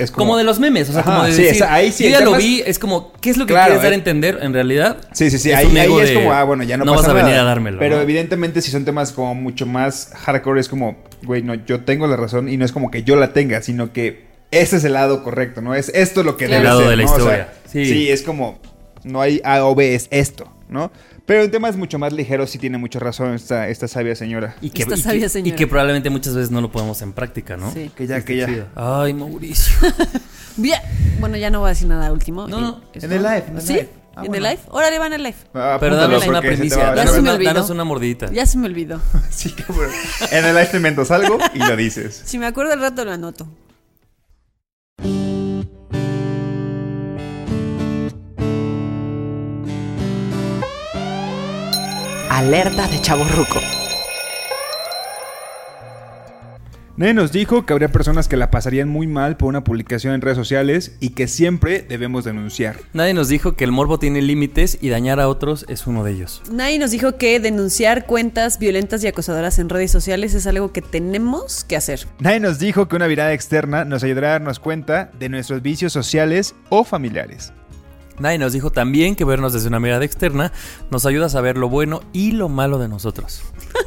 es 0.02 0.12
como, 0.12 0.26
como... 0.28 0.38
de 0.38 0.44
los 0.44 0.60
memes, 0.60 0.90
o 0.90 0.94
sea, 0.94 1.02
Ajá, 1.02 1.12
como 1.12 1.24
de 1.26 1.32
sí, 1.34 1.42
decir, 1.44 1.56
esa- 1.58 1.74
ahí 1.74 1.92
sí, 1.92 2.04
yo 2.06 2.10
ya 2.12 2.18
el 2.20 2.26
lo 2.26 2.36
vi, 2.36 2.62
es 2.66 2.80
como, 2.80 3.12
¿qué 3.22 3.30
es 3.30 3.38
lo 3.38 3.46
que 3.46 3.54
Claro, 3.54 3.68
quieres 3.68 3.84
dar 3.84 3.92
a 3.92 3.96
eh. 3.96 3.98
entender 3.98 4.40
en 4.42 4.54
realidad? 4.54 4.98
Sí, 5.14 5.30
sí, 5.32 5.38
sí. 5.38 5.50
Es 5.52 5.58
ahí, 5.58 5.68
ahí 5.78 5.86
ego 5.86 6.02
es 6.02 6.10
de, 6.10 6.16
como, 6.16 6.34
ah, 6.34 6.44
bueno, 6.44 6.64
ya 6.64 6.78
no, 6.78 6.86
no 6.86 6.96
pasa 6.96 7.08
vas 7.08 7.12
a 7.12 7.14
venir 7.18 7.32
nada. 7.32 7.44
a 7.44 7.46
dármelo. 7.46 7.80
Pero 7.80 7.96
¿no? 7.98 8.02
evidentemente, 8.02 8.62
si 8.62 8.72
son 8.72 8.86
temas 8.86 9.12
como 9.12 9.34
mucho 9.36 9.66
más 9.66 10.12
hardcore, 10.16 10.60
es 10.60 10.68
como, 10.70 10.98
güey, 11.24 11.42
no, 11.44 11.54
yo 11.54 11.82
tengo 11.82 12.08
la 12.08 12.16
razón 12.18 12.50
y 12.50 12.58
no 12.58 12.66
es 12.66 12.72
como 12.72 12.92
que 12.92 13.04
yo 13.04 13.16
la 13.16 13.34
tenga, 13.34 13.62
sino 13.62 13.94
que 13.94 14.26
ese 14.52 14.78
es 14.78 14.84
el 14.84 14.94
lado 14.94 15.24
correcto, 15.24 15.62
¿no? 15.62 15.76
Es 15.76 15.90
esto 15.96 16.24
lo 16.24 16.36
que 16.38 16.46
El 16.46 16.52
debe 16.52 16.64
lado 16.66 16.82
ser, 16.82 16.90
de 16.90 16.96
la 16.98 17.04
¿no? 17.04 17.10
O 17.10 17.16
sea, 17.16 17.20
historia. 17.24 17.54
Sí. 17.72 17.86
sí, 17.86 18.10
es 18.10 18.22
como, 18.24 18.60
no 19.04 19.22
hay 19.22 19.40
A 19.44 19.64
o 19.66 19.76
B, 19.76 19.96
es 19.96 20.08
esto, 20.12 20.52
¿no? 20.68 20.92
Pero 21.32 21.44
en 21.44 21.52
temas 21.52 21.78
mucho 21.78 21.98
más 21.98 22.12
ligeros 22.12 22.50
sí 22.50 22.58
tiene 22.58 22.78
mucha 22.78 23.00
razón 23.00 23.34
esta, 23.34 23.70
esta 23.70 23.88
sabia 23.88 24.18
señora. 24.18 24.54
Y 24.60 24.70
que, 24.70 24.82
Esta 24.82 24.96
y 24.96 24.98
que- 24.98 25.02
sabia 25.04 25.26
y 25.28 25.30
señora. 25.30 25.56
que 25.56 25.66
probablemente 25.66 26.10
muchas 26.10 26.36
veces 26.36 26.52
no 26.52 26.60
lo 26.60 26.70
podemos 26.74 27.02
en 27.02 27.14
práctica, 27.14 27.56
¿no? 27.56 27.72
Sí. 27.72 27.90
Que 27.96 28.06
ya, 28.06 28.18
Está 28.18 28.28
que 28.28 28.36
ya. 28.36 28.46
chido. 28.48 28.66
Ay, 28.76 29.14
Mauricio. 29.14 29.74
Bien. 30.58 30.82
Bueno, 31.22 31.38
ya 31.38 31.50
no 31.50 31.62
voy 31.62 31.68
a 31.68 31.70
decir 31.70 31.88
nada 31.88 32.12
último. 32.12 32.50
No, 32.50 32.60
no. 32.60 32.82
¿Eso? 32.94 33.06
En 33.06 33.14
el 33.14 33.24
live, 33.24 33.46
en 33.48 33.56
el 33.56 33.62
¿Sí? 33.62 33.74
live. 33.76 33.90
Ah, 34.14 34.24
¿En 34.26 34.28
bueno. 34.28 34.46
el 34.46 34.52
live? 34.56 34.62
Órale, 34.72 35.00
van 35.00 35.14
al 35.14 35.24
live. 35.24 35.36
Ah, 35.54 35.78
Pero 35.80 35.96
danos 35.96 36.28
una 36.28 36.42
primicia. 36.42 36.96
Ya 36.96 37.08
se 37.08 37.14
me 37.14 37.20
una, 37.20 37.34
olvidó. 37.36 37.54
danos 37.54 37.70
una 37.70 37.84
mordidita. 37.86 38.30
Ya 38.30 38.46
se 38.46 38.58
me 38.58 38.68
olvidó. 38.68 39.00
Sí, 39.30 39.52
cabrón. 39.52 39.90
En 40.32 40.44
el 40.44 40.54
live 40.54 40.66
te 40.68 40.76
inventas 40.78 41.12
algo 41.12 41.38
y 41.54 41.60
lo 41.60 41.78
dices. 41.78 42.24
Si 42.26 42.38
me 42.40 42.46
acuerdo 42.46 42.74
al 42.74 42.82
rato 42.82 43.06
lo 43.06 43.14
anoto. 43.14 43.48
Alerta 52.34 52.88
de 52.88 53.02
chaborruco. 53.02 53.60
Nadie 56.96 57.14
nos 57.14 57.34
dijo 57.34 57.66
que 57.66 57.74
habría 57.74 57.90
personas 57.90 58.30
que 58.30 58.38
la 58.38 58.50
pasarían 58.50 58.88
muy 58.88 59.06
mal 59.06 59.36
por 59.36 59.50
una 59.50 59.66
publicación 59.66 60.14
en 60.14 60.22
redes 60.22 60.38
sociales 60.38 60.96
y 61.02 61.10
que 61.10 61.28
siempre 61.28 61.82
debemos 61.82 62.24
denunciar. 62.24 62.78
Nadie 62.94 63.14
nos 63.14 63.28
dijo 63.28 63.58
que 63.58 63.66
el 63.66 63.74
morbo 63.74 64.00
tiene 64.00 64.22
límites 64.22 64.78
y 64.80 64.88
dañar 64.88 65.20
a 65.20 65.28
otros 65.28 65.66
es 65.68 65.88
uno 65.88 66.06
de 66.06 66.12
ellos. 66.14 66.42
Nadie 66.50 66.80
nos 66.80 66.92
dijo 66.92 67.18
que 67.18 67.42
denunciar 67.42 68.06
cuentas 68.06 68.60
violentas 68.60 69.04
y 69.04 69.08
acosadoras 69.08 69.60
en 69.60 69.68
redes 69.68 69.92
sociales 69.92 70.34
es 70.34 70.48
algo 70.48 70.72
que 70.72 70.82
tenemos 70.82 71.66
que 71.66 71.76
hacer. 71.76 72.08
Nadie 72.20 72.40
nos 72.40 72.60
dijo 72.60 72.88
que 72.88 72.96
una 72.96 73.10
mirada 73.10 73.34
externa 73.34 73.84
nos 73.84 74.06
ayudará 74.06 74.30
a 74.30 74.32
darnos 74.32 74.62
cuenta 74.62 75.12
de 75.20 75.28
nuestros 75.28 75.62
vicios 75.62 75.92
sociales 75.92 76.56
o 76.70 76.86
familiares. 76.86 77.52
Nadie 78.22 78.38
nos 78.38 78.54
dijo 78.54 78.72
también 78.72 79.16
que 79.16 79.26
vernos 79.26 79.52
desde 79.52 79.68
una 79.68 79.80
mirada 79.80 80.06
externa 80.06 80.54
nos 80.92 81.06
ayuda 81.06 81.26
a 81.26 81.30
saber 81.30 81.58
lo 81.58 81.70
bueno 81.70 82.02
y 82.14 82.32
lo 82.32 82.50
malo 82.50 82.78
de 82.78 82.88
nosotros. 82.88 83.42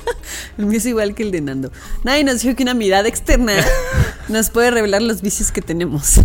El 0.58 0.66
mío 0.66 0.78
es 0.78 0.86
igual 0.86 1.14
que 1.14 1.22
el 1.22 1.30
de 1.30 1.40
Nando. 1.40 1.72
Nadie 2.04 2.22
nos 2.22 2.42
dijo 2.42 2.54
que 2.54 2.62
una 2.62 2.74
mirada 2.74 3.08
externa 3.08 3.54
nos 4.28 4.50
puede 4.50 4.70
revelar 4.70 5.02
los 5.02 5.20
vicios 5.20 5.50
que 5.50 5.62
tenemos. 5.62 6.20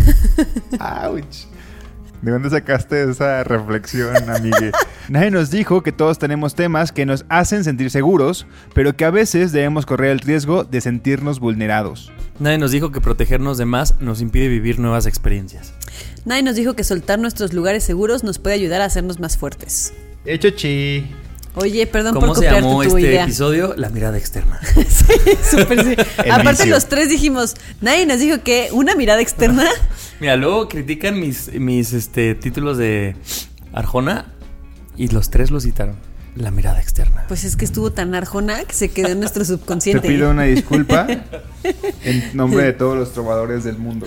¡Auch! 0.78 1.24
¿De 2.22 2.30
dónde 2.30 2.50
sacaste 2.50 3.10
esa 3.10 3.44
reflexión, 3.44 4.28
amigue? 4.28 4.72
Nadie 5.08 5.30
nos 5.30 5.50
dijo 5.50 5.82
que 5.82 5.90
todos 5.90 6.18
tenemos 6.18 6.54
temas 6.54 6.92
que 6.92 7.06
nos 7.06 7.24
hacen 7.30 7.64
sentir 7.64 7.90
seguros, 7.90 8.46
pero 8.74 8.94
que 8.94 9.06
a 9.06 9.10
veces 9.10 9.52
debemos 9.52 9.86
correr 9.86 10.10
el 10.10 10.18
riesgo 10.18 10.64
de 10.64 10.82
sentirnos 10.82 11.40
vulnerados. 11.40 12.12
Nadie 12.38 12.58
nos 12.58 12.72
dijo 12.72 12.92
que 12.92 13.00
protegernos 13.00 13.56
de 13.56 13.64
más 13.64 13.98
nos 14.00 14.20
impide 14.20 14.48
vivir 14.48 14.78
nuevas 14.78 15.06
experiencias. 15.06 15.72
Nadie 16.26 16.42
nos 16.42 16.56
dijo 16.56 16.74
que 16.74 16.84
soltar 16.84 17.18
nuestros 17.18 17.54
lugares 17.54 17.84
seguros 17.84 18.22
nos 18.22 18.38
puede 18.38 18.54
ayudar 18.54 18.82
a 18.82 18.84
hacernos 18.84 19.18
más 19.18 19.38
fuertes. 19.38 19.94
Hecho 20.26 20.50
chi. 20.50 21.06
Oye, 21.56 21.86
perdón 21.86 22.14
¿Cómo 22.14 22.28
por 22.28 22.36
se 22.36 22.44
copiarte 22.44 22.60
llamó 22.62 22.82
tu 22.82 22.88
este 22.88 23.00
idea. 23.00 23.24
episodio? 23.24 23.74
La 23.76 23.88
mirada 23.88 24.16
externa. 24.18 24.60
Sí, 24.88 25.14
súper 25.50 25.84
sí. 25.84 25.96
Aparte 26.30 26.62
vicio. 26.62 26.66
los 26.66 26.86
tres 26.86 27.08
dijimos, 27.08 27.56
nadie 27.80 28.06
nos 28.06 28.20
dijo 28.20 28.42
que 28.42 28.68
una 28.72 28.94
mirada 28.94 29.20
externa 29.20 29.64
Mira, 30.20 30.36
luego 30.36 30.68
critican 30.68 31.18
mis, 31.18 31.52
mis 31.54 31.92
este, 31.92 32.34
títulos 32.34 32.78
de 32.78 33.16
Arjona 33.72 34.26
y 34.96 35.08
los 35.08 35.30
tres 35.30 35.50
lo 35.50 35.60
citaron. 35.60 35.96
La 36.36 36.52
mirada 36.52 36.80
externa. 36.80 37.24
Pues 37.26 37.42
es 37.42 37.56
que 37.56 37.64
estuvo 37.64 37.90
tan 37.90 38.14
arjona 38.14 38.62
que 38.64 38.72
se 38.72 38.88
quedó 38.90 39.08
en 39.08 39.18
nuestro 39.18 39.42
Te 39.42 39.48
subconsciente. 39.48 40.06
pido 40.06 40.30
una 40.30 40.44
disculpa 40.44 41.08
en 42.04 42.36
nombre 42.36 42.62
de 42.62 42.72
todos 42.72 42.96
los 42.96 43.12
trovadores 43.12 43.64
del 43.64 43.78
mundo. 43.78 44.06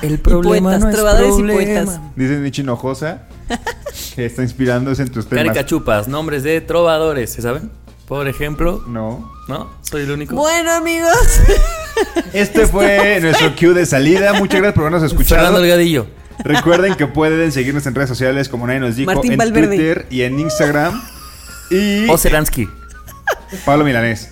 El 0.00 0.18
poetas, 0.18 0.90
trovadores 0.90 1.38
y 1.38 1.42
poetas. 1.42 2.00
Dice 2.16 2.38
Nichi 2.38 2.62
Hinojosa 2.62 3.28
que 4.14 4.26
está 4.26 4.42
inspirándose 4.42 5.02
en 5.02 5.10
tus 5.10 5.26
temas. 5.28 5.44
Caricachupas, 5.44 6.08
nombres 6.08 6.42
de 6.42 6.60
trovadores, 6.60 7.30
¿se 7.32 7.42
saben? 7.42 7.70
Por 8.06 8.28
ejemplo, 8.28 8.82
No. 8.88 9.32
¿no? 9.48 9.70
Soy 9.82 10.02
el 10.02 10.10
único. 10.10 10.34
Bueno, 10.36 10.72
amigos. 10.72 11.12
Este 12.32 12.66
fue 12.66 13.20
nuestro 13.20 13.54
cue 13.54 13.74
de 13.74 13.86
salida. 13.86 14.32
Muchas 14.32 14.60
gracias 14.60 14.74
por 14.74 14.84
habernos 14.84 15.02
escuchado. 15.02 15.36
Fernando 15.40 15.60
Delgadillo. 15.60 16.06
Recuerden 16.42 16.94
que 16.94 17.06
pueden 17.06 17.52
seguirnos 17.52 17.86
en 17.86 17.94
redes 17.94 18.08
sociales, 18.08 18.48
como 18.48 18.66
nadie 18.66 18.80
nos 18.80 18.96
dijo, 18.96 19.12
Martín 19.12 19.32
en 19.32 19.38
Valverde. 19.38 19.76
Twitter 19.76 20.06
y 20.10 20.22
en 20.22 20.38
Instagram. 20.40 21.00
Y 21.70 22.08
O 22.08 22.16
Seransky. 22.18 22.68
Pablo 23.64 23.84
Milanés. 23.84 24.30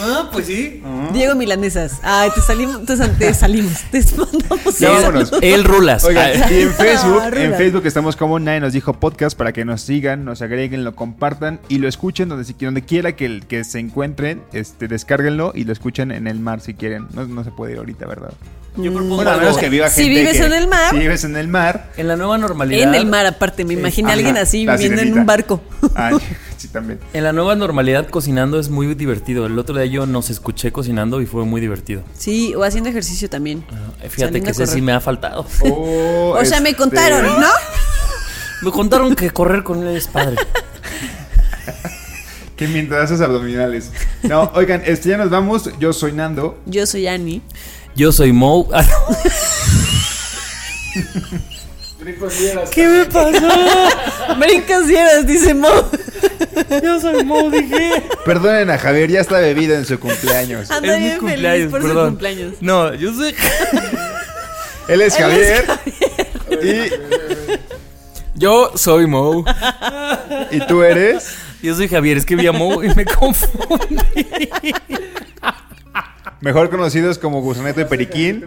Ah, 0.00 0.28
pues 0.32 0.46
sí. 0.46 0.82
Diego 1.12 1.34
Milanesas. 1.34 1.98
Ay, 2.02 2.30
te 2.34 2.40
salimos, 2.40 2.84
te, 2.84 2.96
te 2.96 3.34
salimos. 3.34 3.72
Te 3.90 4.02
mandamos 4.16 4.78
Ya 4.78 4.90
vámonos. 4.90 5.32
El 5.42 5.64
Rulas. 5.64 6.04
Oigan, 6.04 6.30
Ah, 6.42 6.52
y 6.52 6.60
en 6.62 6.72
Facebook, 6.72 7.20
Ah, 7.22 7.30
en. 7.34 7.54
Facebook 7.54 7.86
estamos 7.86 8.16
como 8.16 8.38
Nadie 8.38 8.60
nos 8.60 8.72
dijo 8.72 8.92
podcast 8.94 9.36
para 9.36 9.52
que 9.52 9.64
nos 9.64 9.80
sigan, 9.82 10.24
nos 10.24 10.42
agreguen, 10.42 10.84
lo 10.84 10.94
compartan 10.94 11.60
y 11.68 11.78
lo 11.78 11.88
escuchen 11.88 12.28
donde, 12.28 12.44
si- 12.44 12.54
donde 12.60 12.82
quiera 12.82 13.16
que, 13.16 13.24
el- 13.26 13.46
que 13.46 13.64
se 13.64 13.78
encuentren, 13.78 14.42
este, 14.52 14.88
descárguenlo 14.88 15.52
y 15.54 15.64
lo 15.64 15.72
escuchen 15.72 16.10
en 16.12 16.26
el 16.26 16.38
mar 16.40 16.60
si 16.60 16.74
quieren. 16.74 17.06
No, 17.14 17.26
no 17.26 17.44
se 17.44 17.50
puede 17.50 17.72
ir 17.72 17.78
ahorita, 17.78 18.06
¿verdad? 18.06 18.30
Yo 18.76 18.92
propongo 18.92 19.16
Bueno, 19.16 19.30
a 19.32 19.36
menos 19.38 19.48
algo. 19.48 19.60
que 19.60 19.68
viva 19.70 19.88
Si 19.90 20.08
vives 20.08 20.38
que- 20.38 20.44
en 20.46 20.52
el 20.52 20.68
mar. 20.68 20.90
Si 20.92 20.98
vives 20.98 21.24
en 21.24 21.36
el 21.36 21.48
mar. 21.48 21.90
En 21.96 22.06
la 22.06 22.16
nueva 22.16 22.38
normalidad. 22.38 22.88
En 22.88 22.94
el 22.94 23.06
mar, 23.06 23.26
aparte, 23.26 23.64
me 23.64 23.74
imaginé 23.74 24.10
a 24.10 24.14
alguien 24.14 24.36
así 24.36 24.66
viviendo 24.66 25.02
en 25.02 25.18
un 25.18 25.26
barco. 25.26 25.60
Ay, 25.96 26.14
sí, 26.58 26.68
también. 26.68 27.00
En 27.14 27.24
la 27.24 27.32
nueva 27.32 27.56
normalidad 27.56 28.08
cocinando 28.08 28.58
es 28.60 28.68
muy 28.68 28.94
divertido. 28.94 29.46
El 29.46 29.58
otro 29.58 29.76
día 29.76 29.86
yo 29.86 30.06
nos 30.06 30.28
escuché 30.28 30.70
cocinando 30.72 31.22
y 31.22 31.26
fue 31.26 31.44
muy 31.44 31.60
divertido. 31.60 32.02
Sí, 32.16 32.54
o 32.54 32.62
haciendo 32.64 32.90
ejercicio 32.90 33.30
también. 33.30 33.64
Eh, 34.02 34.08
Fíjate 34.10 34.42
que 34.42 34.50
ese 34.50 34.66
sí 34.66 34.82
me 34.82 34.92
ha 34.92 35.00
faltado. 35.00 35.46
Oh, 35.70 36.36
O 36.38 36.44
sea, 36.44 36.60
me 36.60 36.70
este, 36.70 36.82
contaron, 36.82 37.40
¿no? 37.40 37.48
Me 38.62 38.72
contaron 38.72 39.14
que 39.14 39.30
correr 39.30 39.62
con 39.62 39.86
él 39.86 39.96
es 39.96 40.08
padre. 40.08 40.36
Que 42.56 42.66
mientras 42.66 43.04
haces 43.04 43.20
abdominales. 43.20 43.92
No, 44.24 44.50
oigan, 44.52 44.82
este, 44.84 45.10
ya 45.10 45.16
nos 45.16 45.30
vamos. 45.30 45.70
Yo 45.78 45.92
soy 45.92 46.10
Nando. 46.10 46.58
Yo 46.66 46.86
soy 46.86 47.06
Annie. 47.06 47.40
Yo 47.94 48.10
soy 48.10 48.32
Mo. 48.32 48.68
Ah, 48.72 48.84
¿Qué 52.72 52.86
me 52.88 53.04
pasó? 53.04 53.30
Dieras, 54.88 55.26
dice 55.26 55.54
Mo. 55.54 55.68
Yo 56.82 57.00
soy 57.00 57.24
Mo, 57.24 57.50
dije. 57.50 58.02
Perdonen 58.24 58.70
a 58.70 58.78
Javier, 58.78 59.10
ya 59.10 59.20
está 59.20 59.38
bebido 59.38 59.74
en 59.76 59.84
su 59.84 59.98
cumpleaños. 59.98 60.70
Anda 60.70 60.94
Es 60.94 61.00
mi 61.00 61.04
bien 61.06 61.20
feliz 61.20 61.32
cumpleaños, 61.32 61.70
por 61.70 61.80
su 61.82 61.86
perdón. 61.88 62.08
cumpleaños. 62.10 62.54
No, 62.60 62.94
yo 62.94 63.12
soy. 63.14 63.34
Él 64.88 65.00
es 65.02 65.16
Javier. 65.16 65.64
Yo 68.34 68.72
soy 68.76 69.06
Mo. 69.06 69.44
Y, 70.50 70.56
y 70.56 70.66
tú 70.66 70.82
eres. 70.82 71.34
Yo 71.62 71.74
soy 71.74 71.88
Javier, 71.88 72.18
es 72.18 72.24
que 72.26 72.36
vi 72.36 72.46
a 72.46 72.52
Mo 72.52 72.82
y 72.82 72.94
me 72.94 73.04
confundí. 73.04 73.96
Mejor 76.40 76.70
conocidos 76.70 77.18
como 77.18 77.40
Gusaneto 77.40 77.80
y 77.80 77.84
Periquín. 77.84 78.46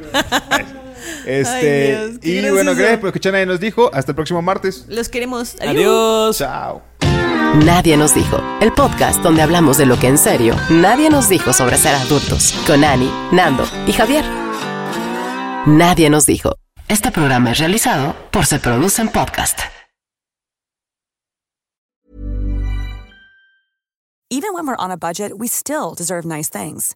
Este. 1.25 1.95
Ay, 1.97 2.07
Dios, 2.07 2.19
qué 2.19 2.29
y 2.29 2.33
gracioso. 2.35 2.53
bueno, 2.55 2.75
gracias 2.75 2.99
por 2.99 3.07
escuchar. 3.09 3.33
Nadie 3.33 3.45
nos 3.45 3.59
dijo. 3.59 3.89
Hasta 3.93 4.11
el 4.11 4.15
próximo 4.15 4.41
martes. 4.41 4.85
Los 4.87 5.09
queremos. 5.09 5.55
Adiós. 5.61 6.37
Chao. 6.37 6.81
Nadie 7.65 7.97
nos 7.97 8.13
dijo. 8.13 8.41
El 8.61 8.71
podcast 8.73 9.21
donde 9.21 9.41
hablamos 9.41 9.77
de 9.77 9.85
lo 9.85 9.99
que 9.99 10.07
en 10.07 10.17
serio 10.17 10.55
nadie 10.69 11.09
nos 11.09 11.27
dijo 11.29 11.51
sobre 11.53 11.77
ser 11.77 11.95
adultos. 11.95 12.53
Con 12.65 12.83
Ani, 12.83 13.11
Nando 13.31 13.67
y 13.87 13.91
Javier. 13.93 14.23
Nadie 15.67 16.09
nos 16.09 16.25
dijo. 16.25 16.55
Este 16.87 17.11
programa 17.11 17.51
es 17.51 17.59
realizado 17.59 18.15
por 18.31 18.45
Se 18.45 18.59
Producen 18.59 19.09
Podcast. 19.09 19.59
Even 24.29 24.53
when 24.53 24.65
we're 24.65 24.77
on 24.79 24.91
a 24.91 24.97
budget, 24.97 25.37
we 25.37 25.47
still 25.47 25.93
deserve 25.93 26.25
nice 26.25 26.49
things. 26.49 26.95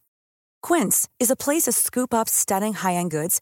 Quince 0.64 1.08
is 1.20 1.30
a 1.30 1.36
place 1.36 1.64
to 1.64 1.72
scoop 1.74 2.14
up 2.14 2.30
stunning 2.30 2.74
high-end 2.74 3.12
goods 3.12 3.42